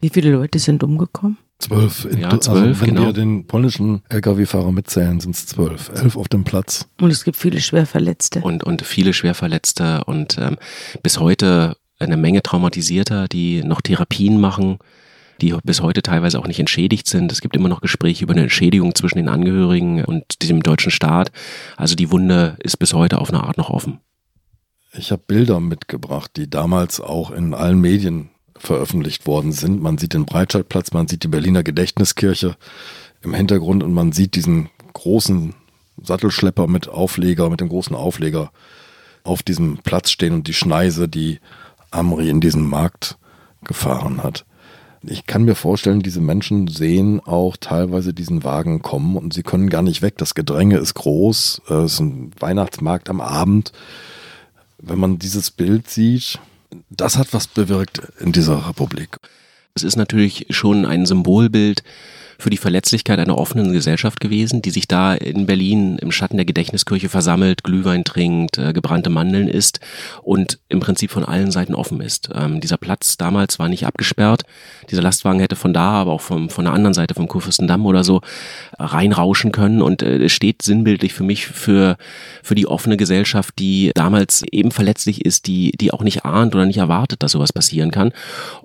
[0.00, 1.38] Wie viele Leute sind umgekommen?
[1.58, 2.04] Zwölf.
[2.06, 3.06] In- Ja, zwölf, also wenn genau.
[3.06, 5.90] wir den polnischen Lkw-Fahrer mitzählen, sind es zwölf.
[5.94, 6.88] Elf auf dem Platz.
[7.00, 8.40] Und es gibt viele Schwerverletzte.
[8.40, 10.56] und, und viele Schwerverletzte und ähm,
[11.04, 14.78] bis heute eine Menge Traumatisierter, die noch Therapien machen,
[15.42, 17.30] die bis heute teilweise auch nicht entschädigt sind.
[17.32, 21.32] Es gibt immer noch Gespräche über eine Entschädigung zwischen den Angehörigen und dem deutschen Staat.
[21.76, 24.00] Also die Wunde ist bis heute auf eine Art noch offen.
[24.94, 29.82] Ich habe Bilder mitgebracht, die damals auch in allen Medien veröffentlicht worden sind.
[29.82, 32.56] Man sieht den Breitscheidplatz, man sieht die Berliner Gedächtniskirche
[33.22, 35.54] im Hintergrund und man sieht diesen großen
[36.00, 38.52] Sattelschlepper mit Aufleger, mit dem großen Aufleger
[39.24, 41.40] auf diesem Platz stehen und die Schneise, die
[41.90, 43.18] Amri in diesen Markt
[43.64, 44.44] gefahren hat.
[45.04, 49.68] Ich kann mir vorstellen, diese Menschen sehen auch teilweise diesen Wagen kommen und sie können
[49.68, 50.16] gar nicht weg.
[50.18, 53.72] Das Gedränge ist groß, äh, es ist ein Weihnachtsmarkt am Abend
[54.82, 56.38] wenn man dieses Bild sieht,
[56.90, 59.16] das hat was bewirkt in dieser Republik.
[59.74, 61.82] Es ist natürlich schon ein Symbolbild
[62.38, 66.46] für die Verletzlichkeit einer offenen Gesellschaft gewesen, die sich da in Berlin im Schatten der
[66.46, 69.80] Gedächtniskirche versammelt, Glühwein trinkt, äh, gebrannte Mandeln isst
[70.22, 72.30] und im Prinzip von allen Seiten offen ist.
[72.34, 74.42] Ähm, dieser Platz damals war nicht abgesperrt.
[74.90, 78.04] Dieser Lastwagen hätte von da, aber auch vom, von der anderen Seite vom Kurfürstendamm oder
[78.04, 78.20] so
[78.78, 81.96] reinrauschen können und äh, steht sinnbildlich für mich für,
[82.42, 86.66] für die offene Gesellschaft, die damals eben verletzlich ist, die, die auch nicht ahnt oder
[86.66, 88.12] nicht erwartet, dass sowas passieren kann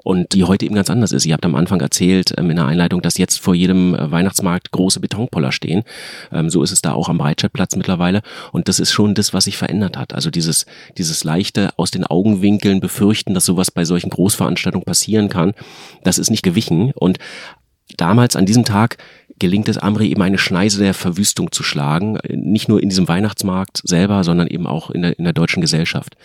[0.04, 1.26] und die heute eben ganz anders ist.
[1.26, 4.72] Ihr habt am Anfang erzählt ähm, in der Einleitung, dass jetzt vor jedem äh, Weihnachtsmarkt
[4.72, 5.84] große Betonpoller stehen.
[6.32, 9.46] Ähm, so ist es da auch am Breitscheidplatz mittlerweile und das ist schon das, was
[9.46, 10.14] sich verändert hat.
[10.14, 10.66] Also dieses,
[10.98, 15.54] dieses leichte aus den Augenwinkeln befürchten, dass sowas bei solchen Großveranstaltungen passieren kann,
[16.04, 17.20] das ist nicht gewichen und
[17.96, 18.98] damals an diesem Tag
[19.40, 23.82] gelingt es Amri eben eine Schneise der Verwüstung zu schlagen, nicht nur in diesem Weihnachtsmarkt
[23.84, 26.18] selber, sondern eben auch in der, in der deutschen Gesellschaft.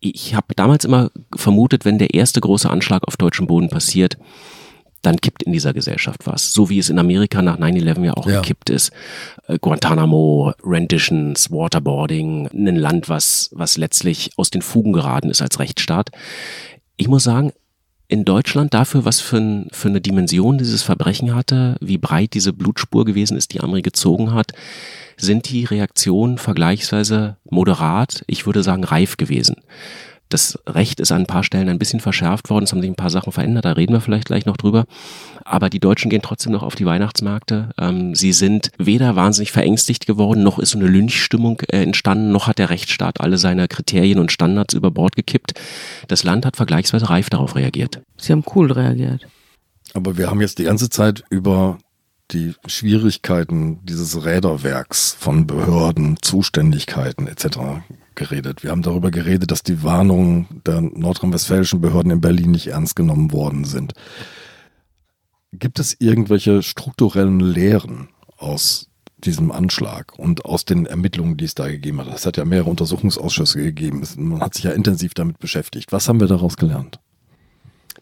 [0.00, 4.16] Ich habe damals immer vermutet, wenn der erste große Anschlag auf deutschem Boden passiert,
[5.06, 6.52] dann kippt in dieser Gesellschaft was.
[6.52, 8.40] So wie es in Amerika nach 9-11 ja auch Ja.
[8.40, 8.90] gekippt ist.
[9.46, 15.58] Äh, Guantanamo, Renditions, Waterboarding, ein Land, was, was letztlich aus den Fugen geraten ist als
[15.58, 16.10] Rechtsstaat.
[16.96, 17.52] Ich muss sagen,
[18.08, 22.52] in Deutschland dafür, was für, ein, für eine Dimension dieses Verbrechen hatte, wie breit diese
[22.52, 24.52] Blutspur gewesen ist, die Amri gezogen hat,
[25.16, 29.56] sind die Reaktionen vergleichsweise moderat, ich würde sagen reif gewesen.
[30.28, 32.96] Das Recht ist an ein paar Stellen ein bisschen verschärft worden, es haben sich ein
[32.96, 34.86] paar Sachen verändert, da reden wir vielleicht gleich noch drüber.
[35.44, 37.70] Aber die Deutschen gehen trotzdem noch auf die Weihnachtsmärkte.
[37.78, 42.48] Ähm, sie sind weder wahnsinnig verängstigt geworden, noch ist so eine Lynchstimmung äh, entstanden, noch
[42.48, 45.54] hat der Rechtsstaat alle seine Kriterien und Standards über Bord gekippt.
[46.08, 48.02] Das Land hat vergleichsweise reif darauf reagiert.
[48.16, 49.26] Sie haben cool reagiert.
[49.94, 51.78] Aber wir haben jetzt die ganze Zeit über
[52.32, 57.58] die Schwierigkeiten dieses Räderwerks von Behörden, Zuständigkeiten etc.
[58.14, 58.62] geredet.
[58.62, 63.32] Wir haben darüber geredet, dass die Warnungen der nordrhein-westfälischen Behörden in Berlin nicht ernst genommen
[63.32, 63.92] worden sind.
[65.52, 71.68] Gibt es irgendwelche strukturellen Lehren aus diesem Anschlag und aus den Ermittlungen, die es da
[71.68, 72.08] gegeben hat?
[72.08, 74.02] Es hat ja mehrere Untersuchungsausschüsse gegeben.
[74.16, 75.92] Man hat sich ja intensiv damit beschäftigt.
[75.92, 76.98] Was haben wir daraus gelernt?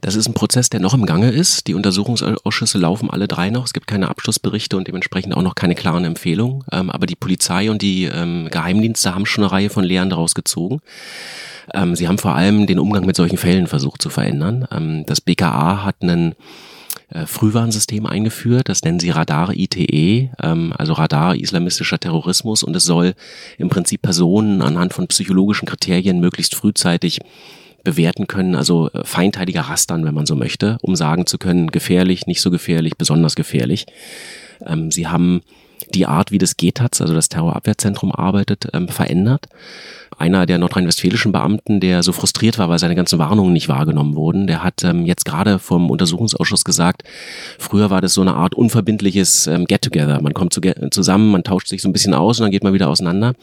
[0.05, 1.67] Das ist ein Prozess, der noch im Gange ist.
[1.67, 3.65] Die Untersuchungsausschüsse laufen alle drei noch.
[3.65, 6.63] Es gibt keine Abschlussberichte und dementsprechend auch noch keine klaren Empfehlungen.
[6.73, 10.35] Ähm, aber die Polizei und die ähm, Geheimdienste haben schon eine Reihe von Lehren daraus
[10.35, 10.83] gezogen.
[11.73, 14.69] Ähm, sie haben vor allem den Umgang mit solchen Fällen versucht zu verändern.
[14.71, 16.35] Ähm, das BKA hat einen
[17.09, 22.85] äh, Frühwarnsystem eingeführt, das nennen sie Radar ITE, ähm, also Radar islamistischer Terrorismus und es
[22.85, 23.15] soll
[23.57, 27.21] im Prinzip Personen anhand von psychologischen Kriterien möglichst frühzeitig
[27.85, 32.27] bewerten können, also äh, feinteiliger rastern, wenn man so möchte, um sagen zu können, gefährlich,
[32.27, 33.87] nicht so gefährlich, besonders gefährlich.
[34.67, 35.43] Ähm, sie haben
[35.93, 39.47] die Art, wie das GETAZ, also das Terrorabwehrzentrum arbeitet, ähm, verändert.
[40.17, 44.47] Einer der nordrhein-westfälischen Beamten, der so frustriert war, weil seine ganzen Warnungen nicht wahrgenommen wurden,
[44.47, 47.03] der hat ähm, jetzt gerade vom Untersuchungsausschuss gesagt,
[47.59, 50.23] früher war das so eine Art unverbindliches ähm, Get-Together.
[50.23, 50.61] Man kommt zu,
[50.91, 53.35] zusammen, man tauscht sich so ein bisschen aus und dann geht man wieder auseinander.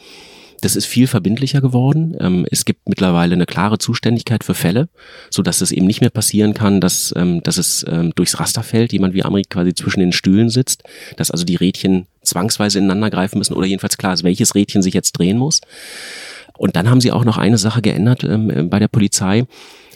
[0.61, 2.15] Das ist viel verbindlicher geworden.
[2.19, 4.89] Ähm, es gibt mittlerweile eine klare Zuständigkeit für Fälle,
[5.29, 8.63] so dass es eben nicht mehr passieren kann, dass, ähm, dass es ähm, durchs Raster
[8.63, 10.83] fällt, jemand wie Amerik quasi zwischen den Stühlen sitzt,
[11.17, 14.93] dass also die Rädchen zwangsweise ineinander greifen müssen oder jedenfalls klar ist, welches Rädchen sich
[14.93, 15.61] jetzt drehen muss.
[16.57, 19.45] Und dann haben sie auch noch eine Sache geändert ähm, bei der Polizei.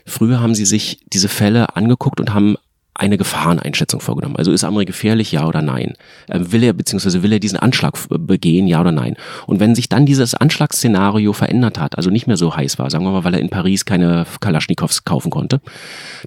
[0.07, 2.57] Früher haben sie sich diese Fälle angeguckt und haben
[2.95, 4.37] eine Gefahreneinschätzung vorgenommen.
[4.37, 5.93] Also ist Amri gefährlich, ja oder nein?
[6.29, 9.17] Ähm, will er beziehungsweise will er diesen Anschlag begehen, ja oder nein?
[9.45, 13.03] Und wenn sich dann dieses Anschlagsszenario verändert hat, also nicht mehr so heiß war, sagen
[13.03, 15.61] wir mal, weil er in Paris keine Kalaschnikows kaufen konnte,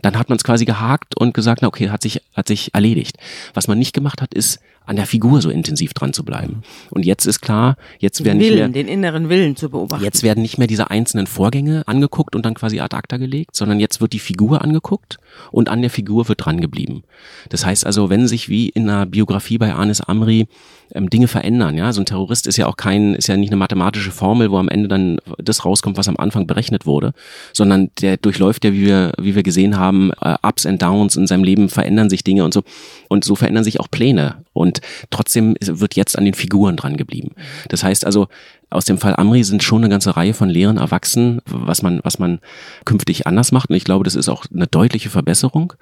[0.03, 3.17] dann hat man es quasi gehakt und gesagt, na okay, hat sich hat sich erledigt.
[3.55, 6.63] Was man nicht gemacht hat, ist an der Figur so intensiv dran zu bleiben.
[6.91, 10.03] Und jetzt ist klar, jetzt werden Willen, nicht mehr, den inneren Willen zu beobachten.
[10.03, 13.81] Jetzt werden nicht mehr diese einzelnen Vorgänge angeguckt und dann quasi ad acta gelegt, sondern
[13.81, 15.19] jetzt wird die Figur angeguckt
[15.53, 17.03] und an der Figur wird dran geblieben.
[17.51, 20.47] Das heißt also, wenn sich wie in einer Biografie bei Anis Amri
[20.95, 23.59] ähm, Dinge verändern, ja, so ein Terrorist ist ja auch kein, ist ja nicht eine
[23.59, 27.13] mathematische Formel, wo am Ende dann das rauskommt, was am Anfang berechnet wurde,
[27.53, 31.27] sondern der durchläuft ja, wie wir, wie wir gesehen haben, äh, Ups and Downs in
[31.27, 32.63] seinem Leben verändern sich Dinge und so.
[33.09, 34.45] Und so verändern sich auch Pläne.
[34.53, 34.78] Und
[35.11, 37.33] trotzdem wird jetzt an den Figuren dran geblieben.
[37.69, 38.29] Das heißt also,
[38.71, 42.19] aus dem Fall Amri sind schon eine ganze Reihe von Lehren erwachsen, was man, was
[42.19, 42.41] man
[42.85, 43.71] künftig anders macht.
[43.71, 45.73] Und ich glaube, das ist auch eine deutliche Verbesserung.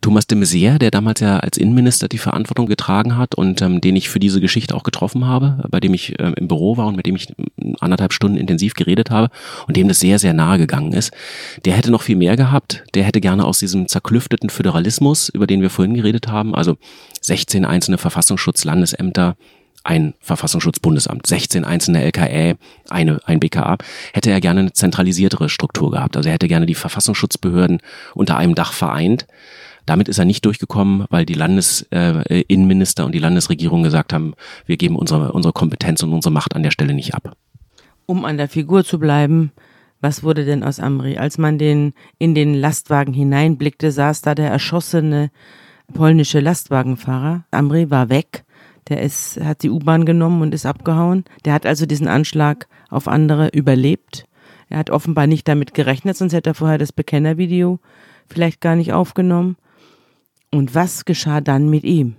[0.00, 3.96] Thomas de Maizière, der damals ja als Innenminister die Verantwortung getragen hat und ähm, den
[3.96, 6.96] ich für diese Geschichte auch getroffen habe, bei dem ich ähm, im Büro war und
[6.96, 7.34] mit dem ich
[7.80, 9.30] anderthalb Stunden intensiv geredet habe
[9.66, 11.12] und dem das sehr, sehr nahe gegangen ist,
[11.64, 12.84] der hätte noch viel mehr gehabt.
[12.94, 16.76] Der hätte gerne aus diesem zerklüfteten Föderalismus, über den wir vorhin geredet haben, also
[17.20, 19.36] 16 einzelne Verfassungsschutz-Landesämter,
[19.84, 22.56] ein Verfassungsschutzbundesamt, 16 einzelne LKE,
[22.88, 23.78] eine, ein BKA,
[24.12, 26.16] hätte er gerne eine zentralisiertere Struktur gehabt.
[26.16, 27.80] Also er hätte gerne die Verfassungsschutzbehörden
[28.14, 29.26] unter einem Dach vereint.
[29.86, 34.34] Damit ist er nicht durchgekommen, weil die Landesinnenminister äh, und die Landesregierung gesagt haben,
[34.66, 37.34] wir geben unsere, unsere Kompetenz und unsere Macht an der Stelle nicht ab.
[38.04, 39.50] Um an der Figur zu bleiben,
[40.00, 41.16] was wurde denn aus Amri?
[41.16, 45.30] Als man den in den Lastwagen hineinblickte, saß da der erschossene
[45.92, 47.44] polnische Lastwagenfahrer.
[47.50, 48.44] Amri war weg.
[48.88, 51.24] Der ist, hat die U-Bahn genommen und ist abgehauen.
[51.44, 54.24] Der hat also diesen Anschlag auf andere überlebt.
[54.68, 57.80] Er hat offenbar nicht damit gerechnet, sonst hätte er vorher das Bekennervideo
[58.28, 59.56] vielleicht gar nicht aufgenommen.
[60.50, 62.16] Und was geschah dann mit ihm?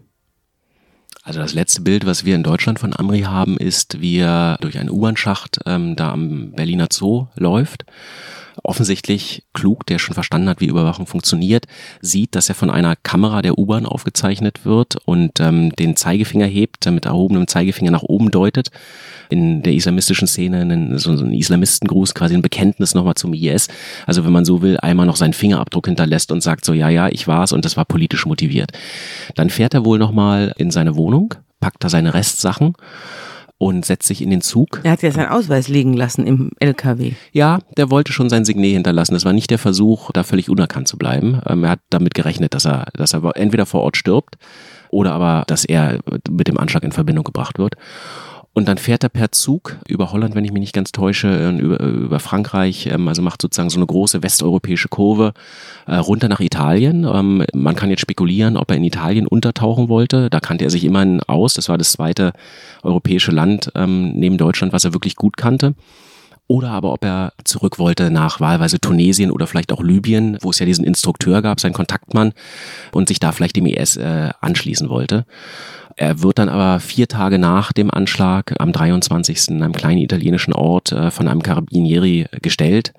[1.24, 4.80] Also das letzte Bild, was wir in Deutschland von Amri haben, ist, wie er durch
[4.80, 7.86] einen U-Bahn-Schacht ähm, da am Berliner Zoo läuft
[8.64, 11.66] offensichtlich klug, der schon verstanden hat, wie Überwachung funktioniert,
[12.02, 16.86] sieht, dass er von einer Kamera der U-Bahn aufgezeichnet wird und ähm, den Zeigefinger hebt,
[16.90, 18.70] mit erhobenem Zeigefinger nach oben deutet.
[19.30, 23.68] In der islamistischen Szene einen, so ein Islamistengruß, quasi ein Bekenntnis nochmal zum IS.
[24.06, 27.10] Also wenn man so will, einmal noch seinen Fingerabdruck hinterlässt und sagt so, ja, ja,
[27.10, 28.72] ich war's und das war politisch motiviert.
[29.36, 32.74] Dann fährt er wohl nochmal in seine Wohnung, packt da seine Restsachen
[33.60, 34.80] und setzt sich in den Zug.
[34.84, 37.12] Er hat ja seinen Ausweis liegen lassen im LKW.
[37.34, 39.14] Ja, der wollte schon sein Signet hinterlassen.
[39.14, 41.42] Das war nicht der Versuch, da völlig unerkannt zu bleiben.
[41.46, 44.38] Ähm, er hat damit gerechnet, dass er, dass er entweder vor Ort stirbt
[44.90, 46.00] oder aber, dass er
[46.30, 47.76] mit dem Anschlag in Verbindung gebracht wird.
[48.60, 51.80] Und dann fährt er per Zug über Holland, wenn ich mich nicht ganz täusche, über,
[51.80, 55.32] über Frankreich, ähm, also macht sozusagen so eine große westeuropäische Kurve
[55.88, 57.06] äh, runter nach Italien.
[57.06, 60.30] Ähm, man kann jetzt spekulieren, ob er in Italien untertauchen wollte.
[60.30, 61.54] Da kannte er sich immerhin aus.
[61.54, 62.34] Das war das zweite
[62.84, 65.74] europäische Land ähm, neben Deutschland, was er wirklich gut kannte
[66.50, 70.58] oder aber ob er zurück wollte nach wahlweise Tunesien oder vielleicht auch Libyen, wo es
[70.58, 72.34] ja diesen Instrukteur gab, seinen Kontaktmann
[72.92, 75.26] und sich da vielleicht dem IS äh, anschließen wollte.
[75.96, 79.50] Er wird dann aber vier Tage nach dem Anschlag am 23.
[79.50, 82.94] in einem kleinen italienischen Ort äh, von einem Carabinieri gestellt.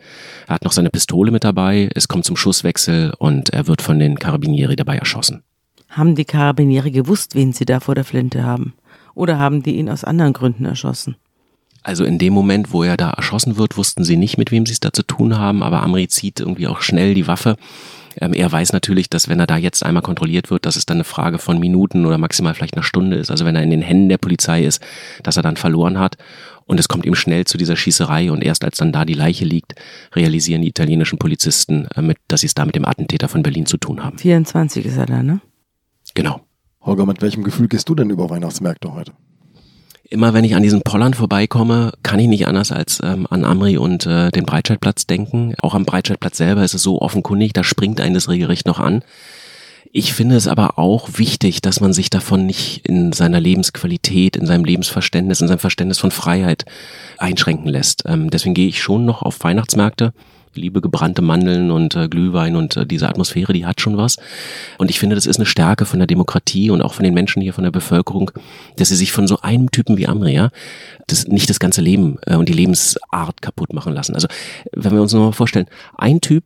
[0.46, 3.98] Er hat noch seine Pistole mit dabei, es kommt zum Schusswechsel und er wird von
[3.98, 5.42] den Carabinieri dabei erschossen.
[5.88, 8.74] Haben die Carabinieri gewusst, wen sie da vor der Flinte haben?
[9.14, 11.16] Oder haben die ihn aus anderen Gründen erschossen?
[11.82, 14.72] Also in dem Moment, wo er da erschossen wird, wussten sie nicht, mit wem sie
[14.72, 17.56] es da zu tun haben, aber Amri zieht irgendwie auch schnell die Waffe
[18.20, 20.98] ähm, er weiß natürlich, dass wenn er da jetzt einmal kontrolliert wird, dass es dann
[20.98, 23.30] eine Frage von Minuten oder maximal vielleicht einer Stunde ist.
[23.30, 24.82] Also wenn er in den Händen der Polizei ist,
[25.22, 26.16] dass er dann verloren hat.
[26.66, 29.44] Und es kommt ihm schnell zu dieser Schießerei und erst als dann da die Leiche
[29.44, 29.74] liegt,
[30.14, 33.66] realisieren die italienischen Polizisten, äh, mit, dass sie es da mit dem Attentäter von Berlin
[33.66, 34.18] zu tun haben.
[34.18, 35.40] 24 ist er da, ne?
[36.14, 36.42] Genau.
[36.82, 39.12] Holger, mit welchem Gefühl gehst du denn über Weihnachtsmärkte heute?
[40.10, 43.78] Immer wenn ich an diesen Pollern vorbeikomme, kann ich nicht anders als ähm, an Amri
[43.78, 45.54] und äh, den Breitscheidplatz denken.
[45.62, 49.02] Auch am Breitscheidplatz selber ist es so offenkundig, da springt ein das regelrecht noch an.
[49.92, 54.46] Ich finde es aber auch wichtig, dass man sich davon nicht in seiner Lebensqualität, in
[54.46, 56.64] seinem Lebensverständnis, in seinem Verständnis von Freiheit
[57.18, 58.04] einschränken lässt.
[58.06, 60.12] Ähm, deswegen gehe ich schon noch auf Weihnachtsmärkte
[60.54, 64.16] liebe gebrannte Mandeln und äh, Glühwein und äh, diese Atmosphäre, die hat schon was.
[64.78, 67.40] Und ich finde, das ist eine Stärke von der Demokratie und auch von den Menschen
[67.42, 68.30] hier, von der Bevölkerung,
[68.76, 70.50] dass sie sich von so einem Typen wie Amria
[71.06, 74.14] das, nicht das ganze Leben äh, und die Lebensart kaputt machen lassen.
[74.14, 74.28] Also
[74.72, 75.66] wenn wir uns nur mal vorstellen,
[75.96, 76.44] ein Typ,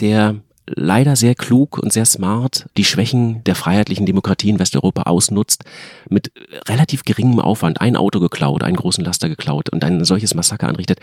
[0.00, 5.64] der leider sehr klug und sehr smart die Schwächen der freiheitlichen Demokratie in Westeuropa ausnutzt,
[6.08, 6.32] mit
[6.68, 11.00] relativ geringem Aufwand ein Auto geklaut, einen großen Laster geklaut und ein solches Massaker anrichtet,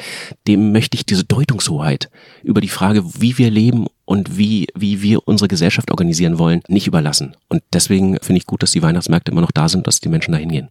[0.47, 2.09] dem möchte ich diese Deutungshoheit
[2.43, 6.88] über die Frage, wie wir leben und wie, wie wir unsere Gesellschaft organisieren wollen, nicht
[6.88, 7.35] überlassen.
[7.47, 10.31] Und deswegen finde ich gut, dass die Weihnachtsmärkte immer noch da sind, dass die Menschen
[10.31, 10.69] dahin gehen.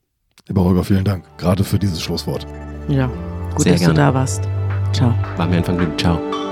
[0.48, 2.46] Lieber Holger, vielen Dank, gerade für dieses Schlusswort.
[2.88, 3.06] Ja,
[3.54, 3.94] gut, Sehr dass gerne.
[3.94, 4.42] du da warst.
[4.92, 5.14] Ciao.
[5.36, 5.96] War mir ein Vergnügen.
[5.96, 6.49] Ciao.